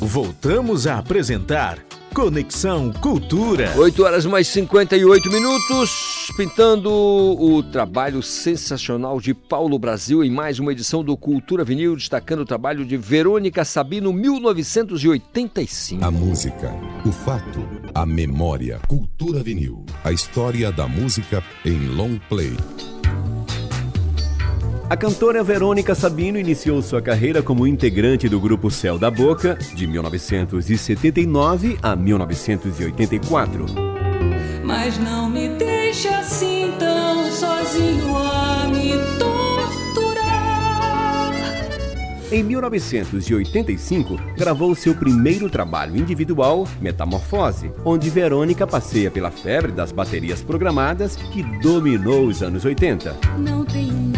Voltamos 0.00 0.86
a 0.86 0.98
apresentar 0.98 1.87
Conexão 2.18 2.92
Cultura. 2.94 3.72
8 3.76 4.02
horas 4.02 4.26
mais 4.26 4.48
58 4.48 5.30
minutos. 5.30 6.32
pintando 6.36 6.90
o 6.90 7.62
trabalho 7.62 8.20
sensacional 8.24 9.20
de 9.20 9.32
Paulo 9.32 9.78
Brasil 9.78 10.24
em 10.24 10.30
mais 10.30 10.58
uma 10.58 10.72
edição 10.72 11.04
do 11.04 11.16
Cultura 11.16 11.62
Vinil, 11.62 11.94
destacando 11.94 12.40
o 12.40 12.44
trabalho 12.44 12.84
de 12.84 12.96
Verônica 12.96 13.64
Sabino, 13.64 14.12
1985. 14.12 16.04
A 16.04 16.10
música, 16.10 16.74
o 17.06 17.12
fato, 17.12 17.64
a 17.94 18.04
memória. 18.04 18.80
Cultura 18.88 19.40
Vinil. 19.40 19.86
A 20.02 20.10
história 20.10 20.72
da 20.72 20.88
música 20.88 21.40
em 21.64 21.86
long 21.86 22.18
play. 22.28 22.52
A 24.90 24.96
cantora 24.96 25.44
Verônica 25.44 25.94
Sabino 25.94 26.38
iniciou 26.38 26.80
sua 26.80 27.02
carreira 27.02 27.42
como 27.42 27.66
integrante 27.66 28.26
do 28.26 28.40
grupo 28.40 28.70
Céu 28.70 28.98
da 28.98 29.10
Boca 29.10 29.58
de 29.74 29.86
1979 29.86 31.78
a 31.82 31.94
1984. 31.94 33.66
Mas 34.64 34.98
não 34.98 35.28
me 35.28 35.50
deixe 35.58 36.08
assim 36.08 36.72
tão 36.78 37.30
sozinho 37.30 38.16
a 38.16 38.66
me 38.68 38.92
torturar. 39.18 40.18
Em 42.32 42.42
1985, 42.42 44.18
gravou 44.38 44.74
seu 44.74 44.94
primeiro 44.94 45.50
trabalho 45.50 45.98
individual, 45.98 46.66
Metamorfose, 46.80 47.70
onde 47.84 48.08
Verônica 48.08 48.66
passeia 48.66 49.10
pela 49.10 49.30
febre 49.30 49.70
das 49.70 49.92
baterias 49.92 50.40
programadas 50.40 51.14
que 51.14 51.42
dominou 51.60 52.24
os 52.24 52.42
anos 52.42 52.64
80. 52.64 53.14
Não 53.36 53.66
tenho 53.66 54.17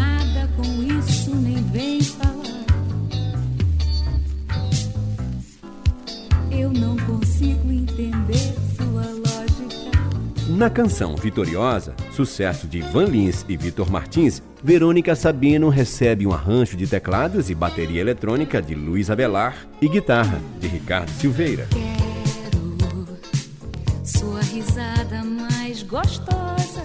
Na 10.61 10.69
canção 10.69 11.15
Vitoriosa, 11.15 11.95
sucesso 12.11 12.67
de 12.67 12.77
Ivan 12.77 13.05
Lins 13.05 13.43
e 13.49 13.57
Vitor 13.57 13.89
Martins, 13.89 14.43
Verônica 14.63 15.15
Sabino 15.15 15.69
recebe 15.69 16.27
um 16.27 16.31
arranjo 16.31 16.77
de 16.77 16.85
teclados 16.85 17.49
e 17.49 17.55
bateria 17.55 17.99
eletrônica 17.99 18.61
de 18.61 18.75
Luiz 18.75 19.09
Avelar 19.09 19.67
e 19.81 19.89
guitarra 19.89 20.39
de 20.59 20.67
Ricardo 20.67 21.09
Silveira. 21.09 21.67
Sua 24.05 24.39
risada 24.41 25.23
mais 25.23 25.81
gostosa. 25.81 26.83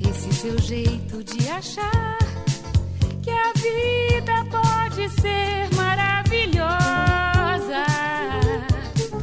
Esse 0.00 0.32
seu 0.32 0.58
jeito 0.58 1.22
de 1.22 1.48
achar 1.50 2.18
que 3.22 3.30
a 3.30 3.52
vida 3.52 4.44
pode 4.50 5.08
ser 5.20 5.72
maravilhosa. 5.76 5.87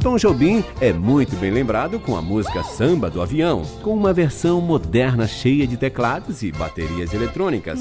Tom 0.06 0.18
Jobim 0.18 0.62
é 0.80 0.92
muito 0.92 1.34
bem 1.34 1.50
lembrado 1.50 1.98
com 1.98 2.14
a 2.14 2.22
música 2.22 2.62
Samba 2.62 3.10
do 3.10 3.20
Avião, 3.20 3.64
com 3.82 3.92
uma 3.92 4.12
versão 4.12 4.60
moderna 4.60 5.26
cheia 5.26 5.66
de 5.66 5.76
teclados 5.76 6.44
e 6.44 6.52
baterias 6.52 7.12
eletrônicas. 7.12 7.80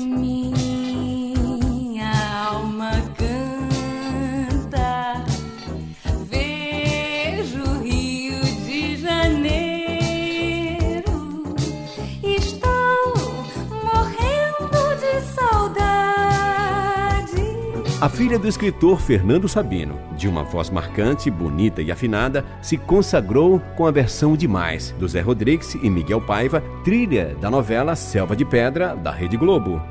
A 18.02 18.10
filha 18.10 18.38
do 18.38 18.46
escritor 18.46 19.00
Fernando 19.00 19.48
Sabino, 19.48 19.98
de 20.18 20.28
uma 20.28 20.44
voz 20.44 20.70
marcante, 20.70 21.32
bonita 21.32 21.82
e 21.82 21.94
afinada, 21.94 22.44
se 22.62 22.78
consagrou 22.78 23.62
com 23.78 23.88
a 23.88 23.92
versão 23.92 24.36
Demais, 24.36 24.94
do 25.00 25.08
Zé 25.08 25.22
Rodrigues 25.22 25.76
e 25.76 25.90
Miguel 25.90 26.20
Paiva, 26.20 26.62
trilha 26.84 27.38
da 27.40 27.50
novela 27.50 27.96
Selva 27.96 28.36
de 28.36 28.44
Pedra, 28.44 28.98
da 28.98 29.12
Rede 29.12 29.38
Globo. 29.38 29.82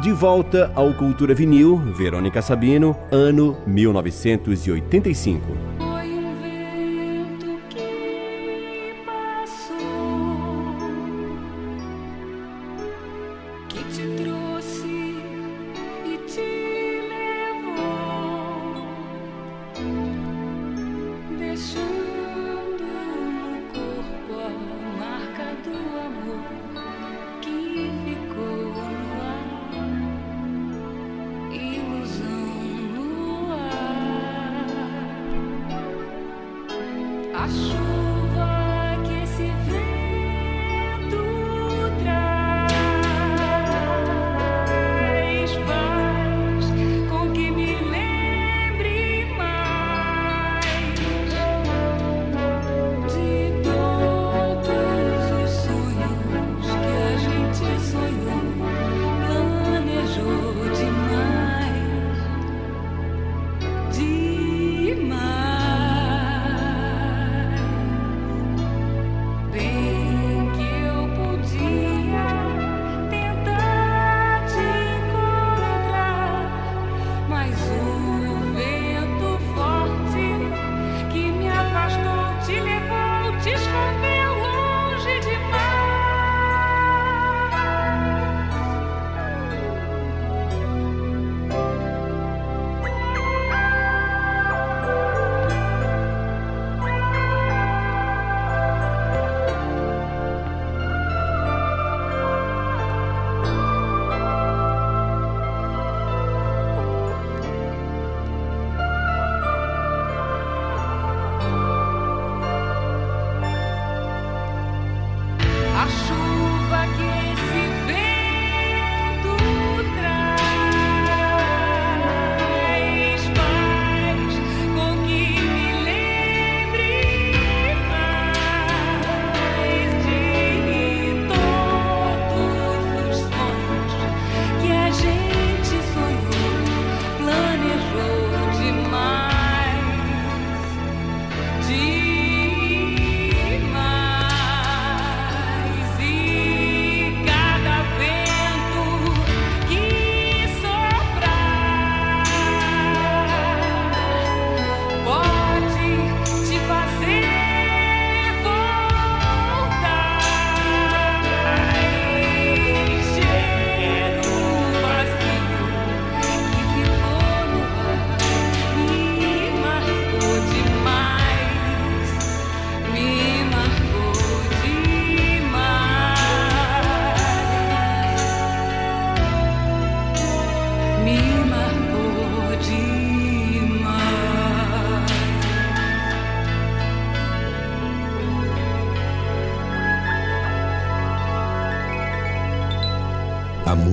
De 0.00 0.12
volta 0.12 0.70
ao 0.76 0.94
Cultura 0.94 1.34
Vinil, 1.34 1.78
Verônica 1.96 2.40
Sabino, 2.40 2.96
ano 3.10 3.56
1985. 3.66 5.87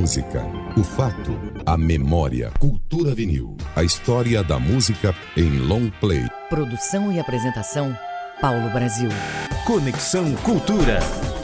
Música, 0.06 0.46
o 0.78 0.84
fato, 0.84 1.32
a 1.66 1.76
memória. 1.76 2.52
Cultura 2.60 3.16
vinil. 3.16 3.58
A 3.76 3.84
história 3.84 4.44
da 4.44 4.60
música 4.60 5.16
em 5.36 5.58
long 5.62 5.90
play. 6.00 6.22
Produção 6.48 7.12
e 7.12 7.20
apresentação, 7.20 7.98
Paulo 8.40 8.70
Brasil. 8.70 9.10
Conexão 9.66 10.36
Cultura. 10.44 11.00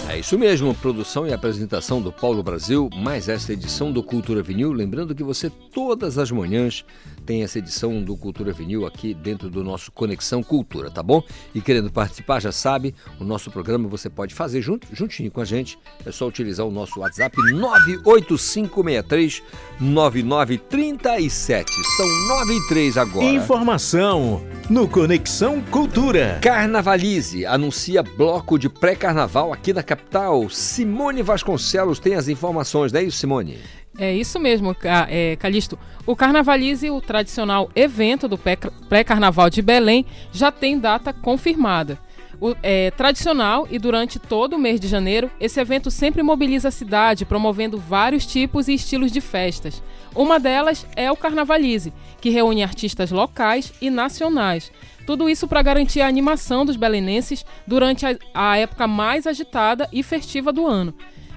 É 0.07 0.19
isso 0.19 0.37
mesmo, 0.37 0.75
produção 0.75 1.25
e 1.25 1.33
apresentação 1.33 1.99
do 1.99 2.11
Paulo 2.11 2.43
Brasil, 2.43 2.87
mais 2.95 3.27
esta 3.27 3.51
edição 3.51 3.91
do 3.91 4.03
Cultura 4.03 4.43
Vinil. 4.43 4.71
Lembrando 4.71 5.15
que 5.15 5.23
você, 5.23 5.49
todas 5.49 6.19
as 6.19 6.29
manhãs, 6.29 6.85
tem 7.21 7.43
essa 7.43 7.59
edição 7.59 8.01
do 8.01 8.17
Cultura 8.17 8.51
Vinil 8.51 8.85
aqui 8.85 9.13
dentro 9.13 9.49
do 9.49 9.63
nosso 9.63 9.91
Conexão 9.91 10.43
Cultura, 10.43 10.89
tá 10.91 11.01
bom? 11.03 11.23
E 11.53 11.61
querendo 11.61 11.91
participar, 11.91 12.39
já 12.41 12.51
sabe, 12.51 12.93
o 13.19 13.23
nosso 13.23 13.49
programa 13.51 13.87
você 13.87 14.09
pode 14.09 14.33
fazer 14.33 14.61
junto, 14.61 14.87
juntinho 14.93 15.31
com 15.31 15.39
a 15.41 15.45
gente. 15.45 15.77
É 16.05 16.11
só 16.11 16.27
utilizar 16.27 16.65
o 16.65 16.71
nosso 16.71 16.99
WhatsApp 16.99 17.37
98563 17.53 19.43
9937. 19.79 21.71
São 21.97 22.05
9 22.27 22.53
e 22.53 22.67
3 22.67 22.97
agora. 22.97 23.25
Informação 23.25 24.41
no 24.69 24.87
Conexão 24.87 25.61
Cultura. 25.61 26.39
Carnavalize 26.41 27.45
anuncia 27.45 28.01
bloco 28.03 28.57
de 28.57 28.69
pré-carnaval 28.69 29.53
aqui 29.53 29.73
na 29.73 29.83
capital. 29.83 30.49
Simone 30.49 31.21
Vasconcelos 31.21 31.99
tem 31.99 32.15
as 32.15 32.27
informações, 32.27 32.91
não 32.91 32.99
é 32.99 33.03
isso, 33.03 33.17
Simone? 33.17 33.59
É 34.03 34.11
isso 34.15 34.39
mesmo, 34.39 34.75
é, 35.07 35.35
Calixto. 35.35 35.77
O 36.07 36.15
Carnavalize, 36.15 36.89
o 36.89 36.99
tradicional 36.99 37.69
evento 37.75 38.27
do 38.27 38.35
pré- 38.35 38.55
pré-carnaval 38.89 39.47
de 39.47 39.61
Belém, 39.61 40.07
já 40.31 40.51
tem 40.51 40.79
data 40.79 41.13
confirmada. 41.13 41.99
O- 42.39 42.55
é 42.63 42.89
tradicional 42.89 43.67
e 43.69 43.77
durante 43.77 44.17
todo 44.17 44.55
o 44.55 44.59
mês 44.59 44.79
de 44.79 44.87
janeiro, 44.87 45.29
esse 45.39 45.59
evento 45.59 45.91
sempre 45.91 46.23
mobiliza 46.23 46.69
a 46.69 46.71
cidade, 46.71 47.25
promovendo 47.25 47.77
vários 47.77 48.25
tipos 48.25 48.67
e 48.67 48.73
estilos 48.73 49.11
de 49.11 49.21
festas. 49.21 49.83
Uma 50.15 50.39
delas 50.39 50.83
é 50.95 51.11
o 51.11 51.15
Carnavalize, 51.15 51.93
que 52.19 52.31
reúne 52.31 52.63
artistas 52.63 53.11
locais 53.11 53.71
e 53.79 53.91
nacionais. 53.91 54.71
Tudo 55.05 55.29
isso 55.29 55.47
para 55.47 55.61
garantir 55.61 56.01
a 56.01 56.07
animação 56.07 56.65
dos 56.65 56.75
belenenses 56.75 57.45
durante 57.67 58.03
a, 58.07 58.17
a 58.33 58.57
época 58.57 58.87
mais 58.87 59.27
agitada 59.27 59.87
e 59.93 60.01
festiva 60.01 60.51
do 60.51 60.65
ano. 60.65 60.91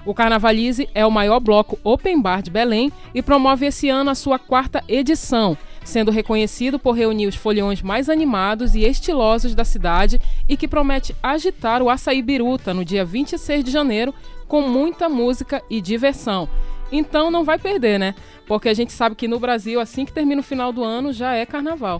O 0.05 0.13
Carnavalize 0.13 0.87
é 0.93 1.03
o 1.05 1.11
maior 1.11 1.39
bloco 1.39 1.79
open 1.83 2.21
bar 2.21 2.41
de 2.43 2.51
Belém 2.51 2.91
e 3.13 3.23
promove 3.23 3.65
esse 3.65 3.89
ano 3.89 4.11
a 4.11 4.15
sua 4.15 4.37
quarta 4.37 4.83
edição, 4.87 5.57
sendo 5.83 6.11
reconhecido 6.11 6.77
por 6.77 6.91
reunir 6.91 7.25
os 7.25 7.35
foliões 7.35 7.81
mais 7.81 8.07
animados 8.07 8.75
e 8.75 8.81
estilosos 8.81 9.55
da 9.55 9.65
cidade 9.65 10.21
e 10.47 10.55
que 10.55 10.67
promete 10.67 11.15
agitar 11.23 11.81
o 11.81 11.89
Açaí 11.89 12.21
Biruta 12.21 12.73
no 12.73 12.85
dia 12.85 13.03
26 13.03 13.63
de 13.63 13.71
janeiro 13.71 14.13
com 14.47 14.61
muita 14.61 15.09
música 15.09 15.61
e 15.69 15.81
diversão. 15.81 16.47
Então 16.91 17.31
não 17.31 17.43
vai 17.43 17.57
perder, 17.57 17.99
né? 17.99 18.13
Porque 18.45 18.69
a 18.69 18.73
gente 18.75 18.93
sabe 18.93 19.15
que 19.15 19.27
no 19.27 19.39
Brasil, 19.39 19.79
assim 19.79 20.05
que 20.05 20.13
termina 20.13 20.41
o 20.41 20.43
final 20.43 20.71
do 20.71 20.83
ano, 20.83 21.11
já 21.11 21.33
é 21.33 21.45
carnaval. 21.47 21.99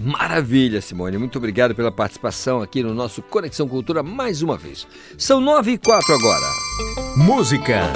Maravilha, 0.00 0.80
Simone. 0.80 1.18
Muito 1.18 1.36
obrigado 1.36 1.74
pela 1.74 1.92
participação 1.92 2.62
aqui 2.62 2.82
no 2.82 2.94
nosso 2.94 3.22
Conexão 3.22 3.68
Cultura 3.68 4.02
mais 4.02 4.42
uma 4.42 4.56
vez. 4.56 4.86
São 5.16 5.40
9 5.40 5.72
e 5.72 5.78
4 5.78 6.14
agora. 6.14 7.01
Música, 7.16 7.92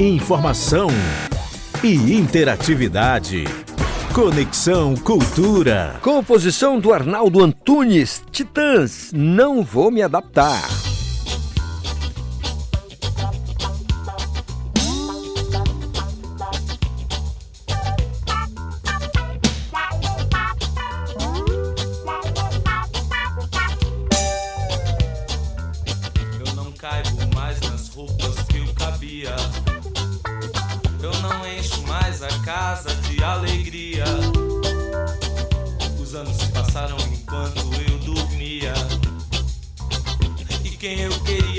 informação 0.00 0.88
e 1.82 1.94
interatividade. 2.12 3.44
Conexão 4.12 4.96
Cultura. 4.96 5.94
Composição 6.02 6.80
do 6.80 6.92
Arnaldo 6.92 7.40
Antunes, 7.40 8.20
Titãs, 8.32 9.12
Não 9.14 9.62
Vou 9.62 9.92
Me 9.92 10.02
Adaptar. 10.02 10.89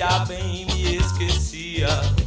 Queria 0.01 0.25
bem 0.25 0.65
me 0.65 0.95
esquecia. 0.95 2.20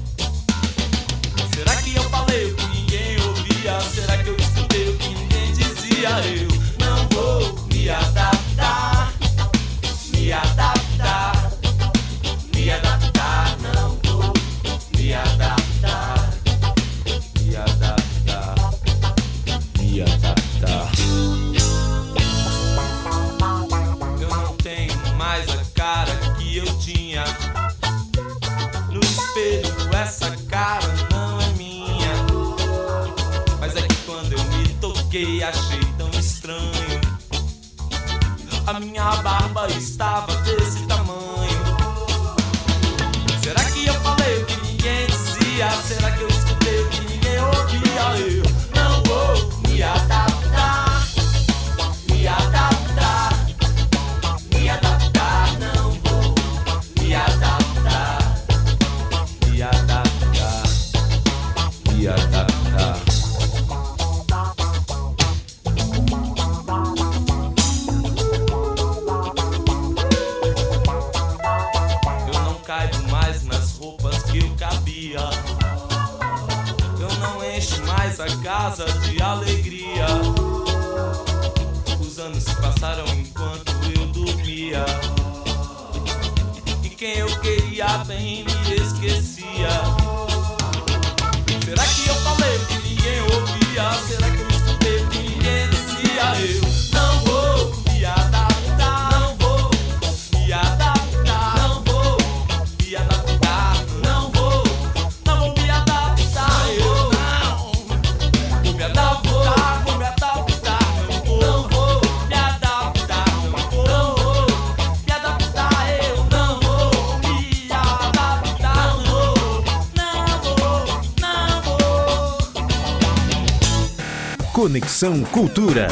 Conexão 124.94 125.24
Cultura. 125.24 125.88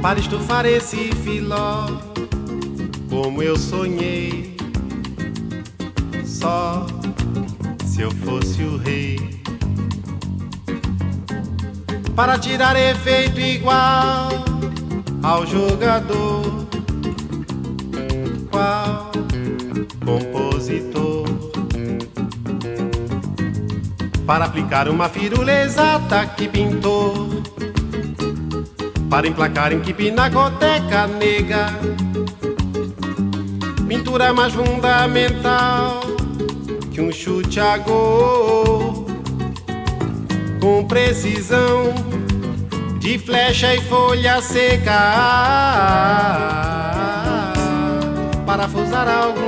para 0.00 0.20
estufar 0.20 0.64
esse 0.66 1.10
filó, 1.24 1.86
como 3.08 3.42
eu 3.42 3.56
sonhei. 3.56 4.56
Só 6.24 6.86
se 7.84 8.02
eu 8.02 8.10
fosse 8.12 8.62
o 8.62 8.76
rei, 8.76 9.18
para 12.14 12.38
tirar 12.38 12.76
efeito 12.76 13.40
igual 13.40 14.30
ao 15.22 15.44
jogador. 15.44 16.69
Compositor? 20.10 21.24
Para 24.26 24.46
aplicar 24.46 24.88
uma 24.88 25.08
firula 25.08 25.52
exata 25.52 26.26
que 26.26 26.48
pintou. 26.48 27.42
Para 29.08 29.28
emplacar 29.28 29.72
em 29.72 29.80
que 29.80 29.92
pinacoteca 29.92 31.06
nega. 31.06 31.66
Pintura 33.86 34.32
mais 34.32 34.52
fundamental 34.52 36.00
que 36.92 37.00
um 37.00 37.12
chute 37.12 37.60
a 37.60 37.78
gol. 37.78 39.06
Com 40.60 40.86
precisão 40.86 41.92
de 42.98 43.18
flecha 43.18 43.74
e 43.74 43.80
folha 43.80 44.40
seca. 44.42 45.00
Parafusar 48.46 49.08
algum 49.08 49.39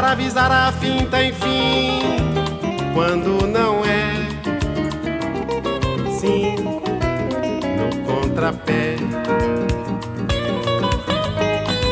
Para 0.00 0.12
avisar 0.12 0.50
a 0.50 0.72
finta, 0.72 1.22
enfim, 1.22 2.00
quando 2.94 3.46
não 3.46 3.84
é. 3.84 4.14
Sim, 6.18 6.56
no 7.76 8.10
contrapé 8.10 8.96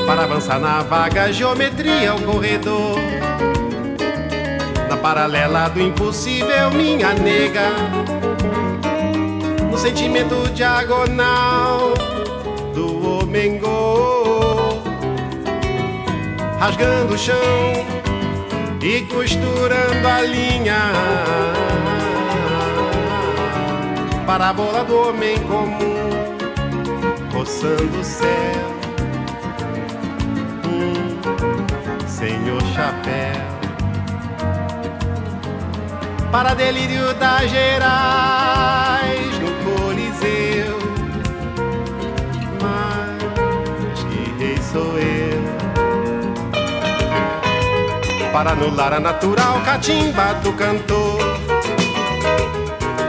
para 0.06 0.22
avançar 0.22 0.58
na 0.58 0.82
vaga 0.82 1.30
geometria 1.30 2.14
o 2.14 2.22
corredor. 2.22 2.98
Na 4.88 4.96
paralela 4.96 5.68
do 5.68 5.82
impossível, 5.82 6.70
minha 6.70 7.12
nega. 7.12 7.68
No 9.70 9.76
sentimento 9.76 10.48
diagonal 10.54 11.92
do 12.74 13.18
homem-go. 13.20 14.17
Rasgando 16.58 17.14
o 17.14 17.18
chão 17.18 17.72
e 18.82 19.02
costurando 19.02 20.08
a 20.08 20.20
linha. 20.22 20.92
Parábola 24.26 24.84
do 24.84 25.08
homem 25.08 25.38
comum, 25.40 26.36
roçando 27.32 28.00
o 28.00 28.04
céu. 28.04 28.78
senhor 32.18 32.60
chapéu. 32.74 33.46
Para 36.32 36.54
delírio 36.54 37.14
das 37.14 37.48
Gerais 37.48 38.87
Para 48.32 48.52
anular 48.52 48.92
a 48.92 49.00
natural 49.00 49.60
catimba 49.64 50.34
do 50.42 50.52
cantor. 50.52 51.18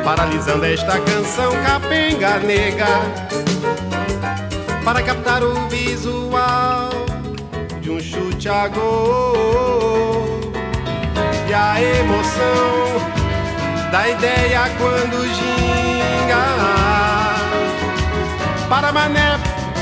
Paralisando 0.04 0.66
esta 0.66 1.00
canção 1.00 1.52
capenga 1.64 2.40
nega. 2.40 2.88
Para 4.84 5.04
captar 5.04 5.44
o 5.44 5.68
visual 5.70 6.90
de 7.82 7.92
um 7.92 8.00
chute 8.00 8.50
a 8.50 8.68
gol 8.68 10.40
e 11.48 11.54
a 11.54 11.82
emoção 11.82 13.00
da 13.92 14.08
ideia 14.08 14.70
quando 14.78 15.28
ginga 15.34 16.46
para 18.70 18.92
mané 18.92 19.40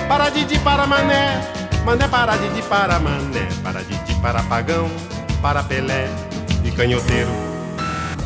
para 0.08 0.30
Didi 0.30 0.58
para 0.60 0.88
mané 0.88 1.42
mané 1.84 2.08
para 2.08 2.38
Didi 2.38 2.62
para 2.64 3.00
mané 3.00 3.48
para 3.62 3.84
Didi 3.84 4.14
para 4.22 4.42
pagão 4.44 4.90
para 5.42 5.64
Pelé 5.64 6.06
e 6.66 6.72
canhoteiro 6.72 7.30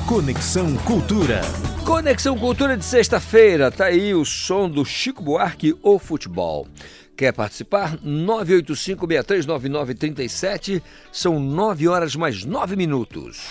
Conexão 0.08 0.76
Cultura. 0.78 1.42
Conexão 1.86 2.36
Cultura 2.38 2.76
de 2.76 2.84
sexta-feira, 2.84 3.70
tá 3.72 3.86
aí 3.86 4.14
o 4.14 4.26
som 4.26 4.70
do 4.70 4.84
Chico 4.84 5.24
Buarque, 5.24 5.74
o 5.82 5.98
futebol. 5.98 6.68
Quer 7.16 7.32
participar? 7.34 7.98
985-639937. 7.98 10.82
São 11.12 11.40
9 11.40 11.88
horas 11.88 12.16
mais 12.16 12.44
9 12.44 12.76
minutos. 12.76 13.46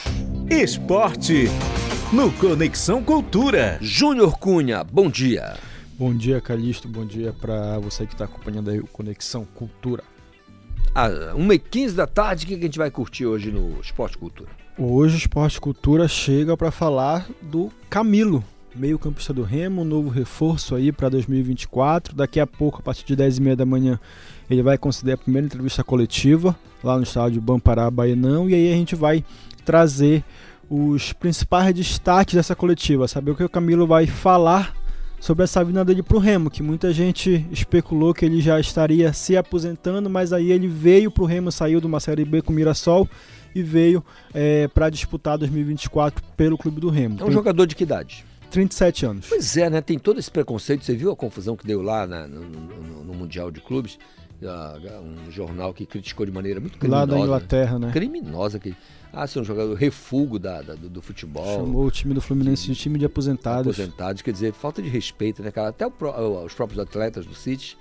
Esporte 0.51 1.47
no 2.13 2.31
Conexão 2.33 3.03
Cultura. 3.03 3.79
Júnior 3.81 4.39
Cunha, 4.39 4.85
bom 4.85 5.09
dia. 5.09 5.57
Bom 5.99 6.15
dia, 6.15 6.41
Calixto. 6.41 6.89
Bom 6.89 7.07
dia 7.07 7.33
para 7.33 7.79
você 7.79 8.07
que 8.07 8.13
está 8.13 8.25
acompanhando 8.25 8.71
aí 8.71 8.81
o 8.81 8.87
Conexão 8.87 9.45
Cultura. 9.45 10.03
Às 10.95 11.12
1h15 11.34 11.93
da 11.93 12.07
tarde, 12.07 12.45
o 12.45 12.49
que 12.49 12.55
a 12.55 12.59
gente 12.59 12.78
vai 12.78 12.91
curtir 12.91 13.24
hoje 13.24 13.53
no 13.53 13.80
Esporte 13.80 14.18
Cultura? 14.18 14.51
Hoje 14.76 15.14
o 15.14 15.18
Esporte 15.18 15.61
Cultura 15.61 16.09
chega 16.09 16.57
para 16.57 16.72
falar 16.72 17.28
do 17.41 17.70
Camilo, 17.88 18.43
meio 18.74 18.99
campista 18.99 19.32
do 19.32 19.45
Remo, 19.45 19.82
um 19.82 19.84
novo 19.84 20.09
reforço 20.09 20.74
aí 20.74 20.91
para 20.91 21.09
2024. 21.09 22.16
Daqui 22.16 22.41
a 22.41 22.47
pouco, 22.47 22.80
a 22.80 22.82
partir 22.82 23.05
de 23.05 23.16
10h30 23.16 23.55
da 23.55 23.64
manhã, 23.64 24.01
ele 24.51 24.64
vai 24.64 24.76
conceder 24.76 25.14
a 25.14 25.18
primeira 25.18 25.47
entrevista 25.47 25.84
coletiva 25.84 26.59
lá 26.82 26.97
no 26.97 27.05
estádio 27.05 27.41
Bampará 27.41 27.88
Baenão 27.88 28.51
e 28.51 28.55
aí 28.55 28.72
a 28.72 28.76
gente 28.76 28.97
vai 28.97 29.24
trazer 29.64 30.24
os 30.68 31.12
principais 31.12 31.72
destaques 31.72 32.34
dessa 32.34 32.57
coletiva, 32.57 33.07
saber 33.07 33.30
o 33.30 33.36
que 33.36 33.45
o 33.45 33.49
Camilo 33.49 33.86
vai 33.86 34.09
falar 34.09 34.74
sobre 35.21 35.45
essa 35.45 35.62
vinda 35.62 35.85
dele 35.85 36.03
para 36.03 36.16
o 36.16 36.21
Remo, 36.21 36.51
que 36.51 36.62
muita 36.62 36.93
gente 36.93 37.47
especulou 37.53 38.14
que 38.14 38.25
ele 38.25 38.41
já 38.41 38.59
estaria 38.59 39.12
se 39.12 39.37
aposentando, 39.37 40.09
mas 40.09 40.33
aí 40.33 40.51
ele 40.51 40.66
veio 40.66 41.11
para 41.11 41.23
o 41.23 41.27
Remo, 41.27 41.53
saiu 41.53 41.81
de 41.81 41.87
uma 41.87 42.01
Série 42.01 42.25
B 42.25 42.41
com 42.41 42.53
o 42.53 42.57
Mirassol 42.57 43.09
e 43.55 43.62
veio 43.62 44.03
é, 44.32 44.66
para 44.69 44.89
disputar 44.89 45.36
2024 45.36 46.24
pelo 46.36 46.57
Clube 46.57 46.81
do 46.81 46.89
Remo. 46.89 47.16
É 47.20 47.23
um 47.23 47.27
Tem... 47.27 47.35
jogador 47.35 47.66
de 47.66 47.77
que 47.77 47.82
idade? 47.85 48.24
37 48.51 49.07
anos. 49.07 49.27
Pois 49.28 49.57
é, 49.57 49.70
né? 49.70 49.81
Tem 49.81 49.99
todo 49.99 50.19
esse 50.19 50.31
preconceito. 50.31 50.85
Você 50.85 50.94
viu 50.94 51.12
a 51.12 51.16
confusão 51.16 51.57
que 51.57 51.65
deu 51.65 51.82
lá 51.82 52.07
na, 52.07 52.27
no, 52.27 52.40
no, 52.40 53.05
no, 53.05 53.15
Mundial 53.15 53.51
de 53.51 53.61
Clubes? 53.61 53.97
Um 54.43 55.31
jornal 55.31 55.73
que 55.73 55.86
criticou 55.86 56.27
de 56.27 56.32
maneira 56.32 56.59
muito 56.59 56.77
criminosa. 56.78 57.07
Lá 57.07 57.19
da 57.19 57.20
Inglaterra, 57.20 57.78
né? 57.78 57.90
Criminosa. 57.93 58.59
Que, 58.59 58.74
ah, 59.12 59.27
ser 59.27 59.41
um 59.41 59.45
jogador 59.45 59.74
refugo 59.74 60.39
da, 60.39 60.62
da 60.62 60.74
do, 60.74 60.89
do, 60.89 61.03
futebol. 61.03 61.45
Chamou 61.45 61.87
o 61.87 61.91
time 61.91 62.15
do 62.15 62.20
Fluminense 62.20 62.66
de 62.66 62.74
time 62.74 62.99
de 62.99 63.05
aposentados. 63.05 63.74
Aposentados, 63.74 64.23
quer 64.23 64.32
dizer, 64.32 64.53
falta 64.53 64.81
de 64.81 64.89
respeito, 64.89 65.43
né, 65.43 65.51
cara? 65.51 65.69
Até 65.69 65.87
o, 65.87 66.45
os 66.45 66.55
próprios 66.55 66.78
atletas 66.78 67.27
do 67.27 67.35
City, 67.35 67.77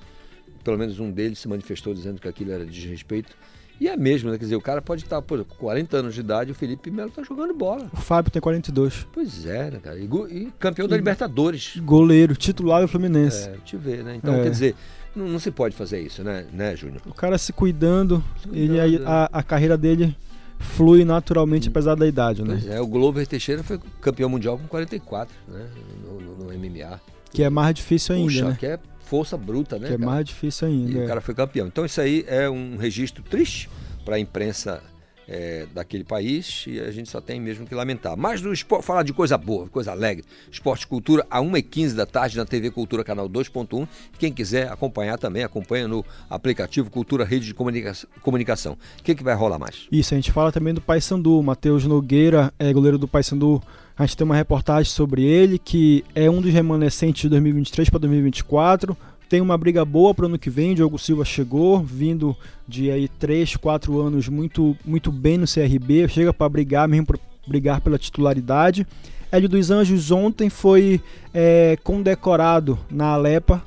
pelo 0.63 0.77
menos 0.77 0.99
um 0.99 1.11
deles 1.11 1.39
se 1.39 1.47
manifestou 1.47 1.93
dizendo 1.93 2.19
que 2.19 2.27
aquilo 2.27 2.51
era 2.51 2.65
desrespeito. 2.65 3.35
E 3.79 3.87
é 3.87 3.95
mesmo, 3.95 4.29
né? 4.29 4.37
Quer 4.37 4.43
dizer, 4.43 4.55
o 4.57 4.61
cara 4.61 4.81
pode 4.81 5.03
estar, 5.03 5.21
por 5.21 5.43
40 5.45 5.97
anos 5.97 6.13
de 6.13 6.19
idade, 6.19 6.51
o 6.51 6.55
Felipe 6.55 6.91
Melo 6.91 7.09
tá 7.09 7.23
jogando 7.23 7.53
bola. 7.53 7.89
O 7.93 7.97
Fábio 7.97 8.29
tem 8.29 8.41
42. 8.41 9.07
Pois 9.13 9.45
é, 9.45 9.71
né, 9.71 9.79
cara? 9.81 9.97
E, 9.97 10.03
e 10.03 10.51
campeão 10.59 10.85
e, 10.85 10.89
da 10.89 10.97
Libertadores. 10.97 11.77
Goleiro, 11.77 12.35
titular 12.35 12.81
do 12.81 12.89
Fluminense. 12.89 13.47
É, 13.47 13.55
te 13.63 13.77
ver, 13.77 14.03
né? 14.03 14.15
Então, 14.15 14.33
é. 14.33 14.43
quer 14.43 14.49
dizer, 14.49 14.75
não, 15.15 15.29
não, 15.29 15.39
se 15.39 15.49
pode 15.49 15.75
fazer 15.75 16.01
isso, 16.01 16.23
né, 16.23 16.45
né 16.51 16.75
Júnior? 16.75 17.01
O 17.05 17.13
cara 17.13 17.37
se 17.37 17.53
cuidando, 17.53 18.21
se 18.41 18.49
cuidando 18.49 18.83
ele, 18.83 19.03
a, 19.05 19.29
a, 19.31 19.39
a, 19.39 19.43
carreira 19.43 19.77
dele 19.77 20.15
flui 20.59 21.05
naturalmente, 21.05 21.69
apesar 21.69 21.95
da 21.95 22.05
idade, 22.05 22.43
né? 22.43 22.59
Pois 22.59 22.67
é, 22.67 22.79
o 22.79 22.85
Glover 22.85 23.25
Teixeira 23.25 23.63
foi 23.63 23.79
campeão 24.01 24.29
mundial 24.29 24.57
com 24.57 24.67
44, 24.67 25.33
né? 25.47 25.67
No, 26.03 26.19
no, 26.19 26.35
no 26.35 26.53
MMA. 26.53 26.99
Que 27.31 27.43
é 27.43 27.49
mais 27.49 27.73
difícil 27.75 28.15
ainda, 28.15 28.27
Puxa, 28.27 28.49
né? 28.49 28.57
que 28.59 28.65
é 28.65 28.79
força 29.01 29.37
bruta, 29.37 29.77
né? 29.77 29.87
Que 29.87 29.93
é 29.93 29.97
cara? 29.97 30.11
mais 30.11 30.25
difícil 30.25 30.67
ainda. 30.67 30.91
E 30.91 31.01
é. 31.01 31.05
o 31.05 31.07
cara 31.07 31.21
foi 31.21 31.33
campeão. 31.33 31.67
Então 31.67 31.85
isso 31.85 31.99
aí 31.99 32.25
é 32.27 32.49
um 32.49 32.77
registro 32.77 33.23
triste 33.23 33.69
para 34.03 34.15
a 34.15 34.19
imprensa 34.19 34.83
é, 35.29 35.67
daquele 35.73 36.03
país 36.03 36.65
e 36.67 36.79
a 36.79 36.91
gente 36.91 37.07
só 37.07 37.21
tem 37.21 37.39
mesmo 37.39 37.67
que 37.67 37.75
lamentar. 37.75 38.17
Mas 38.17 38.41
do 38.41 38.51
esporte, 38.51 38.83
falar 38.83 39.03
de 39.03 39.13
coisa 39.13 39.37
boa, 39.37 39.69
coisa 39.69 39.91
alegre. 39.91 40.25
Esporte 40.51 40.87
Cultura, 40.87 41.25
a 41.29 41.39
1h15 41.39 41.93
da 41.93 42.05
tarde 42.05 42.35
na 42.35 42.45
TV 42.45 42.71
Cultura 42.71 43.03
Canal 43.03 43.29
2.1. 43.29 43.87
Quem 44.17 44.33
quiser 44.33 44.71
acompanhar 44.71 45.19
também, 45.19 45.43
acompanha 45.43 45.87
no 45.87 46.03
aplicativo 46.27 46.89
Cultura 46.89 47.23
Rede 47.23 47.45
de 47.45 47.53
Comunica 47.53 47.93
Comunicação. 48.23 48.73
O 48.99 49.03
que, 49.03 49.13
que 49.13 49.23
vai 49.23 49.35
rolar 49.35 49.59
mais? 49.59 49.87
Isso, 49.91 50.15
a 50.15 50.17
gente 50.17 50.31
fala 50.31 50.51
também 50.51 50.73
do 50.73 50.81
Paysandu. 50.81 51.43
Matheus 51.43 51.85
Nogueira 51.85 52.51
é 52.57 52.73
goleiro 52.73 52.97
do 52.97 53.07
Paysandu. 53.07 53.61
A 53.95 54.05
gente 54.05 54.17
tem 54.17 54.25
uma 54.25 54.35
reportagem 54.35 54.89
sobre 54.91 55.23
ele, 55.23 55.59
que 55.59 56.05
é 56.15 56.29
um 56.29 56.41
dos 56.41 56.53
remanescentes 56.53 57.23
de 57.23 57.29
2023 57.29 57.89
para 57.89 57.99
2024 57.99 58.97
tem 59.29 59.39
uma 59.39 59.57
briga 59.57 59.85
boa 59.85 60.13
para 60.13 60.23
o 60.23 60.27
ano 60.27 60.39
que 60.39 60.49
vem. 60.49 60.73
Diogo 60.73 60.97
Silva 60.97 61.23
chegou, 61.23 61.79
vindo 61.81 62.35
de 62.67 62.89
aí 62.89 63.07
3, 63.07 63.55
4 63.55 64.01
anos 64.01 64.27
muito, 64.27 64.75
muito 64.83 65.11
bem 65.11 65.37
no 65.37 65.45
CRB, 65.45 66.07
chega 66.07 66.33
para 66.33 66.49
brigar 66.49 66.87
mesmo 66.87 67.05
para 67.05 67.19
brigar 67.47 67.79
pela 67.79 67.97
titularidade. 67.97 68.85
Hélio 69.31 69.47
dos 69.47 69.69
Anjos 69.69 70.09
ontem 70.09 70.49
foi 70.49 70.99
é, 71.31 71.77
condecorado 71.83 72.77
na 72.89 73.13
Alepa 73.13 73.63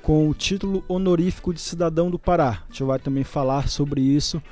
com 0.00 0.28
o 0.28 0.34
título 0.34 0.82
honorífico 0.88 1.52
de 1.52 1.60
cidadão 1.60 2.10
do 2.10 2.18
Pará. 2.18 2.62
A 2.68 2.72
gente 2.72 2.82
vai 2.82 2.98
também 2.98 3.22
falar 3.22 3.68
sobre 3.68 4.00
isso, 4.00 4.42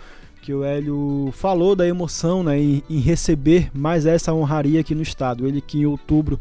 que 0.42 0.50
que 0.50 0.54
o 0.54 0.64
Hélio 0.64 1.30
falou 1.32 1.76
da 1.76 1.86
emoção 1.86 2.42
né, 2.42 2.58
em, 2.58 2.82
em 2.90 2.98
receber 2.98 3.70
mais 3.72 4.04
essa 4.04 4.34
honraria 4.34 4.80
aqui 4.80 4.96
no 4.96 5.02
estado. 5.02 5.46
Ele 5.46 5.60
que 5.60 5.78
em 5.78 5.86
outubro 5.86 6.40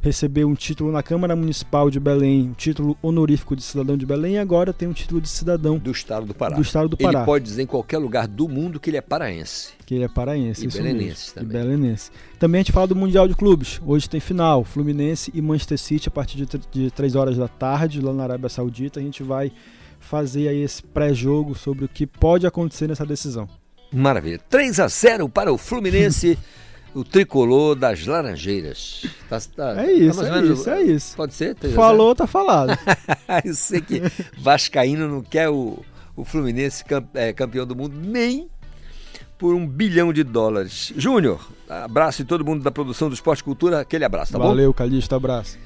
recebeu 0.00 0.48
um 0.48 0.54
título 0.54 0.90
na 0.90 1.02
Câmara 1.02 1.36
Municipal 1.36 1.90
de 1.90 2.00
Belém, 2.00 2.48
um 2.48 2.52
título 2.54 2.96
honorífico 3.02 3.54
de 3.54 3.62
cidadão 3.62 3.96
de 3.96 4.06
Belém, 4.06 4.34
e 4.34 4.38
agora 4.38 4.72
tem 4.72 4.88
um 4.88 4.92
título 4.92 5.20
de 5.20 5.28
cidadão 5.28 5.78
do 5.78 5.90
estado 5.90 6.26
do 6.26 6.34
Pará. 6.34 6.56
Do 6.56 6.62
estado 6.62 6.88
do 6.88 6.96
Pará. 6.96 7.20
Ele 7.20 7.26
pode 7.26 7.44
dizer 7.44 7.62
em 7.62 7.66
qualquer 7.66 7.98
lugar 7.98 8.26
do 8.26 8.48
mundo 8.48 8.80
que 8.80 8.90
ele 8.90 8.96
é 8.96 9.00
paraense. 9.02 9.72
Que 9.84 9.94
ele 9.94 10.04
é 10.04 10.08
paraense, 10.08 10.64
E 10.64 10.68
isso 10.68 10.78
belenense 10.78 11.34
também. 11.34 11.48
E 11.48 11.52
belenense. 11.52 12.10
Também 12.38 12.60
a 12.60 12.62
gente 12.62 12.72
fala 12.72 12.86
do 12.86 12.96
Mundial 12.96 13.28
de 13.28 13.34
Clubes. 13.34 13.80
Hoje 13.84 14.08
tem 14.08 14.20
final, 14.20 14.64
Fluminense 14.64 15.30
e 15.34 15.42
Manchester 15.42 15.78
City 15.78 16.08
a 16.08 16.10
partir 16.10 16.46
de 16.70 16.90
3 16.90 17.14
horas 17.14 17.36
da 17.36 17.48
tarde, 17.48 18.00
lá 18.00 18.12
na 18.12 18.22
Arábia 18.22 18.48
Saudita. 18.48 19.00
A 19.00 19.02
gente 19.02 19.22
vai 19.22 19.52
fazer 19.98 20.48
aí 20.48 20.62
esse 20.62 20.82
pré-jogo 20.82 21.54
sobre 21.54 21.84
o 21.84 21.88
que 21.88 22.06
pode 22.06 22.46
acontecer 22.46 22.88
nessa 22.88 23.04
decisão. 23.04 23.46
Maravilha. 23.92 24.40
3 24.48 24.80
a 24.80 24.88
0 24.88 25.28
para 25.28 25.52
o 25.52 25.58
Fluminense, 25.58 26.38
o 26.94 27.04
tricolor 27.04 27.74
das 27.74 28.06
Laranjeiras. 28.06 29.06
Tá- 29.28 29.40
tá- 29.54 29.82
É 29.84 29.92
isso, 29.92 30.20
tá 30.20 30.26
é 30.26 30.30
menos- 30.42 30.60
isso, 30.60 30.70
é 30.70 30.82
isso. 30.82 31.16
Pode 31.16 31.34
ser? 31.34 31.54
3 31.54 31.72
a 31.72 31.76
0? 31.76 31.88
Falou, 31.88 32.14
tá 32.14 32.26
falado. 32.26 32.76
Eu 33.44 33.54
sei 33.54 33.80
que 33.80 34.02
Vascaíno 34.38 35.08
não 35.08 35.22
quer 35.22 35.48
o, 35.48 35.78
o 36.16 36.24
Fluminense 36.24 36.84
é, 37.14 37.32
campeão 37.32 37.66
do 37.66 37.76
mundo 37.76 37.94
nem 37.96 38.48
por 39.38 39.54
um 39.54 39.66
bilhão 39.66 40.12
de 40.12 40.22
dólares. 40.22 40.92
Júnior, 40.96 41.40
abraço 41.68 42.20
em 42.22 42.24
todo 42.26 42.44
mundo 42.44 42.62
da 42.62 42.70
produção 42.70 43.08
do 43.08 43.14
Esporte 43.14 43.42
Cultura. 43.42 43.80
Aquele 43.80 44.04
abraço, 44.04 44.32
tá 44.32 44.38
bom? 44.38 44.48
Valeu, 44.48 44.74
Calixto, 44.74 45.14
abraço. 45.14 45.58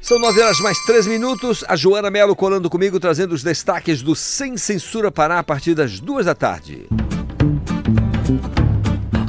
São 0.00 0.18
9 0.18 0.40
horas 0.40 0.58
mais 0.60 0.78
3 0.86 1.06
minutos. 1.06 1.62
A 1.68 1.76
Joana 1.76 2.10
Melo 2.10 2.34
colando 2.34 2.70
comigo, 2.70 2.98
trazendo 2.98 3.32
os 3.34 3.42
destaques 3.42 4.00
do 4.00 4.16
Sem 4.16 4.56
Censura 4.56 5.10
Pará 5.10 5.38
a 5.40 5.44
partir 5.44 5.74
das 5.74 6.00
duas 6.00 6.24
da 6.24 6.34
tarde. 6.34 6.86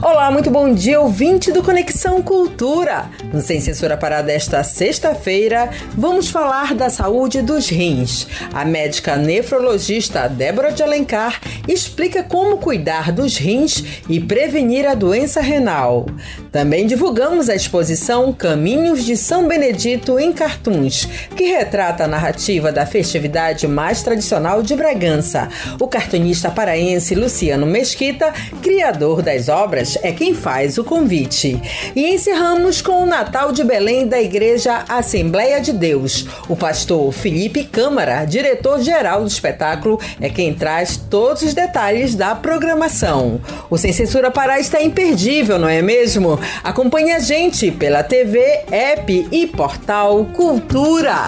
Olá, 0.03 0.31
muito 0.31 0.49
bom 0.49 0.73
dia, 0.73 0.99
ouvinte 0.99 1.51
do 1.51 1.61
Conexão 1.61 2.23
Cultura. 2.23 3.07
No 3.31 3.39
Sem 3.39 3.61
Censura 3.61 3.95
Pará 3.95 4.23
desta 4.23 4.63
sexta-feira, 4.63 5.69
vamos 5.95 6.27
falar 6.27 6.73
da 6.73 6.89
saúde 6.89 7.43
dos 7.43 7.69
rins. 7.69 8.27
A 8.51 8.65
médica 8.65 9.15
nefrologista 9.15 10.27
Débora 10.27 10.71
de 10.71 10.81
Alencar 10.81 11.39
explica 11.67 12.23
como 12.23 12.57
cuidar 12.57 13.11
dos 13.11 13.37
rins 13.37 14.01
e 14.09 14.19
prevenir 14.19 14.87
a 14.87 14.95
doença 14.95 15.39
renal. 15.39 16.07
Também 16.51 16.87
divulgamos 16.87 17.47
a 17.47 17.55
exposição 17.55 18.33
Caminhos 18.33 19.05
de 19.05 19.15
São 19.15 19.47
Benedito 19.47 20.19
em 20.19 20.33
Cartuns, 20.33 21.07
que 21.35 21.45
retrata 21.45 22.05
a 22.05 22.07
narrativa 22.07 22.71
da 22.71 22.87
festividade 22.87 23.67
mais 23.67 24.01
tradicional 24.01 24.63
de 24.63 24.75
Bragança. 24.75 25.47
O 25.79 25.87
cartunista 25.87 26.49
paraense 26.49 27.13
Luciano 27.13 27.67
Mesquita, 27.67 28.33
criador 28.63 29.21
das 29.21 29.47
obras, 29.47 29.90
é 30.01 30.11
quem 30.11 30.33
faz 30.33 30.77
o 30.77 30.83
convite. 30.83 31.61
E 31.95 32.13
encerramos 32.13 32.81
com 32.81 33.03
o 33.03 33.05
Natal 33.05 33.51
de 33.51 33.63
Belém 33.63 34.07
da 34.07 34.21
Igreja 34.21 34.83
Assembleia 34.87 35.59
de 35.59 35.73
Deus. 35.73 36.25
O 36.47 36.55
pastor 36.55 37.11
Felipe 37.11 37.63
Câmara, 37.63 38.25
diretor-geral 38.25 39.21
do 39.21 39.27
espetáculo, 39.27 39.99
é 40.19 40.29
quem 40.29 40.53
traz 40.53 40.97
todos 40.97 41.41
os 41.43 41.53
detalhes 41.53 42.15
da 42.15 42.35
programação. 42.35 43.39
O 43.69 43.77
Sem 43.77 43.93
Censura 43.93 44.31
Pará 44.31 44.59
está 44.59 44.81
imperdível, 44.81 45.57
não 45.57 45.69
é 45.69 45.81
mesmo? 45.81 46.39
Acompanhe 46.63 47.11
a 47.11 47.19
gente 47.19 47.71
pela 47.71 48.03
TV, 48.03 48.39
app 48.71 49.27
e 49.31 49.47
portal 49.47 50.25
Cultura. 50.33 51.25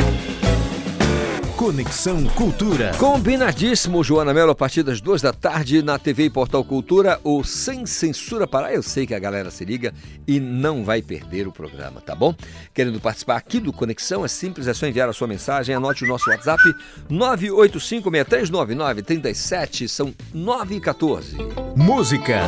Conexão 1.64 2.26
Cultura. 2.36 2.92
Combinadíssimo, 3.00 4.04
Joana 4.04 4.34
Melo, 4.34 4.52
a 4.52 4.56
partir 4.56 4.84
das 4.84 5.00
duas 5.00 5.22
da 5.22 5.32
tarde 5.32 5.82
na 5.82 5.98
TV 5.98 6.26
e 6.26 6.30
Portal 6.30 6.62
Cultura, 6.62 7.22
o 7.24 7.42
Sem 7.42 7.86
Censura 7.86 8.46
Pará. 8.46 8.74
Eu 8.74 8.84
sei 8.84 9.08
que 9.08 9.16
a 9.16 9.20
galera 9.20 9.50
se 9.50 9.64
liga 9.64 9.94
e 10.28 10.42
não 10.42 10.84
vai 10.84 11.02
perder 11.02 11.48
o 11.48 11.54
programa, 11.54 12.02
tá 12.02 12.14
bom? 12.14 12.36
Querendo 12.74 13.00
participar 13.00 13.38
aqui 13.38 13.62
do 13.62 13.72
Conexão, 13.72 14.26
é 14.26 14.28
simples, 14.28 14.68
é 14.68 14.74
só 14.74 14.86
enviar 14.86 15.08
a 15.08 15.14
sua 15.14 15.26
mensagem, 15.26 15.74
anote 15.74 16.04
o 16.04 16.08
nosso 16.08 16.30
WhatsApp 16.30 16.62
985639937, 17.10 19.88
são 19.88 20.14
9 20.34 20.76
e 20.76 20.82
14. 20.82 21.38
Música, 21.78 22.42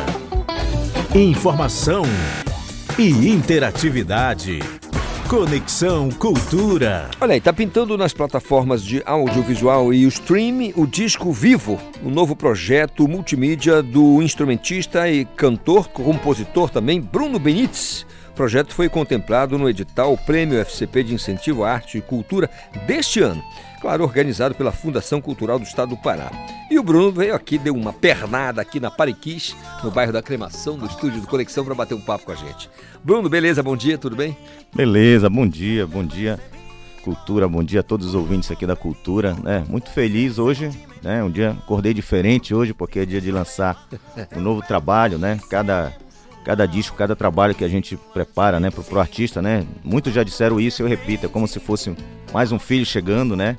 informação 1.14 2.02
e 2.98 3.30
interatividade. 3.30 4.60
Conexão 5.28 6.08
Cultura. 6.08 7.10
Olha 7.20 7.34
aí, 7.34 7.40
tá 7.40 7.52
pintando 7.52 7.98
nas 7.98 8.12
plataformas 8.12 8.84
de 8.84 9.02
audiovisual 9.04 9.92
e 9.92 10.06
o 10.06 10.08
stream 10.08 10.72
o 10.76 10.86
disco 10.86 11.32
Vivo, 11.32 11.80
o 12.00 12.08
novo 12.08 12.36
projeto 12.36 13.08
multimídia 13.08 13.82
do 13.82 14.22
instrumentista 14.22 15.10
e 15.10 15.24
cantor, 15.24 15.88
compositor 15.88 16.70
também, 16.70 17.00
Bruno 17.00 17.40
Benites. 17.40 18.06
O 18.36 18.44
projeto 18.46 18.74
foi 18.74 18.86
contemplado 18.86 19.56
no 19.56 19.66
edital 19.66 20.14
Prêmio 20.14 20.62
FCP 20.62 21.04
de 21.04 21.14
Incentivo 21.14 21.64
à 21.64 21.72
Arte 21.72 21.96
e 21.96 22.02
Cultura 22.02 22.50
deste 22.86 23.18
ano, 23.18 23.42
claro, 23.80 24.04
organizado 24.04 24.54
pela 24.54 24.70
Fundação 24.70 25.22
Cultural 25.22 25.58
do 25.58 25.64
Estado 25.64 25.88
do 25.88 25.96
Pará. 25.96 26.30
E 26.70 26.78
o 26.78 26.82
Bruno 26.82 27.10
veio 27.10 27.34
aqui, 27.34 27.56
deu 27.56 27.74
uma 27.74 27.94
pernada 27.94 28.60
aqui 28.60 28.78
na 28.78 28.90
Pariquis, 28.90 29.56
no 29.82 29.90
bairro 29.90 30.12
da 30.12 30.20
Cremação, 30.20 30.76
no 30.76 30.84
estúdio 30.84 31.22
do 31.22 31.26
Conexão, 31.26 31.64
para 31.64 31.74
bater 31.74 31.94
um 31.94 32.00
papo 32.02 32.26
com 32.26 32.32
a 32.32 32.34
gente. 32.34 32.68
Bruno, 33.02 33.26
beleza? 33.26 33.62
Bom 33.62 33.74
dia, 33.74 33.96
tudo 33.96 34.14
bem? 34.14 34.36
Beleza, 34.74 35.30
bom 35.30 35.48
dia, 35.48 35.86
bom 35.86 36.04
dia 36.04 36.38
Cultura, 37.02 37.48
bom 37.48 37.64
dia 37.64 37.80
a 37.80 37.82
todos 37.82 38.08
os 38.08 38.14
ouvintes 38.14 38.50
aqui 38.50 38.66
da 38.66 38.76
Cultura, 38.76 39.34
né? 39.42 39.64
Muito 39.66 39.88
feliz 39.88 40.38
hoje, 40.38 40.68
né? 41.02 41.24
Um 41.24 41.30
dia 41.30 41.52
acordei 41.52 41.94
diferente 41.94 42.54
hoje 42.54 42.74
porque 42.74 42.98
é 42.98 43.06
dia 43.06 43.20
de 43.20 43.32
lançar 43.32 43.88
um 44.36 44.40
novo 44.42 44.60
trabalho, 44.60 45.16
né? 45.16 45.40
Cada 45.48 45.94
cada 46.46 46.64
disco, 46.64 46.96
cada 46.96 47.16
trabalho 47.16 47.56
que 47.56 47.64
a 47.64 47.68
gente 47.68 47.96
prepara, 48.14 48.60
né, 48.60 48.70
pro, 48.70 48.84
pro 48.84 49.00
artista, 49.00 49.42
né? 49.42 49.66
Muitos 49.82 50.12
já 50.12 50.22
disseram 50.22 50.60
isso, 50.60 50.80
eu 50.80 50.86
repito, 50.86 51.26
é 51.26 51.28
como 51.28 51.48
se 51.48 51.58
fosse 51.58 51.92
mais 52.32 52.52
um 52.52 52.58
filho 52.58 52.86
chegando, 52.86 53.34
né? 53.34 53.56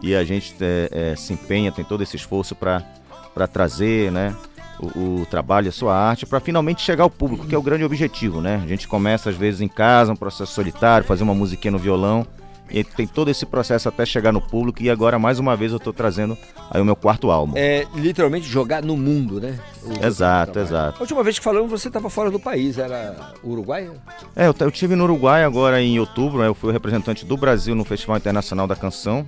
E 0.00 0.14
a 0.14 0.22
gente 0.22 0.54
é, 0.60 0.88
é, 0.92 1.16
se 1.16 1.32
empenha, 1.32 1.72
tem 1.72 1.84
todo 1.84 2.04
esse 2.04 2.14
esforço 2.14 2.54
para 2.54 2.84
trazer, 3.52 4.12
né? 4.12 4.32
O, 4.78 5.22
o 5.22 5.26
trabalho, 5.26 5.68
a 5.68 5.72
sua 5.72 5.96
arte, 5.96 6.24
para 6.24 6.38
finalmente 6.38 6.82
chegar 6.82 7.02
ao 7.02 7.10
público, 7.10 7.48
que 7.48 7.54
é 7.54 7.58
o 7.58 7.62
grande 7.62 7.82
objetivo, 7.82 8.40
né? 8.40 8.60
A 8.64 8.68
gente 8.68 8.86
começa 8.86 9.28
às 9.28 9.36
vezes 9.36 9.60
em 9.60 9.68
casa, 9.68 10.12
um 10.12 10.16
processo 10.16 10.52
solitário, 10.52 11.04
fazer 11.04 11.24
uma 11.24 11.34
musiquinha 11.34 11.72
no 11.72 11.78
violão, 11.80 12.24
e 12.70 12.84
tem 12.84 13.06
todo 13.06 13.30
esse 13.30 13.44
processo 13.46 13.88
até 13.88 14.04
chegar 14.06 14.32
no 14.32 14.40
público, 14.40 14.82
e 14.82 14.88
agora 14.90 15.18
mais 15.18 15.38
uma 15.38 15.56
vez 15.56 15.72
eu 15.72 15.78
estou 15.78 15.92
trazendo 15.92 16.36
aí 16.70 16.80
o 16.80 16.84
meu 16.84 16.94
quarto 16.96 17.30
álbum. 17.30 17.54
É 17.56 17.86
literalmente 17.94 18.46
jogar 18.48 18.82
no 18.82 18.96
mundo, 18.96 19.40
né? 19.40 19.58
O- 19.82 20.04
Exato, 20.06 20.58
A 20.58 20.62
exato. 20.62 21.00
última 21.00 21.22
vez 21.22 21.38
que 21.38 21.44
falamos, 21.44 21.70
você 21.70 21.88
estava 21.88 22.08
fora 22.10 22.30
do 22.30 22.38
país, 22.38 22.78
era 22.78 23.32
Uruguai? 23.42 23.90
É, 24.36 24.46
eu, 24.46 24.54
eu 24.58 24.70
tive 24.70 24.94
no 24.94 25.04
Uruguai 25.04 25.42
agora 25.44 25.82
em 25.82 25.98
outubro, 25.98 26.38
né? 26.40 26.46
Eu 26.48 26.54
fui 26.54 26.70
o 26.70 26.72
representante 26.72 27.24
do 27.24 27.36
Brasil 27.36 27.74
no 27.74 27.84
Festival 27.84 28.16
Internacional 28.16 28.66
da 28.66 28.76
Canção, 28.76 29.26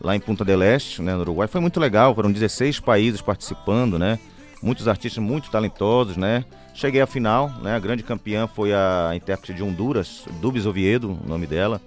lá 0.00 0.16
em 0.16 0.20
Punta 0.20 0.44
del 0.44 0.62
Este, 0.62 1.00
né, 1.02 1.14
no 1.14 1.20
Uruguai. 1.20 1.46
Foi 1.48 1.60
muito 1.60 1.78
legal, 1.78 2.14
foram 2.14 2.32
16 2.32 2.80
países 2.80 3.20
participando, 3.20 3.98
né? 3.98 4.18
Muitos 4.62 4.86
artistas 4.88 5.22
muito 5.22 5.50
talentosos, 5.50 6.16
né? 6.16 6.44
Cheguei 6.74 7.00
à 7.02 7.06
final, 7.06 7.50
né? 7.62 7.74
A 7.74 7.78
grande 7.78 8.02
campeã 8.02 8.46
foi 8.46 8.72
a 8.72 9.10
intérprete 9.14 9.52
de 9.54 9.62
Honduras, 9.62 10.24
Dubis 10.40 10.64
Oviedo, 10.66 11.18
o 11.24 11.28
nome 11.28 11.46
dela. 11.46 11.80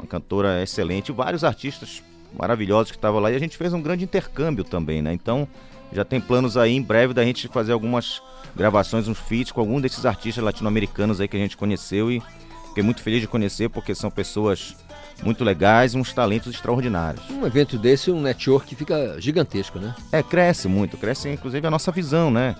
Uma 0.00 0.06
cantora 0.06 0.62
excelente, 0.62 1.12
vários 1.12 1.44
artistas 1.44 2.02
maravilhosos 2.36 2.90
que 2.90 2.96
estavam 2.96 3.20
lá 3.20 3.30
e 3.30 3.36
a 3.36 3.38
gente 3.38 3.56
fez 3.56 3.72
um 3.72 3.82
grande 3.82 4.04
intercâmbio 4.04 4.64
também, 4.64 5.02
né? 5.02 5.12
Então, 5.12 5.46
já 5.92 6.04
tem 6.04 6.20
planos 6.20 6.56
aí 6.56 6.74
em 6.74 6.82
breve 6.82 7.12
da 7.12 7.24
gente 7.24 7.48
fazer 7.48 7.72
algumas 7.72 8.22
gravações, 8.56 9.08
uns 9.08 9.18
feats 9.18 9.52
com 9.52 9.60
algum 9.60 9.80
desses 9.80 10.06
artistas 10.06 10.42
latino-americanos 10.42 11.20
aí 11.20 11.28
que 11.28 11.36
a 11.36 11.40
gente 11.40 11.56
conheceu 11.56 12.10
e 12.10 12.22
fiquei 12.68 12.82
muito 12.82 13.02
feliz 13.02 13.20
de 13.20 13.26
conhecer 13.26 13.68
porque 13.68 13.94
são 13.94 14.10
pessoas 14.10 14.76
muito 15.22 15.44
legais 15.44 15.92
e 15.94 15.98
uns 15.98 16.12
talentos 16.12 16.54
extraordinários. 16.54 17.28
Um 17.30 17.44
evento 17.44 17.76
desse, 17.76 18.10
um 18.10 18.22
network 18.22 18.74
fica 18.74 19.20
gigantesco, 19.20 19.78
né? 19.78 19.94
É, 20.12 20.22
cresce 20.22 20.66
muito, 20.66 20.96
cresce 20.96 21.28
inclusive 21.28 21.66
a 21.66 21.70
nossa 21.70 21.92
visão, 21.92 22.30
né? 22.30 22.56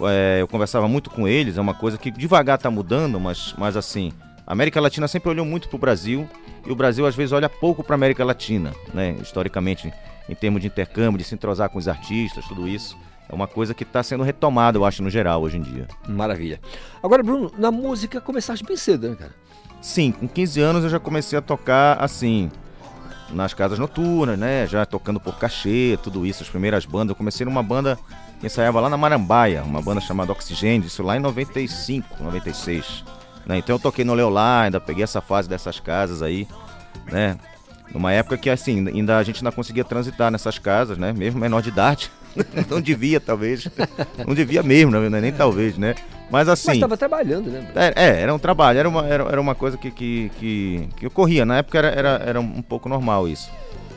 É, 0.00 0.38
eu 0.40 0.48
conversava 0.48 0.88
muito 0.88 1.08
com 1.10 1.28
eles, 1.28 1.56
é 1.56 1.60
uma 1.60 1.74
coisa 1.74 1.96
que 1.96 2.10
devagar 2.10 2.58
tá 2.58 2.70
mudando, 2.70 3.20
mas, 3.20 3.54
mas 3.56 3.76
assim, 3.76 4.12
a 4.52 4.54
América 4.54 4.78
Latina 4.82 5.08
sempre 5.08 5.30
olhou 5.30 5.46
muito 5.46 5.66
pro 5.66 5.78
Brasil 5.78 6.28
e 6.66 6.70
o 6.70 6.76
Brasil 6.76 7.06
às 7.06 7.14
vezes 7.14 7.32
olha 7.32 7.48
pouco 7.48 7.82
pra 7.82 7.94
América 7.94 8.22
Latina, 8.22 8.74
né? 8.92 9.16
Historicamente, 9.18 9.90
em 10.28 10.34
termos 10.34 10.60
de 10.60 10.66
intercâmbio, 10.66 11.16
de 11.16 11.24
se 11.24 11.34
entrosar 11.34 11.70
com 11.70 11.78
os 11.78 11.88
artistas, 11.88 12.44
tudo 12.44 12.68
isso. 12.68 12.94
É 13.30 13.34
uma 13.34 13.46
coisa 13.46 13.72
que 13.72 13.82
está 13.82 14.02
sendo 14.02 14.22
retomada, 14.22 14.76
eu 14.76 14.84
acho, 14.84 15.02
no 15.02 15.08
geral, 15.08 15.40
hoje 15.40 15.56
em 15.56 15.62
dia. 15.62 15.88
Maravilha. 16.06 16.60
Agora, 17.02 17.22
Bruno, 17.22 17.50
na 17.56 17.70
música 17.70 18.20
começaste 18.20 18.62
bem 18.62 18.76
cedo, 18.76 19.08
né, 19.08 19.16
cara? 19.16 19.34
Sim, 19.80 20.12
com 20.12 20.28
15 20.28 20.60
anos 20.60 20.84
eu 20.84 20.90
já 20.90 21.00
comecei 21.00 21.38
a 21.38 21.40
tocar 21.40 21.94
assim, 21.94 22.50
nas 23.30 23.54
casas 23.54 23.78
noturnas, 23.78 24.38
né? 24.38 24.66
Já 24.66 24.84
tocando 24.84 25.18
por 25.18 25.38
cachê, 25.38 25.98
tudo 26.02 26.26
isso, 26.26 26.42
as 26.42 26.50
primeiras 26.50 26.84
bandas. 26.84 27.08
Eu 27.08 27.16
comecei 27.16 27.46
numa 27.46 27.62
banda 27.62 27.98
que 28.38 28.44
ensaiava 28.44 28.80
lá 28.80 28.90
na 28.90 28.98
Marambaia, 28.98 29.62
uma 29.62 29.80
banda 29.80 30.02
chamada 30.02 30.30
Oxigênio, 30.30 30.88
isso 30.88 31.02
lá 31.02 31.16
em 31.16 31.20
95, 31.20 32.22
96. 32.22 33.02
Né? 33.46 33.58
Então 33.58 33.76
eu 33.76 33.80
toquei 33.80 34.04
no 34.04 34.14
Leolá, 34.14 34.62
ainda 34.62 34.80
peguei 34.80 35.04
essa 35.04 35.20
fase 35.20 35.48
dessas 35.48 35.80
casas 35.80 36.22
aí, 36.22 36.46
né? 37.10 37.36
Numa 37.92 38.12
época 38.12 38.38
que 38.38 38.48
assim, 38.48 38.88
ainda 38.88 39.18
a 39.18 39.22
gente 39.22 39.38
ainda 39.38 39.52
conseguia 39.52 39.84
transitar 39.84 40.30
nessas 40.30 40.58
casas, 40.58 40.96
né? 40.96 41.12
Mesmo 41.12 41.40
menor 41.40 41.60
de 41.60 41.68
idade. 41.68 42.10
não 42.70 42.80
devia, 42.80 43.20
talvez. 43.20 43.68
Não 44.26 44.34
devia 44.34 44.62
mesmo, 44.62 44.90
não 44.90 45.04
é 45.04 45.20
nem 45.20 45.32
talvez, 45.32 45.76
né? 45.76 45.94
Mas 46.30 46.48
assim. 46.48 46.68
Mas 46.68 46.76
estava 46.76 46.96
trabalhando, 46.96 47.50
né? 47.50 47.70
É, 47.74 47.92
é, 47.94 48.20
era 48.22 48.34
um 48.34 48.38
trabalho, 48.38 48.78
era 48.78 48.88
uma, 48.88 49.06
era, 49.06 49.24
era 49.24 49.40
uma 49.40 49.54
coisa 49.54 49.76
que, 49.76 49.90
que, 49.90 50.30
que, 50.38 50.88
que 50.96 51.06
ocorria. 51.06 51.44
Na 51.44 51.58
época 51.58 51.76
era, 51.76 51.88
era, 51.88 52.08
era 52.24 52.40
um 52.40 52.62
pouco 52.62 52.88
normal 52.88 53.28
isso. 53.28 53.50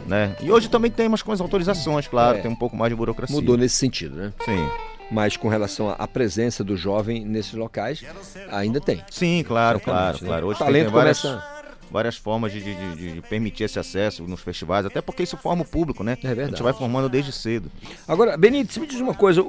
Né? 0.05 0.35
E 0.41 0.51
hoje 0.51 0.69
também 0.69 0.91
tem 0.91 1.07
umas 1.07 1.21
com 1.21 1.31
as 1.31 1.41
autorizações, 1.41 2.07
claro, 2.07 2.37
É. 2.37 2.41
tem 2.41 2.51
um 2.51 2.55
pouco 2.55 2.75
mais 2.75 2.91
de 2.91 2.95
burocracia. 2.95 3.35
Mudou 3.35 3.57
nesse 3.57 3.77
sentido, 3.77 4.15
né? 4.17 4.33
Sim. 4.43 4.69
Mas 5.11 5.37
com 5.37 5.47
relação 5.47 5.89
à- 5.97 6.07
presença 6.07 6.63
do 6.63 6.75
jovem 6.75 7.23
nesses 7.23 7.53
locais, 7.53 8.03
ainda 8.51 8.81
tem. 8.81 9.03
Sim, 9.11 9.43
claro, 9.47 9.79
claro, 9.79 10.17
né? 10.21 10.27
claro. 10.27 10.47
Hoje 10.47 10.61
o 10.61 10.65
talento 10.65 10.83
tem 10.85 10.91
várias, 10.93 11.21
começa... 11.21 11.43
várias 11.91 12.15
formas 12.17 12.51
de, 12.51 12.61
de- 12.61 12.95
de- 12.95 13.13
de 13.13 13.21
permitir 13.21 13.65
esse 13.65 13.77
acesso 13.77 14.23
nos 14.23 14.41
festivais, 14.41 14.85
até 14.85 15.01
porque 15.01 15.23
isso 15.23 15.37
forma 15.37 15.61
o 15.61 15.65
público, 15.65 16.03
né? 16.03 16.13
É 16.23 16.27
verdade. 16.27 16.41
A 16.41 16.47
gente 16.47 16.63
vai 16.63 16.73
formando 16.73 17.07
desde 17.07 17.31
cedo. 17.31 17.71
Agora, 18.07 18.35
Benito, 18.35 18.79
me 18.79 18.87
diz 18.87 18.99
uma 18.99 19.13
coisa, 19.13 19.41
o, 19.41 19.45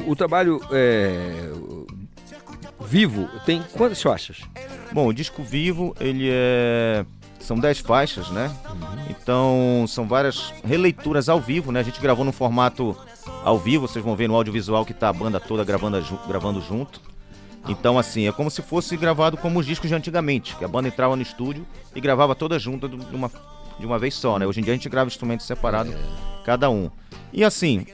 o, 0.00 0.10
o 0.10 0.14
trabalho 0.16 0.60
é, 0.70 1.50
vivo 2.80 3.28
tem 3.46 3.62
quantas 3.76 4.02
faixas? 4.02 4.40
Bom, 4.92 5.06
o 5.08 5.12
disco 5.14 5.42
vivo, 5.42 5.94
ele 6.00 6.28
é. 6.30 7.04
São 7.48 7.58
10 7.58 7.78
faixas, 7.78 8.28
né? 8.28 8.54
Então, 9.08 9.86
são 9.88 10.06
várias 10.06 10.52
releituras 10.62 11.30
ao 11.30 11.40
vivo, 11.40 11.72
né? 11.72 11.80
A 11.80 11.82
gente 11.82 11.98
gravou 11.98 12.22
no 12.22 12.30
formato 12.30 12.94
ao 13.42 13.58
vivo, 13.58 13.88
vocês 13.88 14.04
vão 14.04 14.14
ver 14.14 14.28
no 14.28 14.34
audiovisual 14.34 14.84
que 14.84 14.92
tá 14.92 15.08
a 15.08 15.12
banda 15.14 15.40
toda 15.40 15.64
gravando, 15.64 15.98
gravando 16.28 16.60
junto. 16.60 17.00
Então, 17.66 17.98
assim, 17.98 18.28
é 18.28 18.32
como 18.32 18.50
se 18.50 18.60
fosse 18.60 18.98
gravado 18.98 19.38
como 19.38 19.60
os 19.60 19.64
discos 19.64 19.88
de 19.88 19.94
antigamente, 19.94 20.56
que 20.56 20.64
a 20.66 20.68
banda 20.68 20.88
entrava 20.88 21.16
no 21.16 21.22
estúdio 21.22 21.66
e 21.96 22.02
gravava 22.02 22.34
toda 22.34 22.58
junta 22.58 22.86
de 22.86 22.96
uma, 23.16 23.30
de 23.80 23.86
uma 23.86 23.98
vez 23.98 24.14
só, 24.14 24.38
né? 24.38 24.46
Hoje 24.46 24.60
em 24.60 24.62
dia 24.62 24.74
a 24.74 24.76
gente 24.76 24.90
grava 24.90 25.08
instrumentos 25.08 25.46
separados, 25.46 25.94
cada 26.44 26.68
um. 26.68 26.90
E 27.32 27.42
assim, 27.42 27.86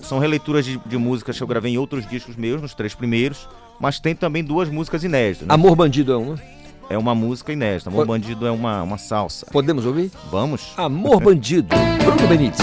são 0.00 0.20
releituras 0.20 0.64
de, 0.64 0.78
de 0.86 0.96
músicas 0.96 1.36
que 1.36 1.42
eu 1.42 1.46
gravei 1.46 1.74
em 1.74 1.76
outros 1.76 2.08
discos 2.08 2.34
meus, 2.34 2.62
nos 2.62 2.72
três 2.72 2.94
primeiros, 2.94 3.46
mas 3.78 4.00
tem 4.00 4.14
também 4.14 4.42
duas 4.42 4.70
músicas 4.70 5.04
inéditas. 5.04 5.46
né? 5.46 5.52
Amor 5.52 5.76
Bandido 5.76 6.12
é 6.12 6.16
uma? 6.16 6.61
É 6.88 6.98
uma 6.98 7.14
música 7.14 7.52
inédita. 7.52 7.88
Amor 7.90 8.06
Bandido 8.06 8.46
é 8.46 8.50
uma, 8.50 8.82
uma 8.82 8.98
salsa. 8.98 9.46
Podemos 9.50 9.86
ouvir? 9.86 10.10
Vamos. 10.30 10.72
Amor 10.76 11.20
Bandido, 11.22 11.74
Bruno 12.04 12.28
Benítez. 12.28 12.60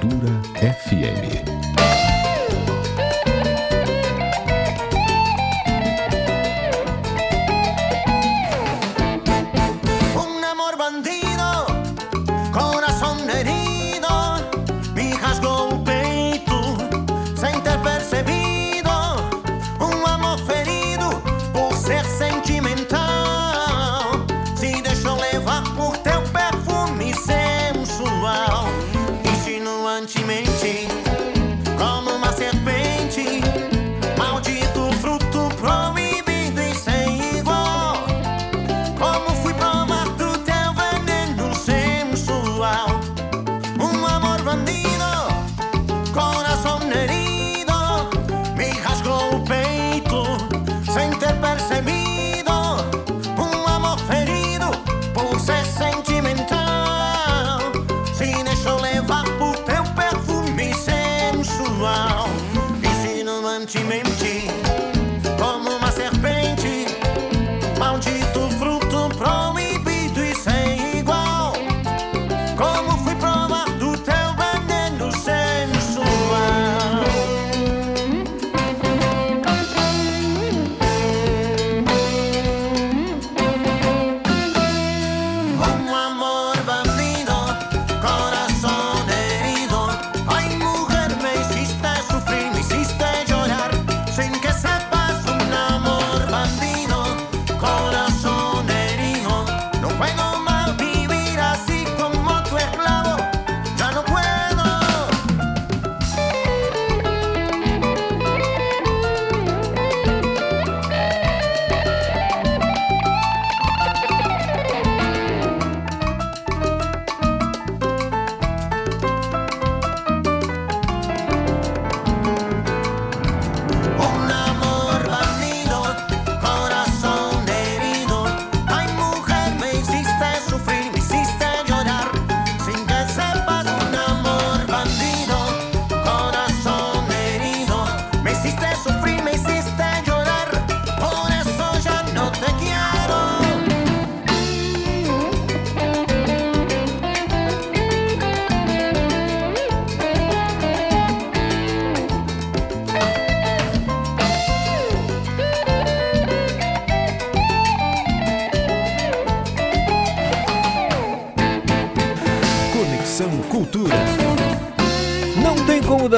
Cultura 0.00 0.40
FM. 0.54 1.41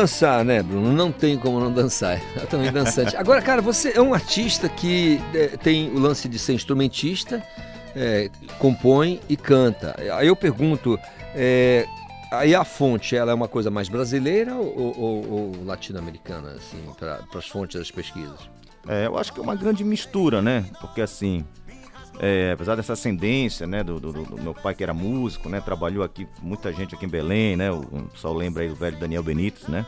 Dançar, 0.04 0.44
né, 0.44 0.62
Bruno? 0.62 0.92
Não 0.92 1.10
tem 1.10 1.36
como 1.38 1.58
não 1.58 1.72
dançar. 1.72 2.20
É 2.36 2.40
também 2.46 2.70
dançante. 2.70 3.16
Agora, 3.16 3.40
cara, 3.40 3.62
você 3.62 3.92
é 3.96 4.00
um 4.00 4.12
artista 4.12 4.68
que 4.68 5.18
é, 5.34 5.48
tem 5.56 5.90
o 5.90 5.98
lance 5.98 6.28
de 6.28 6.38
ser 6.38 6.52
instrumentista, 6.52 7.42
é, 7.96 8.30
compõe 8.58 9.20
e 9.28 9.36
canta. 9.36 9.94
Aí 10.16 10.26
eu 10.26 10.36
pergunto, 10.36 10.98
é, 11.34 11.86
aí 12.30 12.54
a 12.54 12.64
fonte, 12.64 13.16
ela 13.16 13.32
é 13.32 13.34
uma 13.34 13.48
coisa 13.48 13.70
mais 13.70 13.88
brasileira 13.88 14.54
ou, 14.54 14.98
ou- 14.98 15.30
ou 15.32 15.64
latino-americana, 15.64 16.50
assim, 16.50 16.78
para 16.98 17.20
as 17.38 17.46
fontes 17.48 17.78
das 17.80 17.90
pesquisas? 17.90 18.38
É, 18.86 19.06
eu 19.06 19.16
acho 19.16 19.32
que 19.32 19.40
é 19.40 19.42
uma 19.42 19.54
grande 19.56 19.82
mistura, 19.82 20.42
né? 20.42 20.66
Porque 20.80 21.00
assim, 21.00 21.44
é, 22.26 22.52
apesar 22.52 22.74
dessa 22.74 22.94
ascendência, 22.94 23.66
né, 23.66 23.82
do, 23.84 24.00
do- 24.00 24.12
do 24.12 24.42
meu 24.42 24.54
pai 24.54 24.74
que 24.74 24.82
era 24.82 24.94
músico, 24.94 25.48
né, 25.48 25.60
trabalhou 25.60 26.02
aqui, 26.02 26.26
muita 26.42 26.72
gente 26.72 26.94
aqui 26.94 27.04
em 27.04 27.08
Belém, 27.08 27.54
né, 27.56 27.70
o, 27.70 27.80
o 27.80 28.08
pessoal 28.12 28.32
lembra 28.32 28.62
aí 28.62 28.68
do 28.70 28.74
velho 28.74 28.98
Daniel 28.98 29.22
Benítez, 29.22 29.68
né, 29.68 29.84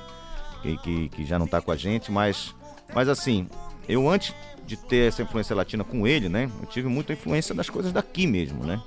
que, 0.63 0.77
que, 0.79 1.09
que 1.09 1.25
já 1.25 1.39
não 1.39 1.47
tá 1.47 1.61
com 1.63 1.71
a 1.73 1.77
gente, 1.77 2.13
mas, 2.13 2.55
mas 2.95 3.09
assim, 3.09 3.49
eu 3.89 4.09
antes 4.09 4.35
de 4.67 4.77
ter 4.77 5.09
essa 5.09 5.23
influência 5.23 5.57
latina 5.57 5.83
com 5.85 6.07
ele, 6.07 6.29
né, 6.29 6.51
eu 6.61 6.67
tive 6.69 6.89
muita 6.89 7.13
influência 7.15 7.55
das 7.55 7.71
coisas 7.71 7.91
daqui 7.93 8.27
mesmo, 8.27 8.65
né. 8.65 8.83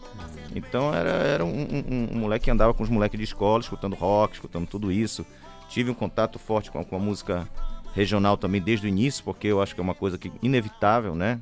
Então 0.56 0.94
era, 0.94 1.10
era 1.10 1.46
um, 1.46 1.50
um- 1.62 2.08
um 2.14 2.20
moleque 2.20 2.46
que 2.46 2.52
andava 2.52 2.74
com 2.74 2.84
os 2.84 2.90
moleques 2.90 3.18
de 3.18 3.24
escola, 3.24 3.62
escutando 3.62 3.96
rock, 3.96 4.34
escutando 4.34 4.68
tudo 4.68 4.92
isso. 4.92 5.24
Tive 5.70 5.92
um 5.92 5.94
contato 5.94 6.40
forte 6.40 6.72
com, 6.72 6.80
a- 6.80 6.84
com 6.84 6.96
a 6.96 7.00
música 7.00 7.48
regional 7.94 8.36
também 8.36 8.60
desde 8.60 8.88
o 8.88 8.90
início, 8.90 9.24
porque 9.24 9.48
eu 9.48 9.62
acho 9.62 9.76
que 9.76 9.80
é 9.80 9.84
uma 9.84 9.94
coisa 9.94 10.18
que 10.18 10.32
inevitável, 10.42 11.14
né? 11.14 11.40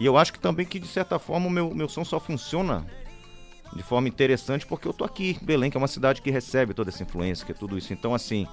E 0.00 0.06
eu 0.06 0.16
acho 0.16 0.32
que 0.32 0.40
também 0.40 0.64
que, 0.64 0.80
de 0.80 0.88
certa 0.88 1.18
forma, 1.18 1.46
o 1.46 1.50
meu, 1.50 1.74
meu 1.74 1.88
som 1.88 2.02
só 2.02 2.18
funciona 2.18 2.86
de 3.76 3.82
forma 3.82 4.08
interessante 4.08 4.66
porque 4.66 4.88
eu 4.88 4.94
tô 4.94 5.04
aqui, 5.04 5.38
Belém, 5.42 5.70
que 5.70 5.76
é 5.76 5.80
uma 5.80 5.86
cidade 5.86 6.22
que 6.22 6.30
recebe 6.30 6.72
toda 6.72 6.88
essa 6.88 7.02
influência, 7.02 7.44
que 7.44 7.52
é 7.52 7.54
tudo 7.54 7.76
isso. 7.76 7.92
Então, 7.92 8.14
assim, 8.14 8.48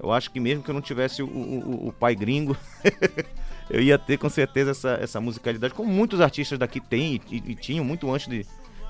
eu 0.00 0.12
acho 0.12 0.30
que 0.30 0.38
mesmo 0.38 0.62
que 0.62 0.70
eu 0.70 0.74
não 0.74 0.80
tivesse 0.80 1.20
o, 1.20 1.26
o, 1.26 1.88
o 1.88 1.92
pai 1.92 2.14
gringo, 2.14 2.56
eu 3.68 3.80
ia 3.80 3.98
ter 3.98 4.16
com 4.16 4.28
certeza 4.28 4.70
essa, 4.70 4.90
essa 5.00 5.20
musicalidade, 5.20 5.74
como 5.74 5.90
muitos 5.90 6.20
artistas 6.20 6.56
daqui 6.56 6.80
têm 6.80 7.20
e, 7.28 7.36
e, 7.36 7.54
tinham 7.56 7.84
muito 7.84 8.08
antes 8.10 8.28
de, 8.28 8.46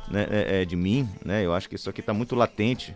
né, 0.08 0.26
é, 0.30 0.62
é, 0.62 0.64
de 0.66 0.76
mim, 0.76 1.08
né? 1.24 1.44
Eu 1.44 1.54
acho 1.54 1.66
que 1.66 1.76
isso 1.76 1.88
aqui 1.88 2.00
está 2.00 2.12
muito 2.12 2.36
latente. 2.36 2.94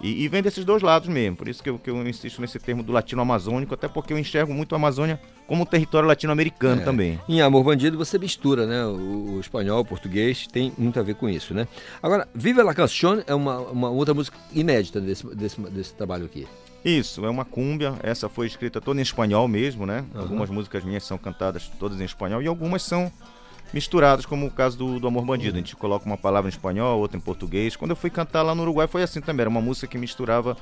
E, 0.00 0.24
e, 0.24 0.28
vem 0.28 0.42
desses 0.42 0.64
dois 0.64 0.82
lados 0.82 1.08
mesmo, 1.08 1.36
por 1.36 1.46
isso 1.46 1.62
que 1.62 1.68
eu, 1.68 1.78
que 1.78 1.90
eu 1.90 2.06
insisto 2.08 2.40
nesse 2.40 2.58
termo 2.58 2.82
do 2.82 2.90
latino-amazônico, 2.92 3.74
até 3.74 3.86
porque 3.86 4.12
eu 4.12 4.18
enxergo 4.18 4.52
muito 4.54 4.74
a 4.74 4.78
Amazônia 4.78 5.20
como 5.46 5.62
um 5.62 5.66
território 5.66 6.08
latino-americano 6.08 6.80
É. 6.80 6.84
também. 6.84 7.20
Em 7.28 7.42
Amor 7.42 7.64
Bandido 7.64 7.98
você 7.98 8.18
mistura, 8.18 8.66
né? 8.66 8.84
O, 8.86 9.34
o 9.36 9.40
espanhol, 9.40 9.80
o 9.80 9.84
português, 9.84 10.46
tem 10.46 10.72
muito 10.78 10.98
a 10.98 11.02
ver 11.02 11.16
com 11.16 11.28
isso, 11.28 11.52
né? 11.52 11.66
Agora, 12.02 12.26
Viva 12.34 12.62
la 12.62 12.72
Canción 12.72 13.20
é 13.26 13.34
uma, 13.34 13.58
uma 13.58 13.90
outra 13.90 14.14
música 14.14 14.38
inédita 14.54 15.00
desse, 15.00 15.26
desse, 15.34 15.60
desse 15.60 15.92
trabalho 15.94 16.24
aqui. 16.24 16.46
Isso, 16.84 17.26
é 17.26 17.28
uma 17.28 17.44
cúmbia. 17.44 17.94
Essa 18.02 18.28
foi 18.28 18.46
escrita 18.46 18.80
toda 18.80 19.00
em 19.00 19.02
espanhol 19.02 19.46
mesmo, 19.46 19.84
né? 19.84 20.04
Aham. 20.14 20.22
Algumas 20.22 20.48
músicas 20.48 20.82
minhas 20.82 21.04
são 21.04 21.18
cantadas 21.18 21.70
todas 21.78 22.00
em 22.00 22.04
espanhol 22.04 22.40
e 22.40 22.46
algumas 22.46 22.82
são 22.82 23.12
misturadas, 23.72 24.26
como 24.26 24.46
o 24.46 24.50
caso 24.50 24.76
do, 24.76 25.00
do 25.00 25.06
Amor 25.06 25.24
Bandido. 25.24 25.56
A 25.56 25.60
gente 25.60 25.76
coloca 25.76 26.06
uma 26.06 26.16
palavra 26.16 26.48
em 26.48 26.52
espanhol, 26.52 26.98
outra 26.98 27.16
em 27.16 27.20
português. 27.20 27.76
Quando 27.76 27.90
eu 27.90 27.96
fui 27.96 28.10
cantar 28.10 28.42
lá 28.42 28.54
no 28.54 28.62
Uruguai 28.62 28.86
foi 28.86 29.02
assim 29.02 29.20
também. 29.20 29.42
Era 29.42 29.50
uma 29.50 29.60
música 29.60 29.86
que 29.86 29.98
misturava 29.98 30.56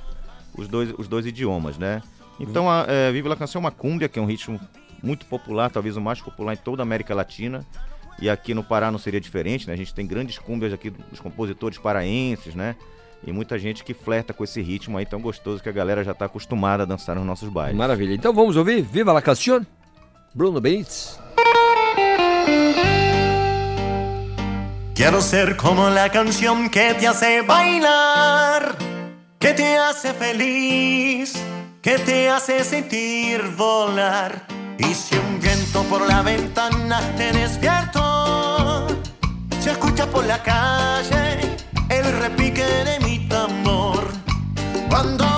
os 0.56 0.68
dois, 0.68 0.92
os 0.98 1.08
dois 1.08 1.26
idiomas, 1.26 1.78
né? 1.78 2.02
Então, 2.40 2.70
a 2.70 2.84
é, 2.86 3.10
Viva 3.10 3.28
la 3.28 3.36
Canção 3.36 3.60
é 3.60 3.64
uma 3.64 3.70
cúmbia, 3.70 4.08
que 4.08 4.18
é 4.18 4.22
um 4.22 4.26
ritmo 4.26 4.60
muito 5.02 5.26
popular, 5.26 5.70
talvez 5.70 5.96
o 5.96 6.00
mais 6.00 6.20
popular 6.20 6.54
em 6.54 6.56
toda 6.56 6.82
a 6.82 6.84
América 6.84 7.14
Latina. 7.14 7.66
E 8.20 8.28
aqui 8.28 8.52
no 8.52 8.64
Pará 8.64 8.90
não 8.90 8.98
seria 8.98 9.20
diferente, 9.20 9.66
né? 9.66 9.72
A 9.72 9.76
gente 9.76 9.94
tem 9.94 10.06
grandes 10.06 10.38
cúmbias 10.38 10.72
aqui 10.72 10.90
dos 10.90 11.20
compositores 11.20 11.78
paraenses, 11.78 12.54
né? 12.54 12.74
E 13.26 13.32
muita 13.32 13.58
gente 13.58 13.82
que 13.82 13.94
flerta 13.94 14.32
com 14.32 14.44
esse 14.44 14.60
ritmo 14.60 14.96
aí 14.96 15.06
tão 15.06 15.20
gostoso 15.20 15.62
que 15.62 15.68
a 15.68 15.72
galera 15.72 16.04
já 16.04 16.14
tá 16.14 16.26
acostumada 16.26 16.84
a 16.84 16.86
dançar 16.86 17.16
nos 17.16 17.26
nossos 17.26 17.48
bailes. 17.48 17.76
Maravilha. 17.76 18.14
Então 18.14 18.32
vamos 18.32 18.56
ouvir 18.56 18.82
Viva 18.82 19.12
la 19.12 19.22
Canción, 19.22 19.66
Bruno 20.34 20.60
Benítez. 20.60 21.27
Quiero 24.94 25.20
ser 25.20 25.56
como 25.56 25.88
la 25.90 26.10
canción 26.10 26.68
que 26.68 26.92
te 26.94 27.06
hace 27.06 27.42
bailar, 27.42 28.76
que 29.38 29.54
te 29.54 29.78
hace 29.78 30.12
feliz, 30.12 31.34
que 31.80 31.98
te 31.98 32.28
hace 32.28 32.64
sentir 32.64 33.42
volar. 33.56 34.44
Y 34.76 34.92
si 34.94 35.16
un 35.16 35.40
viento 35.40 35.82
por 35.84 36.06
la 36.06 36.22
ventana 36.22 37.00
te 37.16 37.32
despierto, 37.32 38.88
se 39.60 39.70
escucha 39.70 40.06
por 40.06 40.26
la 40.26 40.42
calle 40.42 41.56
el 41.88 42.12
repique 42.18 42.64
de 42.64 43.00
mi 43.00 43.28
tambor. 43.28 44.04
Cuando 44.88 45.37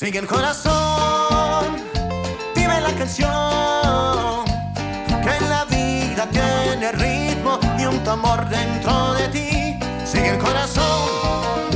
Sigue 0.00 0.18
el 0.18 0.26
corazón, 0.26 1.76
vive 2.56 2.80
la 2.80 2.90
canción. 2.94 4.46
Que 5.22 5.44
la 5.46 5.66
vida 5.66 6.26
tiene 6.30 6.90
ritmo 6.92 7.60
y 7.78 7.84
un 7.84 8.02
tambor 8.02 8.48
dentro 8.48 9.12
de 9.12 9.28
ti. 9.28 9.78
Sigue 10.06 10.30
el 10.30 10.38
corazón, 10.38 11.68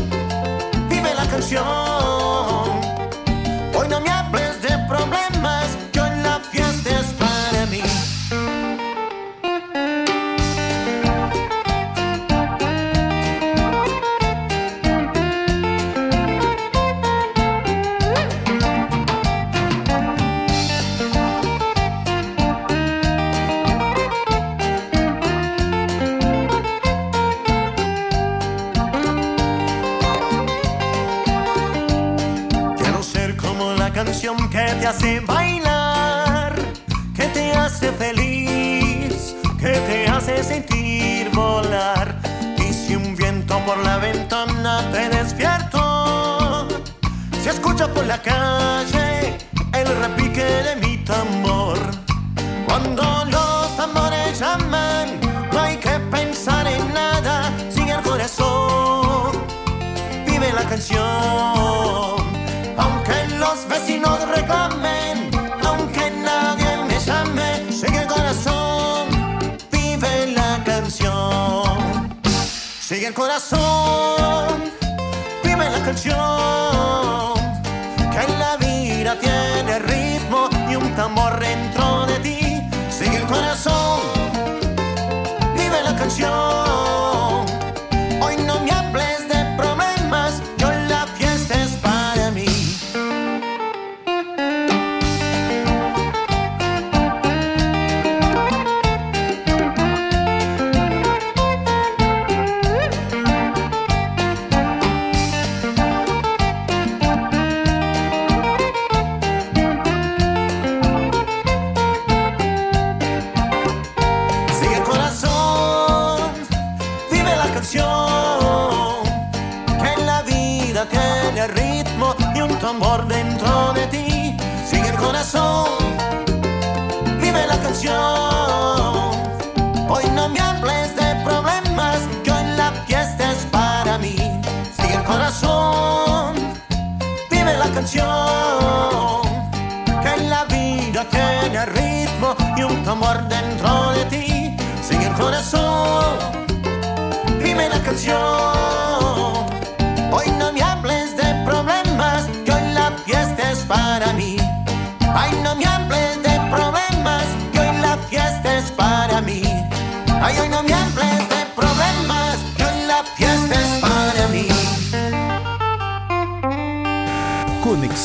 vive 0.89 1.15
la 1.15 1.27
canción. 1.27 2.64
Hace 34.95 35.21
bailar, 35.21 36.55
que 37.17 37.27
te 37.27 37.53
hace 37.53 37.91
feliz, 37.93 39.35
que 39.59 39.73
te 39.89 40.07
hace 40.07 40.43
sentir 40.45 41.31
volar. 41.31 42.17
Y 42.59 42.73
si 42.73 42.95
un 42.95 43.17
viento 43.17 43.59
por 43.67 43.79
la 43.79 43.99
ventana 43.99 44.89
te 44.93 45.09
despierto, 45.09 46.69
se 47.43 47.51
escucha 47.51 47.89
por 47.89 48.07
la 48.07 48.23
calle 48.23 49.14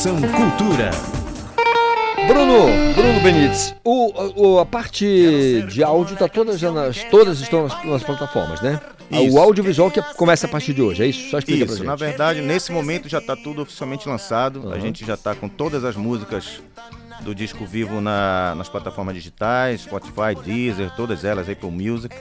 Conexão 0.01 0.15
Cultura. 0.21 0.91
Bruno, 2.25 2.93
Bruno 2.93 3.19
Benites, 3.21 3.75
o, 3.83 4.53
o- 4.53 4.59
a 4.59 4.65
parte 4.65 5.61
de 5.67 5.83
áudio 5.83 6.15
tá 6.15 6.25
todas, 6.29 6.57
já 6.57 6.71
nas, 6.71 7.03
todas 7.05 7.41
estão 7.41 7.63
nas, 7.63 7.83
nas 7.83 8.03
plataformas, 8.03 8.61
né? 8.61 8.79
Isso. 9.11 9.35
O 9.35 9.39
audiovisual 9.41 9.91
que 9.91 10.01
começa 10.15 10.45
a 10.47 10.49
partir 10.49 10.73
de 10.73 10.81
hoje, 10.81 11.03
é 11.03 11.07
isso? 11.07 11.29
Só 11.29 11.39
explica 11.39 11.65
Isso, 11.65 11.75
pra 11.77 11.85
na 11.85 11.91
gente. 11.97 11.99
verdade, 12.07 12.41
nesse 12.41 12.71
momento 12.71 13.09
já 13.09 13.17
está 13.17 13.35
tudo 13.35 13.61
oficialmente 13.63 14.07
lançado. 14.07 14.71
A 14.71 14.79
gente 14.79 15.05
já 15.05 15.15
está 15.15 15.35
com 15.35 15.49
todas 15.49 15.83
as 15.83 15.97
músicas 15.97 16.61
do 17.21 17.35
disco 17.35 17.65
vivo 17.65 17.99
na- 17.99 18.55
nas 18.55 18.69
plataformas 18.69 19.15
digitais, 19.15 19.81
Spotify, 19.81 20.33
Deezer, 20.41 20.91
todas 20.95 21.25
elas, 21.25 21.49
Apple 21.49 21.71
Music. 21.71 22.15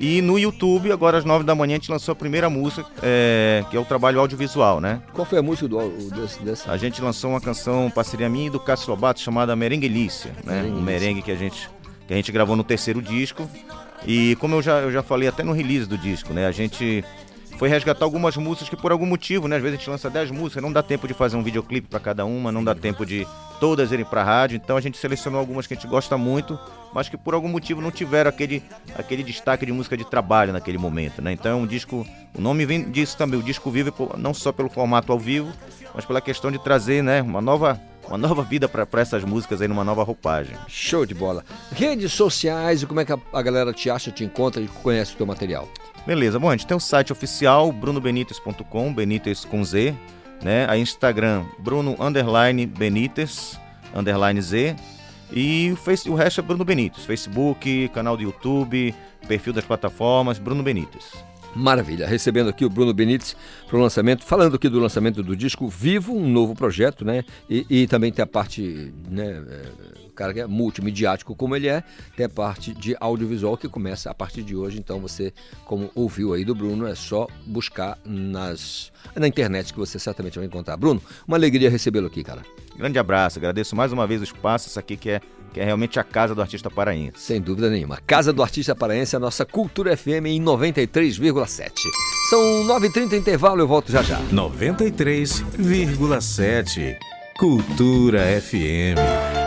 E 0.00 0.20
no 0.20 0.38
YouTube, 0.38 0.92
agora 0.92 1.18
às 1.18 1.24
nove 1.24 1.44
da 1.44 1.54
manhã, 1.54 1.74
a 1.74 1.78
gente 1.78 1.90
lançou 1.90 2.12
a 2.12 2.16
primeira 2.16 2.50
música, 2.50 2.86
é, 3.02 3.64
que 3.70 3.76
é 3.76 3.80
o 3.80 3.84
trabalho 3.84 4.20
audiovisual, 4.20 4.80
né? 4.80 5.00
Qual 5.12 5.24
foi 5.24 5.38
a 5.38 5.42
música 5.42 5.68
do, 5.68 5.88
desse, 6.10 6.42
dessa? 6.42 6.70
A 6.70 6.76
gente 6.76 7.00
lançou 7.00 7.30
uma 7.30 7.40
canção, 7.40 7.90
parceria 7.90 8.28
minha 8.28 8.46
e 8.46 8.50
do 8.50 8.60
Cássio 8.60 8.90
Lobato, 8.90 9.20
chamada 9.20 9.54
Merenguelícia, 9.54 10.32
né? 10.44 10.54
Merenguelícia. 10.54 10.80
Um 10.80 10.82
merengue 10.82 11.22
que 11.22 11.30
a 11.30 11.36
gente, 11.36 11.70
que 12.06 12.12
a 12.12 12.16
gente 12.16 12.32
gravou 12.32 12.56
no 12.56 12.64
terceiro 12.64 13.00
disco. 13.00 13.48
E 14.06 14.36
como 14.36 14.56
eu 14.56 14.62
já, 14.62 14.80
eu 14.80 14.92
já 14.92 15.02
falei 15.02 15.28
até 15.28 15.42
no 15.42 15.52
release 15.52 15.86
do 15.86 15.96
disco, 15.96 16.32
né? 16.32 16.46
A 16.46 16.52
gente 16.52 17.02
foi 17.58 17.68
resgatar 17.68 18.04
algumas 18.04 18.36
músicas 18.36 18.68
que 18.68 18.76
por 18.76 18.92
algum 18.92 19.06
motivo, 19.06 19.48
né? 19.48 19.56
Às 19.56 19.62
vezes 19.62 19.76
a 19.76 19.80
gente 19.80 19.90
lança 19.90 20.10
10 20.10 20.30
músicas, 20.30 20.62
não 20.62 20.72
dá 20.72 20.82
tempo 20.82 21.06
de 21.06 21.14
fazer 21.14 21.36
um 21.36 21.42
videoclipe 21.42 21.88
para 21.88 22.00
cada 22.00 22.24
uma, 22.24 22.50
não 22.50 22.64
dá 22.64 22.74
tempo 22.74 23.06
de 23.06 23.26
todas 23.60 23.92
irem 23.92 24.04
para 24.04 24.22
rádio. 24.24 24.56
Então 24.56 24.76
a 24.76 24.80
gente 24.80 24.98
selecionou 24.98 25.38
algumas 25.38 25.66
que 25.66 25.74
a 25.74 25.76
gente 25.76 25.86
gosta 25.86 26.18
muito, 26.18 26.58
mas 26.92 27.08
que 27.08 27.16
por 27.16 27.34
algum 27.34 27.48
motivo 27.48 27.80
não 27.80 27.90
tiveram 27.90 28.28
aquele, 28.28 28.62
aquele 28.96 29.22
destaque 29.22 29.64
de 29.64 29.72
música 29.72 29.96
de 29.96 30.04
trabalho 30.04 30.52
naquele 30.52 30.78
momento, 30.78 31.22
né? 31.22 31.32
Então 31.32 31.52
é 31.52 31.54
um 31.54 31.66
disco, 31.66 32.06
o 32.36 32.40
nome 32.40 32.66
vem 32.66 32.90
disso 32.90 33.16
também, 33.16 33.38
o 33.38 33.42
disco 33.42 33.70
vive 33.70 33.92
não 34.18 34.34
só 34.34 34.52
pelo 34.52 34.68
formato 34.68 35.12
ao 35.12 35.18
vivo, 35.18 35.52
mas 35.94 36.04
pela 36.04 36.20
questão 36.20 36.50
de 36.50 36.58
trazer, 36.58 37.02
né, 37.02 37.22
uma 37.22 37.40
nova 37.40 37.80
uma 38.06 38.18
nova 38.18 38.42
vida 38.42 38.68
para 38.68 39.00
essas 39.00 39.24
músicas 39.24 39.62
aí 39.62 39.68
numa 39.68 39.82
nova 39.82 40.02
roupagem. 40.02 40.54
Show 40.68 41.06
de 41.06 41.14
bola. 41.14 41.42
Redes 41.72 42.12
sociais 42.12 42.82
e 42.82 42.86
como 42.86 43.00
é 43.00 43.04
que 43.04 43.12
a, 43.12 43.18
a 43.32 43.40
galera 43.40 43.72
te 43.72 43.88
acha, 43.88 44.10
te 44.10 44.22
encontra 44.22 44.60
e 44.60 44.68
conhece 44.68 45.14
o 45.14 45.16
teu 45.16 45.24
material? 45.24 45.66
Beleza, 46.06 46.38
bom, 46.38 46.50
a 46.50 46.52
gente 46.52 46.66
tem 46.66 46.76
o 46.76 46.80
site 46.80 47.12
oficial 47.12 47.72
brunobenites.com, 47.72 48.92
Benites 48.92 49.44
com 49.44 49.64
Z, 49.64 49.94
né? 50.42 50.66
A 50.68 50.76
Instagram 50.76 51.44
Bruno 51.58 51.96
underline 51.98 52.66
Benites 52.66 53.58
underline 53.94 54.40
Z 54.42 54.76
e 55.32 55.70
o, 55.72 55.76
face, 55.76 56.10
o 56.10 56.14
resto 56.14 56.40
é 56.40 56.42
Bruno 56.42 56.62
Benites, 56.62 57.06
Facebook, 57.06 57.88
canal 57.94 58.18
do 58.18 58.22
YouTube, 58.22 58.94
perfil 59.26 59.54
das 59.54 59.64
plataformas 59.64 60.38
Bruno 60.38 60.62
Benites. 60.62 61.10
Maravilha, 61.56 62.06
recebendo 62.06 62.50
aqui 62.50 62.66
o 62.66 62.68
Bruno 62.70 62.92
Benites 62.92 63.34
para 63.66 63.78
o 63.78 63.80
lançamento, 63.80 64.24
falando 64.24 64.56
aqui 64.56 64.68
do 64.68 64.80
lançamento 64.80 65.22
do 65.22 65.34
disco 65.34 65.68
Vivo, 65.68 66.14
um 66.14 66.28
novo 66.28 66.54
projeto, 66.54 67.02
né? 67.02 67.24
E, 67.48 67.64
e 67.70 67.86
também 67.86 68.12
tem 68.12 68.22
a 68.22 68.26
parte, 68.26 68.92
né? 69.08 69.42
é, 69.48 70.03
cara 70.14 70.32
que 70.32 70.40
é 70.40 70.46
multimediático 70.46 71.34
como 71.34 71.56
ele 71.56 71.68
é, 71.68 71.82
tem 72.16 72.26
a 72.26 72.28
parte 72.28 72.72
de 72.72 72.96
audiovisual 73.00 73.56
que 73.56 73.68
começa 73.68 74.10
a 74.10 74.14
partir 74.14 74.42
de 74.42 74.56
hoje. 74.56 74.78
Então 74.78 75.00
você, 75.00 75.32
como 75.64 75.90
ouviu 75.94 76.32
aí 76.32 76.44
do 76.44 76.54
Bruno, 76.54 76.86
é 76.86 76.94
só 76.94 77.26
buscar 77.46 77.98
nas, 78.04 78.92
na 79.14 79.28
internet 79.28 79.72
que 79.72 79.78
você 79.78 79.98
certamente 79.98 80.38
vai 80.38 80.46
encontrar. 80.46 80.76
Bruno, 80.76 81.02
uma 81.26 81.36
alegria 81.36 81.70
recebê-lo 81.70 82.06
aqui, 82.06 82.22
cara. 82.22 82.42
Grande 82.76 82.98
abraço, 82.98 83.38
agradeço 83.38 83.74
mais 83.76 83.92
uma 83.92 84.06
vez 84.06 84.20
o 84.20 84.24
espaço, 84.24 84.68
isso 84.68 84.78
aqui 84.78 84.96
que 84.96 85.10
é, 85.10 85.20
que 85.52 85.60
é 85.60 85.64
realmente 85.64 86.00
a 86.00 86.04
casa 86.04 86.34
do 86.34 86.40
artista 86.40 86.70
paraense. 86.70 87.20
Sem 87.20 87.38
dúvida 87.40 87.70
nenhuma. 87.70 87.98
Casa 88.06 88.32
do 88.32 88.42
Artista 88.42 88.74
Paraense, 88.74 89.14
a 89.14 89.20
nossa 89.20 89.44
Cultura 89.44 89.96
FM 89.96 90.26
em 90.26 90.42
93,7. 90.42 91.70
São 92.28 92.40
9h30 92.66 93.12
intervalo, 93.12 93.60
eu 93.60 93.68
volto 93.68 93.92
já 93.92 94.02
já. 94.02 94.20
93,7. 94.32 96.96
Cultura 97.38 98.40
FM. 98.40 99.43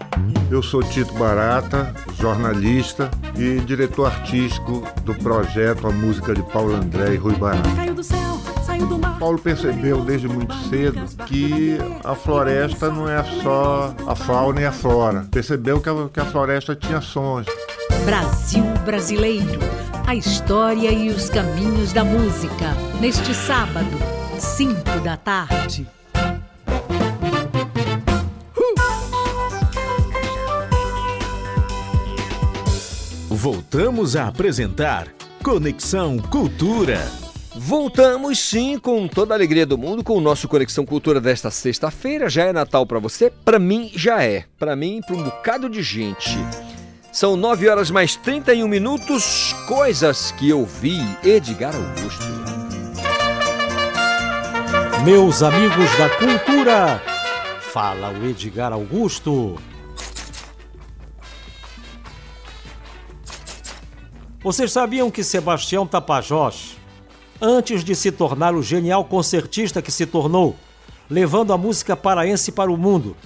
Eu 0.49 0.61
sou 0.61 0.83
Tito 0.83 1.13
Barata, 1.15 1.93
jornalista 2.19 3.09
e 3.35 3.59
diretor 3.61 4.05
artístico 4.05 4.83
do 5.03 5.15
projeto 5.15 5.87
A 5.87 5.91
Música 5.91 6.33
de 6.33 6.43
Paulo 6.43 6.75
André 6.75 7.15
e 7.15 7.17
Rui 7.17 7.35
Barata. 7.35 7.69
Paulo 9.19 9.39
percebeu 9.39 10.03
desde 10.03 10.27
muito 10.27 10.53
cedo 10.69 11.01
que 11.25 11.77
a 12.03 12.13
floresta 12.13 12.91
não 12.91 13.09
é 13.09 13.23
só 13.41 13.95
a 14.05 14.15
fauna 14.15 14.61
e 14.61 14.65
a 14.65 14.71
flora. 14.71 15.27
Percebeu 15.31 15.81
que 15.81 15.89
a, 15.89 16.09
que 16.13 16.19
a 16.19 16.25
floresta 16.25 16.75
tinha 16.75 17.01
sons. 17.01 17.47
Brasil 18.05 18.63
Brasileiro. 18.85 19.59
A 20.05 20.13
história 20.13 20.91
e 20.91 21.09
os 21.09 21.29
caminhos 21.29 21.91
da 21.91 22.03
música. 22.03 22.75
Neste 23.01 23.33
sábado, 23.33 23.97
5 24.37 24.99
da 25.03 25.17
tarde. 25.17 25.87
Voltamos 33.45 34.15
a 34.15 34.27
apresentar 34.27 35.07
Conexão 35.43 36.17
Cultura. 36.17 36.99
Voltamos 37.55 38.39
sim 38.39 38.79
com 38.79 39.07
toda 39.07 39.35
a 39.35 39.37
alegria 39.37 39.67
do 39.67 39.77
mundo 39.77 40.03
com 40.03 40.17
o 40.17 40.19
nosso 40.19 40.47
Conexão 40.47 40.83
Cultura 40.83 41.21
desta 41.21 41.51
sexta-feira. 41.51 42.27
Já 42.27 42.45
é 42.45 42.51
Natal 42.51 42.87
para 42.87 42.97
você? 42.97 43.29
Para 43.29 43.59
mim 43.59 43.91
já 43.93 44.23
é. 44.23 44.45
Para 44.57 44.75
mim, 44.75 44.99
para 45.05 45.15
um 45.15 45.21
bocado 45.21 45.69
de 45.69 45.83
gente. 45.83 46.35
São 47.11 47.37
9 47.37 47.69
horas 47.69 47.91
mais 47.91 48.15
31 48.15 48.67
minutos. 48.67 49.53
Coisas 49.67 50.31
que 50.31 50.49
eu 50.49 50.65
vi. 50.65 50.99
Edgar 51.23 51.75
Augusto. 51.75 52.25
Meus 55.05 55.43
amigos 55.43 55.95
da 55.99 56.09
cultura, 56.09 56.99
fala 57.61 58.09
o 58.09 58.25
Edgar 58.25 58.73
Augusto. 58.73 59.55
Vocês 64.45 64.71
sabiam 64.71 65.09
que 65.09 65.23
Sebastião 65.23 65.87
Tapajós, 65.87 66.77
antes 67.41 67.83
de 67.83 67.95
se 67.95 68.11
tornar 68.11 68.53
o 68.53 68.61
genial 68.61 69.03
concertista 69.03 69.81
que 69.81 69.91
se 69.91 70.05
tornou, 70.05 70.55
levando 71.09 71.51
a 71.51 71.57
música 71.57 71.97
paraense 71.97 72.51
para 72.51 72.71
o 72.71 72.77
mundo, 72.77 73.17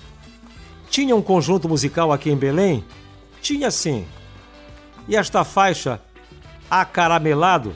tinha 0.89 1.13
um 1.13 1.21
conjunto 1.21 1.67
musical 1.67 2.13
aqui 2.13 2.29
em 2.29 2.37
Belém? 2.37 2.85
Tinha 3.41 3.69
sim. 3.69 4.07
E 5.09 5.17
esta 5.17 5.43
faixa, 5.43 6.01
Acaramelado, 6.71 7.75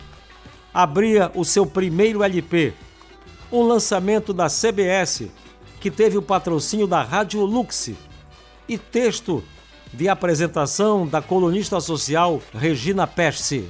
abria 0.73 1.29
o 1.35 1.43
seu 1.43 1.65
primeiro 1.65 2.23
LP, 2.23 2.73
um 3.51 3.63
lançamento 3.63 4.31
da 4.31 4.47
CBS 4.47 5.27
que 5.81 5.91
teve 5.91 6.17
o 6.17 6.21
patrocínio 6.21 6.87
da 6.87 7.03
Rádio 7.03 7.41
Lux 7.41 7.91
e 8.69 8.77
texto 8.77 9.43
de 9.93 10.09
apresentação 10.09 11.07
da 11.07 11.21
colunista 11.21 11.79
social 11.79 12.41
Regina 12.51 13.05
Pesce. 13.05 13.69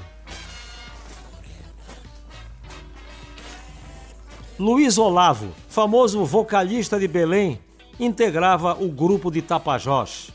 Luiz 4.58 4.98
Olavo, 4.98 5.50
famoso 5.68 6.24
vocalista 6.24 6.98
de 6.98 7.10
Belém, 7.10 7.60
integrava 8.00 8.82
o 8.82 8.88
grupo 8.88 9.30
de 9.30 9.42
Tapajós. 9.42 10.30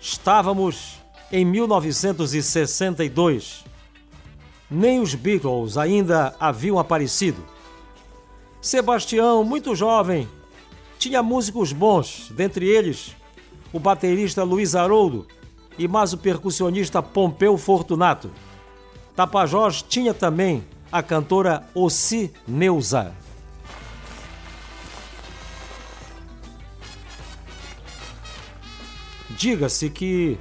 Estávamos 0.00 0.98
em 1.30 1.44
1962. 1.44 3.64
Nem 4.68 4.98
os 5.00 5.14
Beatles 5.14 5.76
ainda 5.76 6.34
haviam 6.40 6.76
aparecido. 6.78 7.46
Sebastião, 8.60 9.44
muito 9.44 9.76
jovem, 9.76 10.28
tinha 10.98 11.22
músicos 11.22 11.72
bons, 11.72 12.26
dentre 12.30 12.66
eles 12.66 13.14
o 13.72 13.78
baterista 13.78 14.42
Luiz 14.42 14.74
Haroldo 14.74 15.26
e 15.78 15.86
mais 15.86 16.12
o 16.12 16.18
percussionista 16.18 17.02
Pompeu 17.02 17.56
Fortunato. 17.56 18.30
Tapajós 19.14 19.82
tinha 19.82 20.12
também 20.12 20.64
a 20.90 21.02
cantora 21.02 21.62
Ossi 21.74 22.32
Neuza. 22.46 23.14
Diga-se 29.30 29.88
que 29.88 30.38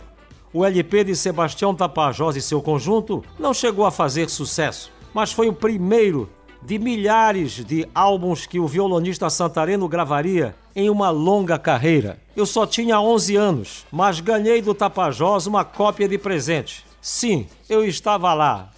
o 0.52 0.66
LP 0.66 1.06
de 1.06 1.16
Sebastião 1.16 1.74
Tapajós 1.76 2.36
e 2.36 2.42
seu 2.42 2.62
conjunto 2.62 3.24
não 3.38 3.54
chegou 3.54 3.86
a 3.86 3.92
fazer 3.92 4.30
sucesso, 4.30 4.92
mas 5.14 5.32
foi 5.32 5.48
o 5.48 5.54
primeiro 5.54 6.30
de 6.62 6.78
milhares 6.78 7.64
de 7.64 7.88
álbuns 7.94 8.46
que 8.46 8.60
o 8.60 8.68
violonista 8.68 9.30
santareno 9.30 9.88
gravaria 9.88 10.56
em 10.76 10.90
uma 10.90 11.10
longa 11.10 11.58
carreira. 11.58 12.20
Eu 12.36 12.46
só 12.46 12.66
tinha 12.66 13.00
11 13.00 13.36
anos, 13.36 13.86
mas 13.92 14.20
ganhei 14.20 14.62
do 14.62 14.74
Tapajós 14.74 15.48
uma 15.48 15.64
cópia 15.64 16.08
de 16.08 16.18
presente. 16.18 16.86
Sim, 17.02 17.48
eu 17.70 17.86
estava 17.86 18.34
lá. 18.34 18.70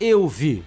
Eu 0.00 0.26
vi. 0.28 0.64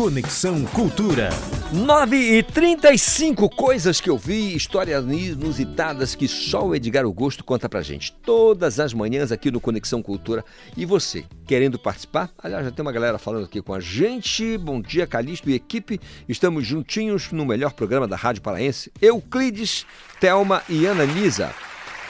Conexão 0.00 0.64
Cultura. 0.64 1.28
9 1.74 2.16
e 2.16 2.42
35 2.42 3.50
coisas 3.50 4.00
que 4.00 4.08
eu 4.08 4.16
vi, 4.16 4.56
histórias 4.56 5.04
inusitadas 5.04 6.14
que 6.14 6.26
só 6.26 6.66
o 6.66 6.74
Edgar 6.74 7.04
Augusto 7.04 7.44
conta 7.44 7.68
pra 7.68 7.82
gente. 7.82 8.10
Todas 8.10 8.80
as 8.80 8.94
manhãs 8.94 9.30
aqui 9.30 9.50
no 9.50 9.60
Conexão 9.60 10.02
Cultura. 10.02 10.42
E 10.74 10.86
você, 10.86 11.26
querendo 11.46 11.78
participar? 11.78 12.30
Aliás, 12.42 12.64
já 12.64 12.70
tem 12.70 12.80
uma 12.80 12.92
galera 12.92 13.18
falando 13.18 13.44
aqui 13.44 13.60
com 13.60 13.74
a 13.74 13.78
gente. 13.78 14.56
Bom 14.56 14.80
dia, 14.80 15.06
Calixto 15.06 15.50
e 15.50 15.54
equipe. 15.54 16.00
Estamos 16.26 16.66
juntinhos 16.66 17.30
no 17.30 17.44
melhor 17.44 17.74
programa 17.74 18.08
da 18.08 18.16
Rádio 18.16 18.40
Paraense. 18.40 18.90
Euclides, 19.02 19.84
Thelma 20.18 20.62
e 20.66 20.86
Ana 20.86 21.04
Lisa. 21.04 21.54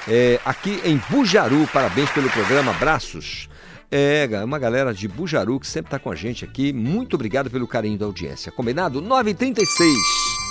É, 0.06 0.38
aqui 0.44 0.80
em 0.84 0.96
Bujaru. 1.10 1.68
Parabéns 1.72 2.08
pelo 2.12 2.30
programa. 2.30 2.70
Abraços. 2.70 3.49
É, 3.92 4.28
uma 4.44 4.58
galera 4.58 4.94
de 4.94 5.08
Bujaru 5.08 5.58
que 5.58 5.66
sempre 5.66 5.88
está 5.88 5.98
com 5.98 6.12
a 6.12 6.14
gente 6.14 6.44
aqui. 6.44 6.72
Muito 6.72 7.14
obrigado 7.14 7.50
pelo 7.50 7.66
carinho 7.66 7.98
da 7.98 8.06
audiência. 8.06 8.52
Combinado? 8.52 9.02
9h36. 9.02 9.66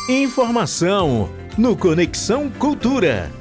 Informação 0.10 1.30
no 1.58 1.78
Conexão 1.78 2.50
Cultura. 2.50 3.32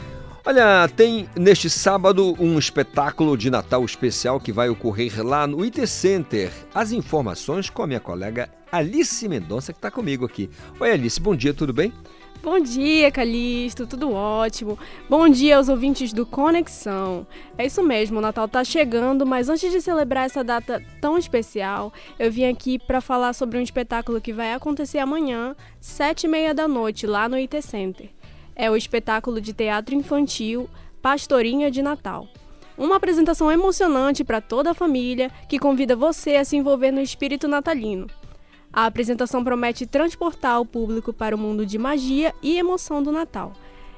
Olha, 0.44 0.88
tem 0.88 1.28
neste 1.36 1.68
sábado 1.68 2.36
um 2.38 2.58
espetáculo 2.58 3.36
de 3.36 3.50
Natal 3.50 3.84
especial 3.84 4.38
que 4.38 4.52
vai 4.52 4.68
ocorrer 4.68 5.20
lá 5.26 5.46
no 5.48 5.62
IT 5.64 5.84
Center. 5.88 6.52
As 6.72 6.92
informações 6.92 7.68
com 7.68 7.82
a 7.82 7.86
minha 7.86 8.00
colega 8.00 8.48
Alice 8.70 9.28
Mendonça, 9.28 9.72
que 9.72 9.78
está 9.78 9.90
comigo 9.90 10.24
aqui. 10.24 10.48
Oi, 10.78 10.92
Alice, 10.92 11.20
bom 11.20 11.34
dia, 11.34 11.52
tudo 11.52 11.72
bem? 11.72 11.92
Bom 12.40 12.60
dia, 12.60 13.10
Calixto, 13.10 13.84
tudo 13.84 14.12
ótimo. 14.12 14.78
Bom 15.08 15.28
dia 15.28 15.56
aos 15.56 15.68
ouvintes 15.68 16.12
do 16.12 16.24
Conexão. 16.24 17.26
É 17.58 17.66
isso 17.66 17.82
mesmo, 17.82 18.18
o 18.18 18.22
Natal 18.22 18.46
tá 18.48 18.62
chegando, 18.62 19.26
mas 19.26 19.48
antes 19.48 19.72
de 19.72 19.80
celebrar 19.80 20.26
essa 20.26 20.44
data 20.44 20.80
tão 21.00 21.18
especial, 21.18 21.92
eu 22.16 22.30
vim 22.30 22.44
aqui 22.44 22.78
para 22.78 23.00
falar 23.00 23.32
sobre 23.32 23.58
um 23.58 23.62
espetáculo 23.62 24.20
que 24.20 24.32
vai 24.32 24.54
acontecer 24.54 24.98
amanhã, 24.98 25.56
sete 25.80 26.24
e 26.24 26.28
meia 26.28 26.54
da 26.54 26.68
noite, 26.68 27.08
lá 27.08 27.28
no 27.28 27.34
IT 27.34 27.60
Center. 27.60 28.08
É 28.54 28.70
o 28.70 28.76
espetáculo 28.76 29.40
de 29.40 29.52
teatro 29.52 29.94
infantil 29.94 30.70
Pastorinha 31.02 31.72
de 31.72 31.82
Natal. 31.82 32.28
Uma 32.78 32.96
apresentação 32.96 33.50
emocionante 33.50 34.22
para 34.22 34.40
toda 34.40 34.70
a 34.70 34.74
família 34.74 35.28
que 35.48 35.58
convida 35.58 35.96
você 35.96 36.36
a 36.36 36.44
se 36.44 36.56
envolver 36.56 36.92
no 36.92 37.00
espírito 37.00 37.48
natalino. 37.48 38.06
A 38.78 38.86
apresentação 38.86 39.42
promete 39.42 39.86
transportar 39.86 40.60
o 40.60 40.64
público 40.64 41.12
para 41.12 41.34
o 41.34 41.38
mundo 41.38 41.66
de 41.66 41.76
magia 41.76 42.32
e 42.40 42.56
emoção 42.56 43.02
do 43.02 43.10
Natal. 43.10 43.52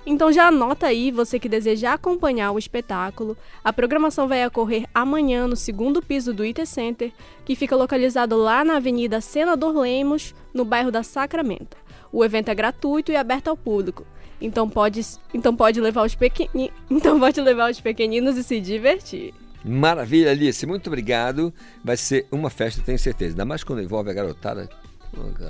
Então 0.06 0.32
já 0.32 0.46
anota 0.46 0.86
aí, 0.86 1.10
você 1.10 1.38
que 1.38 1.50
deseja 1.50 1.92
acompanhar 1.92 2.50
o 2.50 2.58
espetáculo. 2.58 3.36
A 3.62 3.74
programação 3.74 4.26
vai 4.26 4.46
ocorrer 4.46 4.86
amanhã 4.94 5.46
no 5.46 5.54
segundo 5.54 6.00
piso 6.00 6.32
do 6.32 6.42
IT 6.42 6.64
Center, 6.64 7.12
que 7.44 7.54
fica 7.54 7.76
localizado 7.76 8.38
lá 8.38 8.64
na 8.64 8.76
Avenida 8.76 9.20
Senador 9.20 9.76
Lemos, 9.76 10.34
no 10.54 10.64
bairro 10.64 10.90
da 10.90 11.02
Sacramento. 11.02 11.76
O 12.10 12.24
evento 12.24 12.48
é 12.48 12.54
gratuito 12.54 13.12
e 13.12 13.16
aberto 13.16 13.48
ao 13.48 13.58
público. 13.58 14.06
Então 14.40 14.66
pode, 14.66 15.02
então 15.34 15.54
pode 15.54 15.78
levar 15.78 16.06
os 16.06 16.14
pequeni, 16.14 16.72
então 16.90 17.20
pode 17.20 17.38
levar 17.38 17.70
os 17.70 17.82
pequeninos 17.82 18.38
e 18.38 18.42
se 18.42 18.58
divertir. 18.58 19.34
Maravilha, 19.64 20.30
Alice, 20.30 20.64
muito 20.66 20.86
obrigado. 20.86 21.52
Vai 21.84 21.96
ser 21.96 22.26
uma 22.30 22.50
festa, 22.50 22.82
tenho 22.82 22.98
certeza. 22.98 23.32
Ainda 23.32 23.44
mais 23.44 23.62
quando 23.62 23.82
envolve 23.82 24.10
a 24.10 24.14
garotada, 24.14 24.68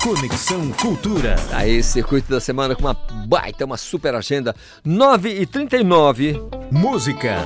Conexão 0.03 0.71
Cultura. 0.71 1.35
Aí, 1.53 1.81
Circuito 1.81 2.29
da 2.29 2.41
Semana 2.41 2.75
com 2.75 2.81
uma 2.81 2.93
baita, 3.27 3.63
uma 3.63 3.77
super 3.77 4.13
agenda. 4.15 4.53
9 4.83 5.29
e 5.29 5.45
39 5.45 6.41
Música, 6.69 7.37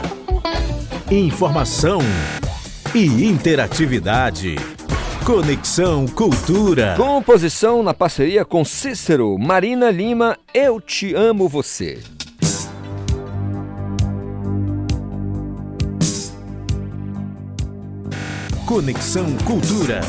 informação 1.12 2.00
e 2.96 3.26
interatividade. 3.26 4.56
Conexão 5.24 6.08
Cultura. 6.08 6.96
Composição 6.98 7.84
na 7.84 7.94
parceria 7.94 8.44
com 8.44 8.66
Cícero, 8.66 9.38
Marina 9.38 9.92
Lima, 9.92 10.38
Eu 10.54 10.82
Te 10.82 11.14
Amo 11.14 11.48
Você. 11.48 12.13
Conexão 18.66 19.26
Cultura. 19.46 20.00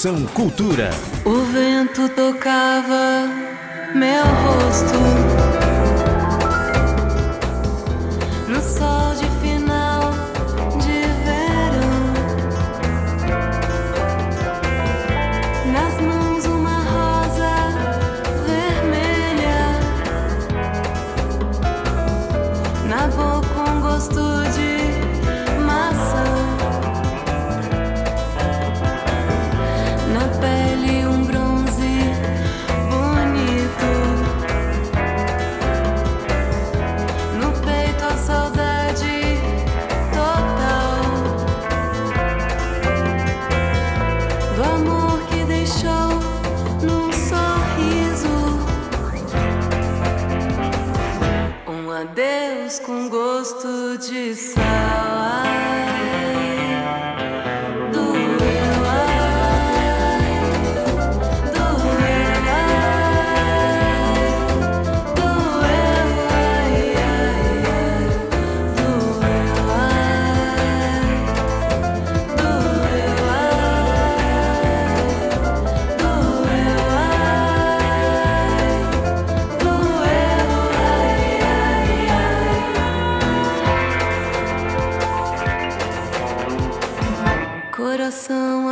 Conexão 0.00 0.24
Cultura. 0.28 0.90
O 1.26 1.44
vento 1.52 2.08
tocava 2.10 3.28
meu 3.94 4.24
rosto 4.24 5.29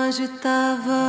agitava 0.09 1.08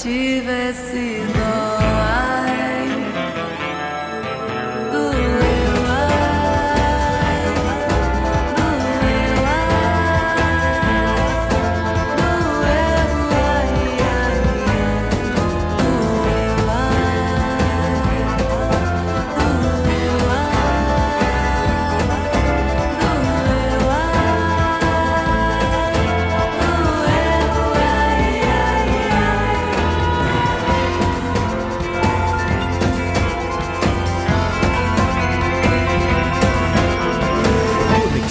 estrela 0.00 0.02
que 0.02 0.40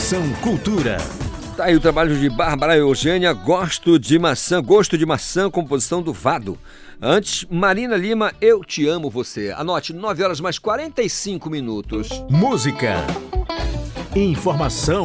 Conexão 0.09 0.33
Cultura. 0.41 0.97
Tá 1.55 1.65
aí 1.65 1.75
o 1.75 1.79
trabalho 1.79 2.17
de 2.17 2.27
Bárbara 2.31 2.75
Eugênia, 2.75 3.31
Gosto 3.31 3.99
de 3.99 4.17
Maçã, 4.17 4.59
Gosto 4.59 4.97
de 4.97 5.05
Maçã, 5.05 5.51
composição 5.51 6.01
do 6.01 6.11
Vado. 6.11 6.57
Antes, 6.99 7.45
Marina 7.47 7.95
Lima, 7.95 8.33
Eu 8.41 8.63
Te 8.63 8.87
Amo 8.87 9.07
Você. 9.11 9.53
Anote, 9.55 9.93
9 9.93 10.23
horas 10.23 10.39
mais 10.39 10.57
45 10.57 11.47
minutos. 11.51 12.09
Música, 12.27 13.05
informação 14.15 15.03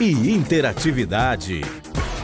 e 0.00 0.10
interatividade. 0.32 1.60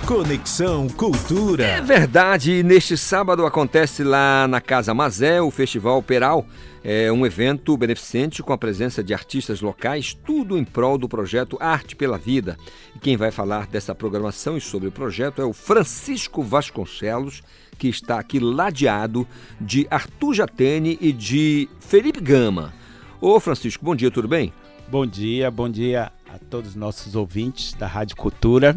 Conexão 0.06 0.86
É 0.88 0.92
Cultura. 0.92 1.82
verdade, 1.82 2.50
e 2.52 2.62
neste 2.64 2.96
sábado 2.96 3.46
acontece 3.46 4.02
lá 4.02 4.48
na 4.48 4.60
Casa 4.60 4.92
Mazé 4.92 5.40
o 5.40 5.52
Festival 5.52 6.02
Peral. 6.02 6.44
É 6.88 7.10
um 7.10 7.26
evento 7.26 7.76
beneficente 7.76 8.44
com 8.44 8.52
a 8.52 8.56
presença 8.56 9.02
de 9.02 9.12
artistas 9.12 9.60
locais, 9.60 10.14
tudo 10.14 10.56
em 10.56 10.62
prol 10.62 10.96
do 10.96 11.08
projeto 11.08 11.58
Arte 11.58 11.96
pela 11.96 12.16
Vida. 12.16 12.56
E 12.94 13.00
quem 13.00 13.16
vai 13.16 13.32
falar 13.32 13.66
dessa 13.66 13.92
programação 13.92 14.56
e 14.56 14.60
sobre 14.60 14.86
o 14.86 14.92
projeto 14.92 15.42
é 15.42 15.44
o 15.44 15.52
Francisco 15.52 16.44
Vasconcelos, 16.44 17.42
que 17.76 17.88
está 17.88 18.20
aqui 18.20 18.38
ladeado 18.38 19.26
de 19.60 19.84
Arthur 19.90 20.34
Jatene 20.34 20.96
e 21.00 21.12
de 21.12 21.68
Felipe 21.80 22.20
Gama. 22.20 22.72
Ô 23.20 23.40
Francisco, 23.40 23.84
bom 23.84 23.96
dia, 23.96 24.12
tudo 24.12 24.28
bem? 24.28 24.52
Bom 24.88 25.04
dia, 25.04 25.50
bom 25.50 25.68
dia 25.68 26.12
a 26.32 26.38
todos 26.38 26.70
os 26.70 26.76
nossos 26.76 27.16
ouvintes 27.16 27.74
da 27.74 27.88
Rádio 27.88 28.14
Cultura. 28.14 28.76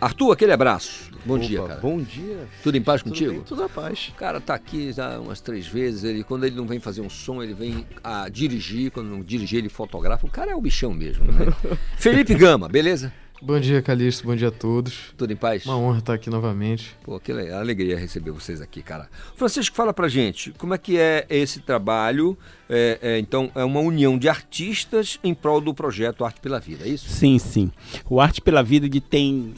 Arthur, 0.00 0.32
aquele 0.32 0.50
abraço. 0.50 1.13
Bom 1.24 1.36
Opa, 1.36 1.44
dia, 1.44 1.62
cara. 1.62 1.80
Bom 1.80 2.00
dia. 2.02 2.46
Tudo 2.62 2.76
em 2.76 2.82
paz 2.82 3.02
Tudo 3.02 3.12
contigo? 3.12 3.32
bem, 3.32 3.40
tudo 3.42 3.62
na 3.62 3.68
paz. 3.68 4.12
O 4.14 4.18
cara 4.18 4.40
tá 4.40 4.54
aqui 4.54 4.92
já 4.92 5.18
umas 5.18 5.40
três 5.40 5.66
vezes. 5.66 6.04
Ele, 6.04 6.22
quando 6.22 6.44
ele 6.44 6.54
não 6.54 6.66
vem 6.66 6.78
fazer 6.78 7.00
um 7.00 7.08
som, 7.10 7.42
ele 7.42 7.54
vem 7.54 7.86
a 8.02 8.28
dirigir. 8.28 8.90
Quando 8.90 9.08
não 9.08 9.22
dirigir, 9.22 9.58
ele 9.58 9.68
fotografa. 9.68 10.26
O 10.26 10.30
cara 10.30 10.50
é 10.50 10.54
o 10.54 10.60
bichão 10.60 10.92
mesmo, 10.92 11.24
né? 11.24 11.46
Felipe 11.96 12.34
Gama, 12.34 12.68
beleza? 12.68 13.12
Bom 13.42 13.60
dia, 13.60 13.82
Calixto. 13.82 14.24
Bom 14.26 14.34
dia 14.34 14.48
a 14.48 14.50
todos. 14.50 15.12
Tudo 15.18 15.32
em 15.32 15.36
paz? 15.36 15.66
Uma 15.66 15.76
honra 15.76 15.98
estar 15.98 16.14
aqui 16.14 16.30
novamente. 16.30 16.96
Pô, 17.02 17.20
que 17.20 17.30
le- 17.30 17.50
alegria 17.52 17.98
receber 17.98 18.30
vocês 18.30 18.60
aqui, 18.62 18.80
cara. 18.82 19.10
Francisco, 19.36 19.76
fala 19.76 19.92
pra 19.92 20.08
gente, 20.08 20.52
como 20.52 20.72
é 20.72 20.78
que 20.78 20.96
é 20.96 21.26
esse 21.28 21.60
trabalho? 21.60 22.38
É, 22.70 22.98
é, 23.02 23.18
então, 23.18 23.50
é 23.54 23.62
uma 23.62 23.80
união 23.80 24.16
de 24.16 24.30
artistas 24.30 25.18
em 25.22 25.34
prol 25.34 25.60
do 25.60 25.74
projeto 25.74 26.24
Arte 26.24 26.40
pela 26.40 26.58
Vida, 26.58 26.86
é 26.86 26.88
isso? 26.88 27.06
Sim, 27.10 27.38
sim. 27.38 27.70
O 28.08 28.18
Arte 28.18 28.40
pela 28.40 28.62
Vida 28.62 28.86
ele 28.86 29.00
tem, 29.00 29.52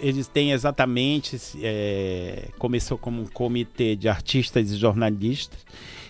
eles 0.00 0.26
têm 0.28 0.52
exatamente, 0.52 1.38
é, 1.62 2.48
começou 2.58 2.98
como 2.98 3.22
um 3.22 3.26
comitê 3.26 3.96
de 3.96 4.06
artistas 4.08 4.70
e 4.70 4.76
jornalistas 4.76 5.60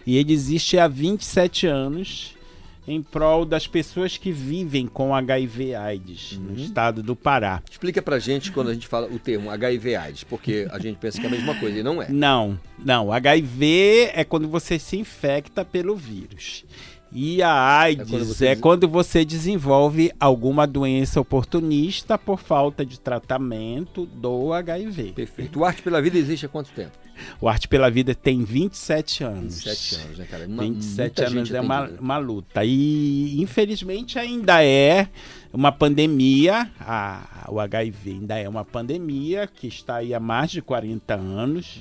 e 0.04 0.16
ele 0.16 0.32
existe 0.32 0.78
há 0.78 0.88
27 0.88 1.66
anos 1.68 2.34
em 2.88 3.02
prol 3.02 3.44
das 3.44 3.66
pessoas 3.66 4.16
que 4.16 4.32
vivem 4.32 4.86
com 4.86 5.14
HIV 5.14 5.74
AIDS 5.74 6.38
no 6.38 6.54
estado 6.54 7.02
do 7.02 7.14
Pará. 7.14 7.62
Explica 7.70 8.00
pra 8.02 8.18
gente 8.18 8.50
quando 8.50 8.70
a 8.70 8.74
gente 8.74 8.86
fala 8.88 9.06
o 9.06 9.18
termo 9.18 9.50
HIV 9.50 9.94
AIDS, 9.96 10.24
porque 10.24 10.66
a 10.70 10.78
gente 10.78 10.96
pensa 10.98 11.18
que 11.20 11.26
é 11.26 11.28
a 11.28 11.32
mesma 11.32 11.54
coisa 11.58 11.78
e 11.78 11.82
não 11.82 12.02
é. 12.02 12.08
Não, 12.08 12.58
não. 12.78 13.12
HIV 13.12 14.10
é 14.14 14.24
quando 14.24 14.48
você 14.48 14.78
se 14.78 14.96
infecta 14.96 15.64
pelo 15.64 15.94
vírus. 15.96 16.64
E 17.12 17.42
a 17.42 17.78
AIDS 17.80 18.08
quando 18.08 18.22
é 18.22 18.24
você 18.24 18.54
quando 18.56 18.88
você, 18.88 19.24
des- 19.24 19.40
desenvolve 19.40 20.12
alguma 20.20 20.64
doença 20.64 21.20
oportunista 21.20 22.16
por 22.16 22.38
falta 22.40 22.86
de 22.86 23.00
tratamento 23.00 24.06
do 24.06 24.52
HIV. 24.52 25.12
Perfeito. 25.12 25.58
O 25.58 25.64
Arte 25.64 25.82
pela 25.82 26.00
Vida 26.00 26.16
existe 26.18 26.46
há 26.46 26.48
quanto 26.48 26.70
tempo? 26.70 26.92
O 27.40 27.48
Arte 27.48 27.68
pela 27.68 27.90
Vida 27.90 28.14
tem 28.14 28.44
27 28.44 29.24
anos. 29.24 29.62
27 29.64 29.94
anos, 30.06 30.18
né, 30.18 30.26
cara? 30.30 30.46
Uma- 30.46 30.62
27 30.62 31.20
muita 31.22 31.26
anos 31.38 31.50
é 31.52 31.60
uma, 31.60 31.78
atendida. 31.80 32.00
uma 32.02 32.18
luta. 32.18 32.64
E 32.64 33.40
infelizmente 33.40 34.18
ainda 34.18 34.62
é 34.64 35.08
uma 35.52 35.72
pandemia, 35.72 36.70
a- 36.80 37.46
o 37.48 37.58
HIV 37.60 38.10
ainda 38.10 38.38
é 38.38 38.48
uma 38.48 38.64
pandemia 38.64 39.46
que 39.46 39.66
está 39.66 39.96
aí 39.96 40.14
há 40.14 40.20
mais 40.20 40.50
de 40.50 40.62
40 40.62 41.14
anos, 41.14 41.76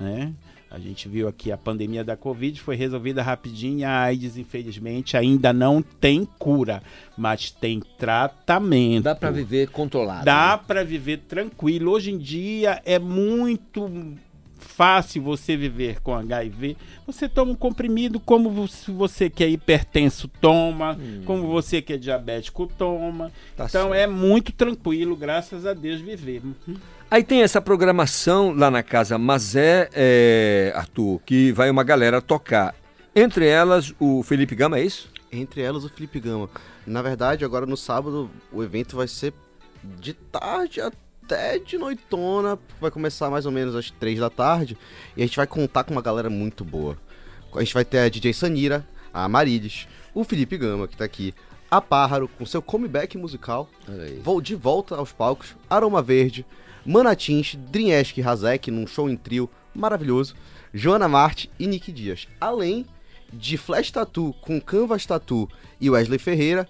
Uhum. 0.00 0.06
né? 0.06 0.32
A 0.70 0.78
gente 0.78 1.06
viu 1.06 1.28
aqui 1.28 1.52
a 1.52 1.58
pandemia 1.58 2.02
da 2.02 2.16
Covid, 2.16 2.58
foi 2.58 2.76
resolvida 2.76 3.22
rapidinho. 3.22 3.86
A 3.86 3.90
AIDS, 4.04 4.38
infelizmente, 4.38 5.18
ainda 5.18 5.52
não 5.52 5.82
tem 5.82 6.26
cura, 6.38 6.82
mas 7.14 7.50
tem 7.50 7.82
tratamento. 7.98 9.04
Dá 9.04 9.14
pra 9.14 9.30
viver 9.30 9.68
controlado. 9.68 10.24
Dá 10.24 10.56
pra 10.56 10.82
viver 10.82 11.18
tranquilo. 11.28 11.90
Hoje 11.92 12.10
em 12.10 12.16
dia 12.16 12.80
é 12.86 12.98
muito 12.98 14.16
fácil 14.72 15.22
você 15.22 15.56
viver 15.56 16.00
com 16.00 16.14
HIV. 16.14 16.76
Você 17.06 17.28
toma 17.28 17.52
um 17.52 17.56
comprimido 17.56 18.18
como 18.18 18.66
se 18.66 18.90
você 18.90 19.28
que 19.28 19.44
é 19.44 19.48
hipertenso 19.48 20.28
toma, 20.28 20.98
como 21.24 21.46
você 21.46 21.82
que 21.82 21.92
é 21.92 21.96
diabético 21.96 22.66
toma. 22.66 23.26
Hum. 23.26 23.30
Tá 23.56 23.66
então 23.66 23.90
certo. 23.90 23.94
é 23.94 24.06
muito 24.06 24.52
tranquilo, 24.52 25.16
graças 25.16 25.66
a 25.66 25.74
Deus, 25.74 26.00
viver. 26.00 26.42
Uhum. 26.44 26.76
Aí 27.10 27.22
tem 27.22 27.42
essa 27.42 27.60
programação 27.60 28.54
lá 28.54 28.70
na 28.70 28.82
casa 28.82 29.18
Mazé, 29.18 29.90
é, 29.92 30.72
Arthur, 30.74 31.20
que 31.26 31.52
vai 31.52 31.68
uma 31.68 31.84
galera 31.84 32.22
tocar. 32.22 32.74
Entre 33.14 33.46
elas, 33.46 33.94
o 34.00 34.22
Felipe 34.22 34.54
Gama, 34.54 34.78
é 34.78 34.84
isso? 34.84 35.10
Entre 35.30 35.60
elas, 35.60 35.84
o 35.84 35.90
Felipe 35.90 36.18
Gama. 36.18 36.48
Na 36.86 37.02
verdade, 37.02 37.44
agora 37.44 37.66
no 37.66 37.76
sábado, 37.76 38.30
o 38.50 38.62
evento 38.62 38.96
vai 38.96 39.06
ser 39.06 39.34
de 39.84 40.14
tarde 40.14 40.80
até 40.80 41.01
de 41.64 41.78
noitona. 41.78 42.58
Vai 42.80 42.90
começar 42.90 43.30
mais 43.30 43.46
ou 43.46 43.52
menos 43.52 43.74
às 43.74 43.90
três 43.90 44.18
da 44.18 44.28
tarde. 44.28 44.76
E 45.16 45.22
a 45.22 45.26
gente 45.26 45.36
vai 45.36 45.46
contar 45.46 45.84
com 45.84 45.92
uma 45.92 46.02
galera 46.02 46.28
muito 46.28 46.64
boa. 46.64 46.96
A 47.54 47.60
gente 47.60 47.74
vai 47.74 47.84
ter 47.84 47.98
a 47.98 48.08
DJ 48.08 48.32
Sanira, 48.32 48.86
a 49.12 49.28
Marilis, 49.28 49.86
o 50.14 50.24
Felipe 50.24 50.56
Gama, 50.56 50.88
que 50.88 50.96
tá 50.96 51.04
aqui, 51.04 51.34
a 51.70 51.80
Pájaro, 51.80 52.28
com 52.28 52.46
seu 52.46 52.62
comeback 52.62 53.16
musical. 53.16 53.68
Vou 54.22 54.40
de 54.40 54.54
volta 54.54 54.96
aos 54.96 55.12
palcos, 55.12 55.54
Aroma 55.68 56.02
Verde, 56.02 56.46
Manatins, 56.84 57.54
Dreamesque 57.54 58.20
e 58.20 58.22
Razek 58.22 58.70
num 58.70 58.86
show 58.86 59.08
em 59.08 59.16
trio 59.16 59.48
maravilhoso, 59.74 60.34
Joana 60.72 61.08
Marte 61.08 61.50
e 61.58 61.66
Nick 61.66 61.92
Dias. 61.92 62.26
Além 62.40 62.86
de 63.32 63.56
Flash 63.56 63.90
Tattoo 63.90 64.34
com 64.40 64.60
Canvas 64.60 65.06
Tattoo 65.06 65.48
e 65.80 65.88
Wesley 65.88 66.18
Ferreira, 66.18 66.68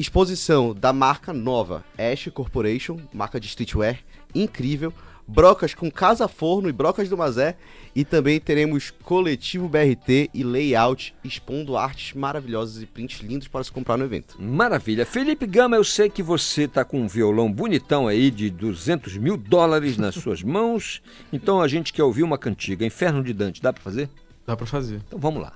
exposição 0.00 0.74
da 0.74 0.92
marca 0.92 1.30
nova 1.32 1.84
Ash 1.98 2.28
Corporation, 2.32 2.98
marca 3.12 3.38
de 3.38 3.46
streetwear 3.46 3.98
incrível, 4.34 4.94
brocas 5.26 5.74
com 5.74 5.90
Casa 5.90 6.26
Forno 6.26 6.68
e 6.68 6.72
brocas 6.72 7.08
do 7.08 7.18
Mazé 7.18 7.56
e 7.94 8.04
também 8.04 8.40
teremos 8.40 8.90
coletivo 8.90 9.68
BRT 9.68 10.30
e 10.32 10.42
layout 10.42 11.14
expondo 11.22 11.76
artes 11.76 12.14
maravilhosas 12.14 12.82
e 12.82 12.86
prints 12.86 13.20
lindos 13.20 13.46
para 13.46 13.62
se 13.62 13.70
comprar 13.70 13.98
no 13.98 14.04
evento. 14.04 14.40
Maravilha. 14.40 15.04
Felipe 15.04 15.46
Gama, 15.46 15.76
eu 15.76 15.84
sei 15.84 16.08
que 16.08 16.22
você 16.22 16.66
tá 16.66 16.84
com 16.84 17.02
um 17.02 17.08
violão 17.08 17.52
bonitão 17.52 18.08
aí 18.08 18.30
de 18.30 18.48
200 18.48 19.18
mil 19.18 19.36
dólares 19.36 19.98
nas 19.98 20.14
suas 20.22 20.42
mãos. 20.42 21.02
Então 21.32 21.60
a 21.60 21.68
gente 21.68 21.92
quer 21.92 22.04
ouvir 22.04 22.22
uma 22.22 22.38
cantiga. 22.38 22.86
Inferno 22.86 23.22
de 23.22 23.34
Dante, 23.34 23.60
dá 23.60 23.72
pra 23.72 23.82
fazer? 23.82 24.08
Dá 24.46 24.56
pra 24.56 24.66
fazer. 24.66 25.02
Então 25.06 25.18
vamos 25.18 25.42
lá. 25.42 25.52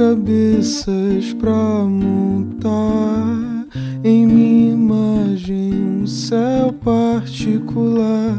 Quebra-cabeças 0.00 1.34
pra 1.34 1.84
montar 1.84 3.68
em 4.02 4.26
minha 4.26 4.72
imagem 4.72 5.74
um 5.74 6.06
céu 6.06 6.72
particular 6.72 8.34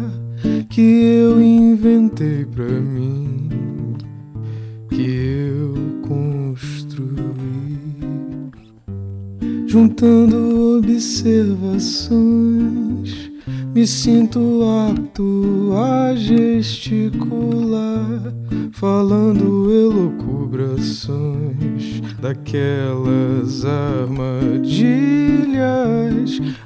que 0.69 0.81
eu 0.81 1.39
inventei 1.39 2.45
pra 2.45 2.65
mim, 2.65 3.47
que 4.89 5.03
eu 5.03 5.75
construí, 6.01 7.77
juntando 9.67 10.79
observações. 10.79 13.29
Me 13.75 13.85
sinto 13.85 14.63
apto 14.89 15.73
a 15.75 16.15
gesticular, 16.15 18.33
falando 18.81 19.71
elucubrações 19.71 22.01
daquelas 22.19 23.63
armadilhas. 23.63 24.81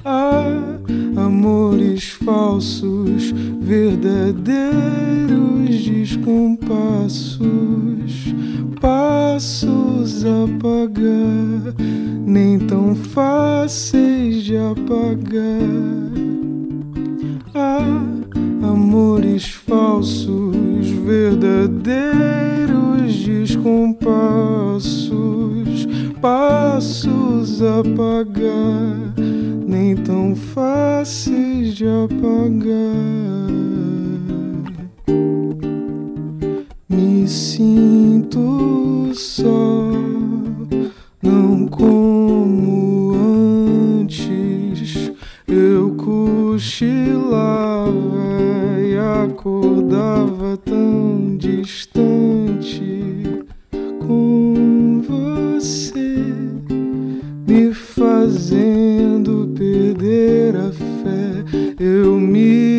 Ah, 0.02 0.78
amores 1.14 2.08
falsos, 2.08 3.34
verdadeiros 3.60 4.74
descompassos, 5.84 7.42
passos 8.80 10.24
a 10.24 10.46
nem 12.24 12.58
tão 12.60 12.94
fáceis 12.94 14.42
de 14.42 14.56
apagar. 14.56 15.60
Ah, 17.54 18.15
amores 18.96 19.50
falsos, 19.50 20.88
verdadeiros 21.04 23.12
descompassos, 23.26 25.86
passos 26.18 27.60
a 27.60 27.82
pagar, 27.94 29.14
nem 29.66 29.94
tão 29.96 30.34
fáceis 30.34 31.74
de 31.74 31.84
apagar. 31.86 32.64
Me 36.88 37.28
sinto 37.28 39.10
só, 39.12 39.92
não 41.22 41.68
como 41.68 43.12
antes. 44.00 45.12
Eu 45.46 45.94
cochilava 45.96 48.35
acordava 48.98 50.56
tão 50.56 51.36
distante 51.36 53.04
com 54.06 55.02
você, 55.06 56.16
me 57.46 57.72
fazendo 57.72 59.52
perder 59.56 60.56
a 60.56 60.72
fé. 60.72 61.44
Eu 61.78 62.18
me 62.18 62.75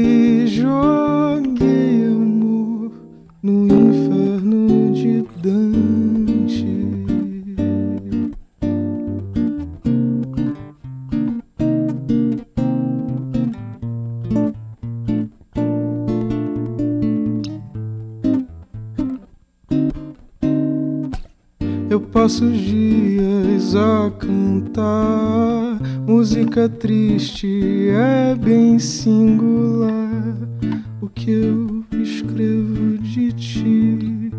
passo 22.18 22.46
os 22.46 22.58
dias 22.58 23.76
a 23.76 24.10
cantar. 24.18 25.78
Música 26.08 26.68
triste, 26.68 27.92
é 27.92 28.34
bem 28.34 28.80
singular. 28.80 30.36
O 31.00 31.08
que 31.10 31.30
eu 31.30 31.84
escrevo 32.02 32.98
de 32.98 33.32
ti 33.34 34.32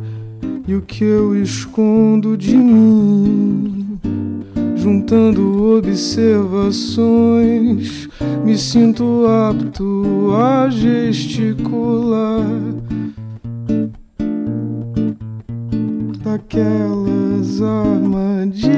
e 0.66 0.74
o 0.74 0.82
que 0.82 1.04
eu 1.04 1.40
escondo 1.40 2.36
de 2.36 2.56
mim. 2.56 3.96
Juntando 4.74 5.76
observações, 5.76 8.08
me 8.44 8.58
sinto 8.58 9.24
apto 9.28 10.32
a 10.34 10.68
gesticular 10.68 12.44
daquelas 17.48 17.62
armadilhas, 17.62 18.68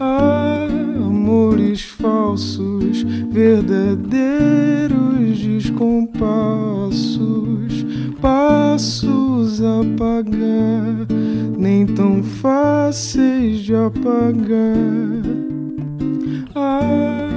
amores 0.00 1.82
falsos, 1.82 3.04
verdadeiros 3.30 5.38
descompassos, 5.38 7.86
passos 8.20 9.62
a 9.62 9.80
nem 11.56 11.86
tão 11.86 12.20
fáceis 12.22 13.60
de 13.60 13.74
apagar. 13.74 14.76
Ah, 16.54 17.27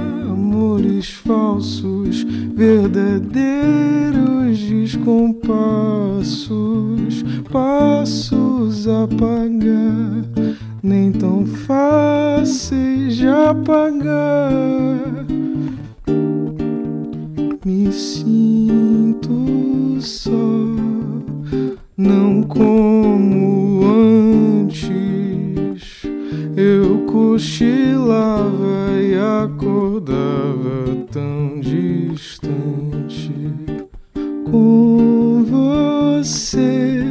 verdadeiros 2.62 4.58
descompassos, 4.58 7.24
passos 7.50 8.86
a 8.86 9.08
pagar, 9.08 10.22
nem 10.82 11.10
tão 11.10 11.44
fáceis 11.44 13.16
de 13.16 13.26
apagar. 13.26 15.26
Me 17.64 17.92
sinto 17.92 20.00
só, 20.00 20.30
não 21.96 22.44
como 22.44 23.82
antes. 24.64 26.02
Eu 26.56 26.98
cochilava 27.06 29.00
e 29.00 29.16
acordava 29.16 29.71
tão 31.10 31.60
distante 31.60 33.32
com 34.50 35.44
você, 35.44 37.04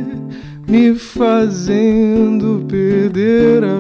me 0.67 0.95
fazendo 0.95 2.65
perder 2.67 3.63
a 3.63 3.70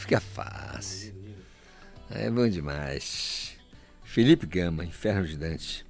fica 0.00 0.20
fácil. 0.20 1.14
É 2.10 2.28
bom 2.30 2.48
demais. 2.48 3.52
Felipe 4.04 4.46
Gama, 4.46 4.84
Inferno 4.84 5.26
de 5.26 5.36
Dante. 5.36 5.86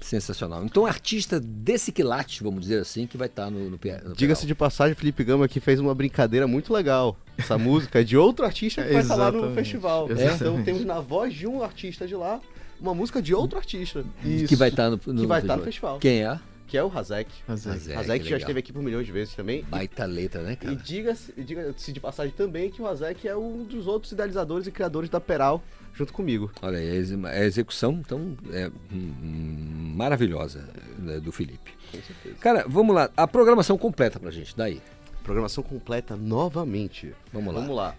Sensacional. 0.00 0.62
Então, 0.62 0.84
artista 0.84 1.40
desse 1.40 1.90
quilate, 1.90 2.42
vamos 2.42 2.60
dizer 2.60 2.80
assim, 2.80 3.06
que 3.06 3.16
vai 3.16 3.26
estar 3.26 3.48
no, 3.50 3.70
no, 3.70 3.78
Pia- 3.78 4.02
no 4.04 4.14
Diga-se 4.14 4.44
de 4.46 4.54
passagem, 4.54 4.94
Felipe 4.94 5.24
Gama 5.24 5.46
aqui 5.46 5.60
fez 5.60 5.80
uma 5.80 5.94
brincadeira 5.94 6.46
muito 6.46 6.70
legal. 6.74 7.16
Essa 7.38 7.56
música 7.58 8.00
é 8.00 8.04
de 8.04 8.14
outro 8.14 8.44
artista 8.44 8.82
que 8.82 8.92
vai 8.92 9.00
estar 9.00 9.14
lá 9.14 9.32
no 9.32 9.54
festival. 9.54 10.10
Exatamente. 10.10 10.34
Então 10.42 10.62
temos 10.62 10.84
na 10.84 11.00
voz 11.00 11.32
de 11.32 11.46
um 11.46 11.62
artista 11.62 12.06
de 12.06 12.14
lá, 12.14 12.38
uma 12.78 12.94
música 12.94 13.22
de 13.22 13.34
outro 13.34 13.56
artista. 13.56 14.04
Que 14.46 14.54
vai 14.56 14.68
estar 14.68 14.90
no, 14.90 15.00
no 15.06 15.20
que 15.22 15.26
vai 15.26 15.40
estar 15.40 15.56
festival. 15.56 15.56
no 15.56 15.64
festival. 15.64 15.98
Quem 16.00 16.22
é? 16.22 16.38
Que 16.66 16.78
é 16.78 16.82
o 16.82 16.88
Hazek. 16.88 17.30
Hazek. 17.46 17.74
Hazek, 17.76 17.98
Hazek 17.98 18.28
já 18.28 18.36
esteve 18.38 18.58
aqui 18.58 18.72
por 18.72 18.82
milhões 18.82 19.04
de 19.06 19.12
vezes 19.12 19.34
também. 19.34 19.62
Baita 19.64 20.04
letra, 20.06 20.42
né, 20.42 20.52
E 20.52 20.56
cara? 20.56 20.76
diga-se 20.76 21.32
diga 21.36 21.72
de 21.72 22.00
passagem 22.00 22.32
também 22.34 22.70
que 22.70 22.80
o 22.80 22.86
Hazek 22.86 23.28
é 23.28 23.36
um 23.36 23.64
dos 23.64 23.86
outros 23.86 24.12
idealizadores 24.12 24.66
e 24.66 24.70
criadores 24.72 25.10
da 25.10 25.20
Peral, 25.20 25.62
junto 25.92 26.12
comigo. 26.12 26.50
Olha, 26.62 26.78
aí, 26.78 26.90
a 26.90 26.94
exe- 26.94 27.26
a 27.26 27.44
execução, 27.44 27.92
então, 28.04 28.34
é 28.50 28.68
hum, 28.92 29.12
hum, 29.22 29.92
maravilhosa 29.94 30.66
né, 30.98 31.20
do 31.20 31.30
Felipe. 31.30 31.70
Com 31.92 32.00
certeza. 32.02 32.34
Cara, 32.40 32.64
vamos 32.66 32.94
lá. 32.94 33.10
A 33.16 33.26
programação 33.28 33.76
completa 33.76 34.18
pra 34.18 34.30
gente, 34.30 34.56
daí. 34.56 34.80
Programação 35.22 35.62
completa 35.62 36.16
novamente. 36.16 37.14
Vamos 37.32 37.54
lá. 37.54 37.60
Vamos 37.60 37.76
lá. 37.76 37.94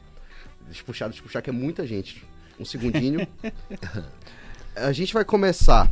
Deixa 0.65 0.81
eu 0.81 0.85
puxar, 0.85 1.05
deixa 1.07 1.19
eu 1.21 1.23
puxar, 1.23 1.41
que 1.43 1.49
é 1.49 1.53
muita 1.53 1.85
gente. 1.85 2.25
Um 2.59 2.65
segundinho. 2.65 3.25
a 4.75 4.91
gente 4.91 5.13
vai 5.13 5.23
começar 5.23 5.89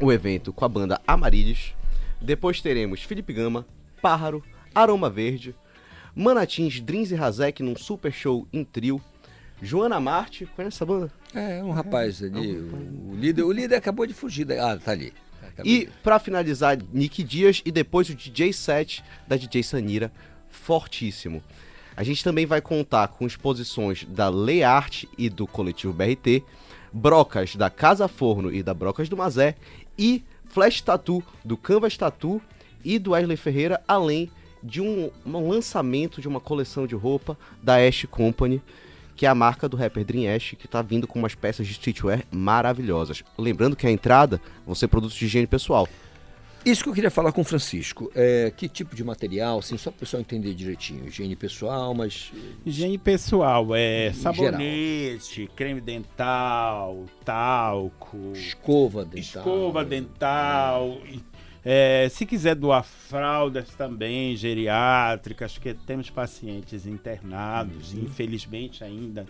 o 0.00 0.12
evento 0.12 0.52
com 0.52 0.64
a 0.64 0.68
banda 0.68 1.00
Amarílis. 1.06 1.74
Depois 2.20 2.60
teremos 2.60 3.02
Felipe 3.02 3.32
Gama, 3.32 3.66
Pájaro, 4.02 4.42
Aroma 4.74 5.08
Verde, 5.08 5.54
Manatins, 6.14 6.80
Dreams 6.80 7.12
e 7.12 7.14
Razek 7.14 7.62
num 7.62 7.76
super 7.76 8.12
show 8.12 8.46
em 8.52 8.64
trio. 8.64 9.00
Joana 9.60 9.98
Marte, 9.98 10.46
conhece 10.46 10.76
essa 10.76 10.86
banda? 10.86 11.12
É, 11.34 11.62
um 11.62 11.70
rapaz 11.70 12.22
ali, 12.22 12.56
o, 12.56 13.10
o 13.10 13.16
líder, 13.16 13.42
o 13.42 13.52
líder 13.52 13.76
acabou 13.76 14.06
de 14.06 14.14
fugir. 14.14 14.44
Da... 14.44 14.72
Ah, 14.72 14.78
tá 14.78 14.92
ali. 14.92 15.12
Acabei 15.42 15.72
E 15.72 15.88
pra 16.02 16.18
finalizar, 16.18 16.78
Nick 16.92 17.22
Dias 17.22 17.62
e 17.64 17.72
depois 17.72 18.08
o 18.08 18.14
DJ 18.14 18.52
set 18.52 19.04
da 19.26 19.36
DJ 19.36 19.62
Sanira, 19.62 20.12
fortíssimo. 20.48 21.42
A 21.96 22.04
gente 22.04 22.22
também 22.22 22.46
vai 22.46 22.60
contar 22.60 23.08
com 23.08 23.26
exposições 23.26 24.04
da 24.04 24.28
Lei 24.28 24.62
Arte 24.62 25.08
e 25.18 25.28
do 25.28 25.48
Coletivo 25.48 25.92
BRT, 25.92 26.44
brocas 26.92 27.56
da 27.56 27.68
Casa 27.68 28.06
Forno 28.06 28.52
e 28.52 28.62
da 28.62 28.72
Brocas 28.72 29.08
do 29.08 29.16
Mazé 29.16 29.56
e 29.98 30.22
Flash 30.58 30.80
Tattoo 30.80 31.22
do 31.44 31.56
Canvas 31.56 31.96
Tattoo 31.96 32.42
e 32.84 32.98
do 32.98 33.12
Wesley 33.12 33.36
Ferreira, 33.36 33.80
além 33.86 34.28
de 34.60 34.80
um, 34.80 35.08
um 35.24 35.48
lançamento 35.48 36.20
de 36.20 36.26
uma 36.26 36.40
coleção 36.40 36.84
de 36.84 36.96
roupa 36.96 37.38
da 37.62 37.76
Ash 37.76 38.04
Company, 38.10 38.60
que 39.14 39.24
é 39.24 39.28
a 39.28 39.36
marca 39.36 39.68
do 39.68 39.76
rapper 39.76 40.04
Dream 40.04 40.34
Ash, 40.34 40.56
que 40.58 40.66
tá 40.66 40.82
vindo 40.82 41.06
com 41.06 41.20
umas 41.20 41.36
peças 41.36 41.64
de 41.64 41.74
streetwear 41.74 42.24
maravilhosas. 42.32 43.22
Lembrando 43.38 43.76
que 43.76 43.86
a 43.86 43.90
entrada 43.92 44.42
vão 44.66 44.74
ser 44.74 44.88
produtos 44.88 45.16
de 45.16 45.26
higiene 45.26 45.46
pessoal. 45.46 45.88
Isso 46.70 46.82
que 46.82 46.88
eu 46.90 46.94
queria 46.94 47.10
falar 47.10 47.32
com 47.32 47.40
o 47.40 47.44
Francisco. 47.44 48.10
É, 48.14 48.52
que 48.56 48.68
tipo 48.68 48.94
de 48.94 49.02
material, 49.04 49.58
assim, 49.60 49.76
só 49.78 49.90
para 49.90 49.96
o 49.96 50.00
pessoal 50.00 50.20
entender 50.20 50.52
direitinho. 50.54 51.06
Higiene 51.06 51.34
pessoal, 51.36 51.94
mas. 51.94 52.32
Higiene 52.66 52.98
pessoal, 52.98 53.74
é 53.74 54.12
sabonete, 54.12 55.48
creme 55.56 55.80
dental, 55.80 57.04
talco, 57.24 58.32
Escova 58.34 59.04
dental. 59.04 59.20
escova 59.20 59.84
dental. 59.84 60.98
e, 61.06 61.20
é, 61.64 62.08
se 62.10 62.24
quiser 62.24 62.54
doar 62.54 62.82
fraldas 62.84 63.68
também, 63.74 64.36
geriátricas, 64.36 65.58
que 65.58 65.74
temos 65.74 66.08
pacientes 66.10 66.86
internados, 66.86 67.92
Uhum. 67.92 68.04
infelizmente 68.04 68.82
ainda. 68.84 69.26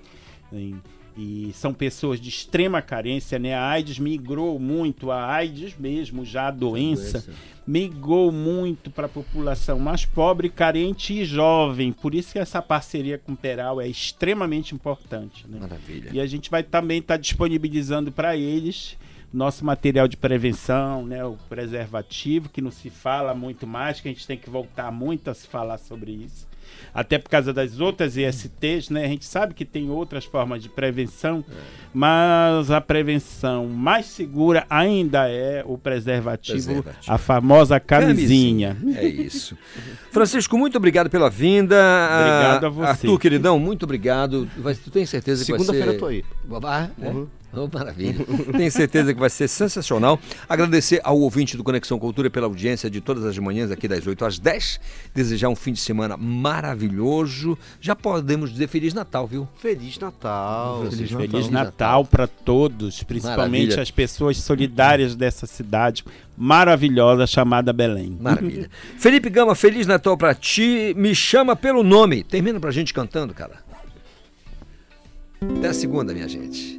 em- 0.50 0.80
e 1.18 1.52
são 1.52 1.74
pessoas 1.74 2.20
de 2.20 2.28
extrema 2.28 2.80
carência, 2.80 3.38
né? 3.40 3.54
A 3.54 3.68
AIDS 3.68 3.98
migrou 3.98 4.56
muito, 4.58 5.10
a 5.10 5.26
AIDS 5.26 5.76
mesmo, 5.76 6.24
já 6.24 6.46
a 6.46 6.50
doença, 6.52 7.18
Doença. 7.18 7.34
migrou 7.66 8.30
muito 8.30 8.88
para 8.88 9.06
a 9.06 9.08
população 9.08 9.80
mais 9.80 10.04
pobre, 10.04 10.48
carente 10.48 11.12
e 11.12 11.24
jovem. 11.24 11.92
Por 11.92 12.14
isso 12.14 12.32
que 12.32 12.38
essa 12.38 12.62
parceria 12.62 13.18
com 13.18 13.32
o 13.32 13.36
Peral 13.36 13.80
é 13.80 13.88
extremamente 13.88 14.76
importante. 14.76 15.44
Né? 15.48 15.58
Maravilha. 15.58 16.10
E 16.12 16.20
a 16.20 16.26
gente 16.26 16.48
vai 16.48 16.62
também 16.62 17.00
estar 17.00 17.16
disponibilizando 17.16 18.12
para 18.12 18.36
eles 18.36 18.96
nosso 19.30 19.62
material 19.64 20.08
de 20.08 20.16
prevenção, 20.16 21.04
né, 21.04 21.22
o 21.22 21.36
preservativo, 21.50 22.48
que 22.48 22.62
não 22.62 22.70
se 22.70 22.88
fala 22.88 23.34
muito 23.34 23.66
mais, 23.66 24.00
que 24.00 24.08
a 24.08 24.10
gente 24.10 24.26
tem 24.26 24.38
que 24.38 24.48
voltar 24.48 24.90
muito 24.90 25.28
a 25.28 25.34
se 25.34 25.46
falar 25.46 25.76
sobre 25.76 26.12
isso. 26.12 26.47
Até 26.94 27.18
por 27.18 27.28
causa 27.30 27.52
das 27.52 27.80
outras 27.80 28.16
ISTs, 28.16 28.90
né? 28.90 29.04
A 29.04 29.08
gente 29.08 29.24
sabe 29.24 29.54
que 29.54 29.64
tem 29.64 29.90
outras 29.90 30.24
formas 30.24 30.62
de 30.62 30.68
prevenção, 30.68 31.44
mas 31.92 32.70
a 32.70 32.80
prevenção 32.80 33.66
mais 33.66 34.06
segura 34.06 34.66
ainda 34.68 35.28
é 35.28 35.62
o 35.66 35.78
preservativo, 35.78 36.64
Preservativo. 36.64 37.12
a 37.12 37.18
famosa 37.18 37.78
camisinha. 37.78 38.76
É 38.96 39.06
isso. 39.06 39.56
Francisco, 40.10 40.56
muito 40.58 40.76
obrigado 40.76 41.08
pela 41.10 41.30
vinda. 41.30 41.76
Obrigado 41.76 42.66
a 42.66 42.68
você. 42.68 42.88
Arthur, 42.90 43.18
queridão, 43.18 43.58
muito 43.58 43.84
obrigado. 43.84 44.48
Vai, 44.56 44.74
tu 44.74 44.90
tem 44.90 45.06
certeza 45.06 45.44
que 45.44 45.50
vai 45.52 45.60
ser... 45.60 45.66
Segunda-feira 45.66 45.96
eu 45.96 46.00
tô 46.00 46.06
aí. 46.06 46.24
Ah, 46.64 46.88
é? 47.00 47.08
Uhum. 47.08 47.28
Oh, 47.52 47.68
maravilha. 47.72 48.26
Tenho 48.56 48.70
certeza 48.70 49.14
que 49.14 49.18
vai 49.18 49.30
ser 49.30 49.48
sensacional. 49.48 50.20
Agradecer 50.48 51.00
ao 51.02 51.18
ouvinte 51.18 51.56
do 51.56 51.64
Conexão 51.64 51.98
Cultura 51.98 52.28
pela 52.28 52.46
audiência 52.46 52.90
de 52.90 53.00
todas 53.00 53.24
as 53.24 53.38
manhãs 53.38 53.70
aqui 53.70 53.88
das 53.88 54.06
8 54.06 54.24
às 54.24 54.38
10. 54.38 54.78
Desejar 55.14 55.48
um 55.48 55.56
fim 55.56 55.72
de 55.72 55.80
semana 55.80 56.16
maravilhoso. 56.16 57.56
Já 57.80 57.96
podemos 57.96 58.50
dizer 58.50 58.68
Feliz 58.68 58.92
Natal, 58.92 59.26
viu? 59.26 59.48
Feliz 59.56 59.98
Natal. 59.98 60.86
Feliz, 60.90 61.10
Feliz 61.10 61.48
Natal 61.48 62.04
para 62.04 62.26
todos, 62.26 63.02
principalmente 63.02 63.70
Maravilha. 63.70 63.82
as 63.82 63.90
pessoas 63.90 64.36
solidárias 64.36 65.14
dessa 65.14 65.46
cidade 65.46 66.04
maravilhosa 66.36 67.26
chamada 67.26 67.72
Belém. 67.72 68.16
Maravilha. 68.20 68.70
Felipe 68.98 69.28
Gama, 69.30 69.54
Feliz 69.54 69.86
Natal 69.86 70.16
pra 70.16 70.34
ti. 70.34 70.94
Me 70.96 71.14
chama 71.14 71.56
pelo 71.56 71.82
nome. 71.82 72.22
Termina 72.22 72.60
pra 72.60 72.70
gente 72.70 72.92
cantando, 72.92 73.32
cara. 73.32 73.66
Até 75.40 75.68
a 75.68 75.74
segunda, 75.74 76.12
minha 76.12 76.28
gente. 76.28 76.77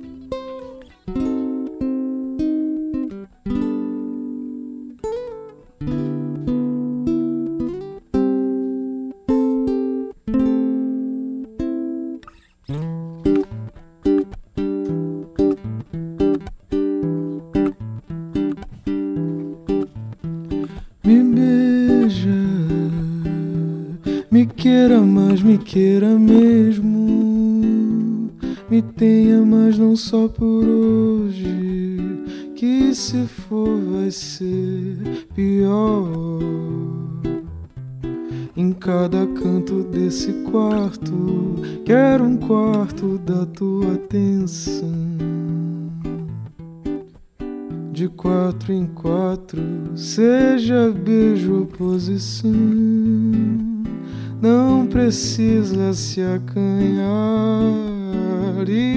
Precisa 55.10 55.92
se 55.92 56.22
acanhar. 56.22 57.10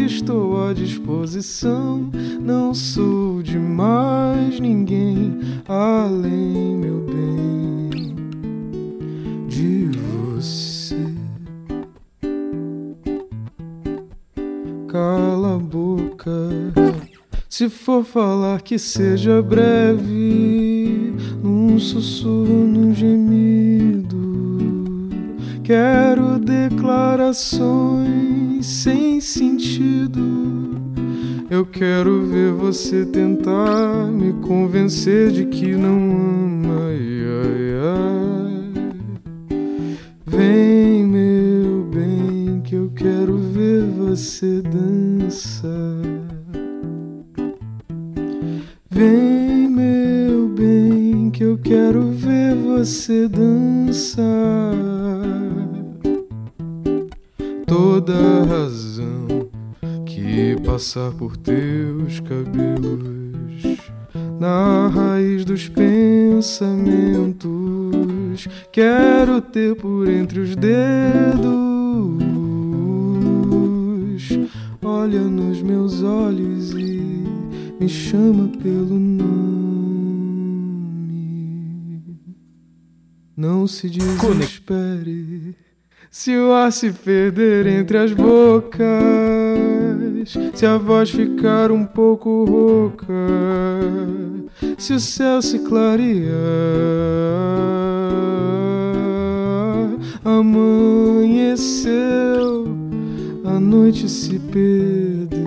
Estou 0.04 0.68
à 0.68 0.74
disposição. 0.74 2.10
Não 2.38 2.74
sou 2.74 3.42
de 3.42 3.58
mais 3.58 4.60
ninguém 4.60 5.38
além, 5.66 6.76
meu 6.76 7.06
bem, 7.06 8.14
de 9.48 9.88
você. 10.36 11.06
Cala 14.88 15.54
a 15.54 15.58
boca. 15.58 16.50
Se 17.48 17.70
for 17.70 18.04
falar 18.04 18.60
que 18.60 18.78
seja 18.78 19.40
breve, 19.40 21.14
num 21.42 21.78
sussurro, 21.78 22.66
num 22.66 22.94
gemido. 22.94 23.31
Quero 25.64 26.38
declarações 26.40 28.66
sem 28.66 29.20
sentido. 29.20 30.20
Eu 31.48 31.64
quero 31.64 32.26
ver 32.26 32.50
você 32.52 33.06
tentar 33.06 34.06
me 34.06 34.32
convencer 34.40 35.30
de 35.30 35.46
que 35.46 35.76
não 35.76 36.16
ama. 36.16 36.88
Ai, 36.88 37.22
ai, 37.44 37.74
ai. 37.84 38.72
Vem, 40.26 41.06
meu 41.06 41.84
bem, 41.94 42.60
que 42.62 42.74
eu 42.74 42.90
quero 42.90 43.36
ver 43.36 43.84
você 43.84 44.60
dançar. 44.62 45.70
Vem, 48.90 49.51
quero 51.62 52.10
ver 52.10 52.54
você 52.54 53.28
dançar. 53.28 54.24
Toda 57.66 58.44
razão 58.44 59.26
que 60.04 60.56
passar 60.64 61.12
por 61.12 61.36
teus 61.36 62.20
cabelos, 62.20 63.62
na 64.38 64.88
raiz 64.88 65.44
dos 65.44 65.68
pensamentos, 65.68 67.48
quero 68.70 69.40
ter 69.40 69.74
por 69.76 70.08
entre 70.08 70.40
os 70.40 70.56
dedos. 70.56 71.52
Olha 74.84 75.20
nos 75.20 75.62
meus 75.62 76.02
olhos 76.02 76.72
e 76.72 77.24
me 77.80 77.88
chama 77.88 78.48
pelo 78.62 78.98
nome. 78.98 79.61
Não 83.36 83.66
se 83.66 83.88
desespere 83.88 85.56
se 86.12 86.36
o 86.36 86.52
ar 86.52 86.70
se 86.70 86.92
perder 86.92 87.66
entre 87.66 87.96
as 87.96 88.12
bocas, 88.12 88.84
se 90.52 90.66
a 90.66 90.76
voz 90.76 91.08
ficar 91.08 91.72
um 91.72 91.86
pouco 91.86 92.44
rouca, 92.44 93.14
se 94.76 94.92
o 94.92 95.00
céu 95.00 95.40
se 95.40 95.60
clarear, 95.60 96.28
amanheceu, 100.22 101.96
a 103.46 103.58
noite 103.58 104.06
se 104.06 104.38
perdeu. 104.38 105.40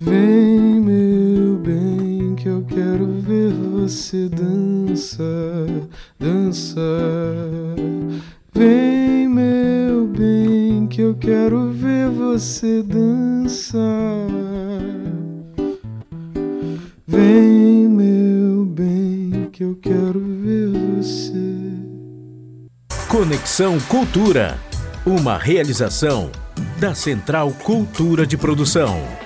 Vem, 0.00 0.61
quero 2.74 3.06
ver 3.06 3.52
você 3.52 4.28
dançar, 4.28 5.28
dançar. 6.18 6.82
Vem, 8.54 9.28
meu 9.28 10.06
bem, 10.06 10.86
que 10.86 11.02
eu 11.02 11.14
quero 11.14 11.70
ver 11.70 12.08
você 12.08 12.82
dançar. 12.82 13.82
Vem, 17.06 17.88
meu 17.88 18.64
bem, 18.64 19.48
que 19.52 19.64
eu 19.64 19.76
quero 19.76 20.20
ver 20.20 20.70
você. 20.96 21.32
Conexão 23.08 23.78
Cultura. 23.80 24.58
Uma 25.04 25.36
realização 25.36 26.30
da 26.78 26.94
Central 26.94 27.50
Cultura 27.64 28.26
de 28.26 28.38
Produção. 28.38 29.20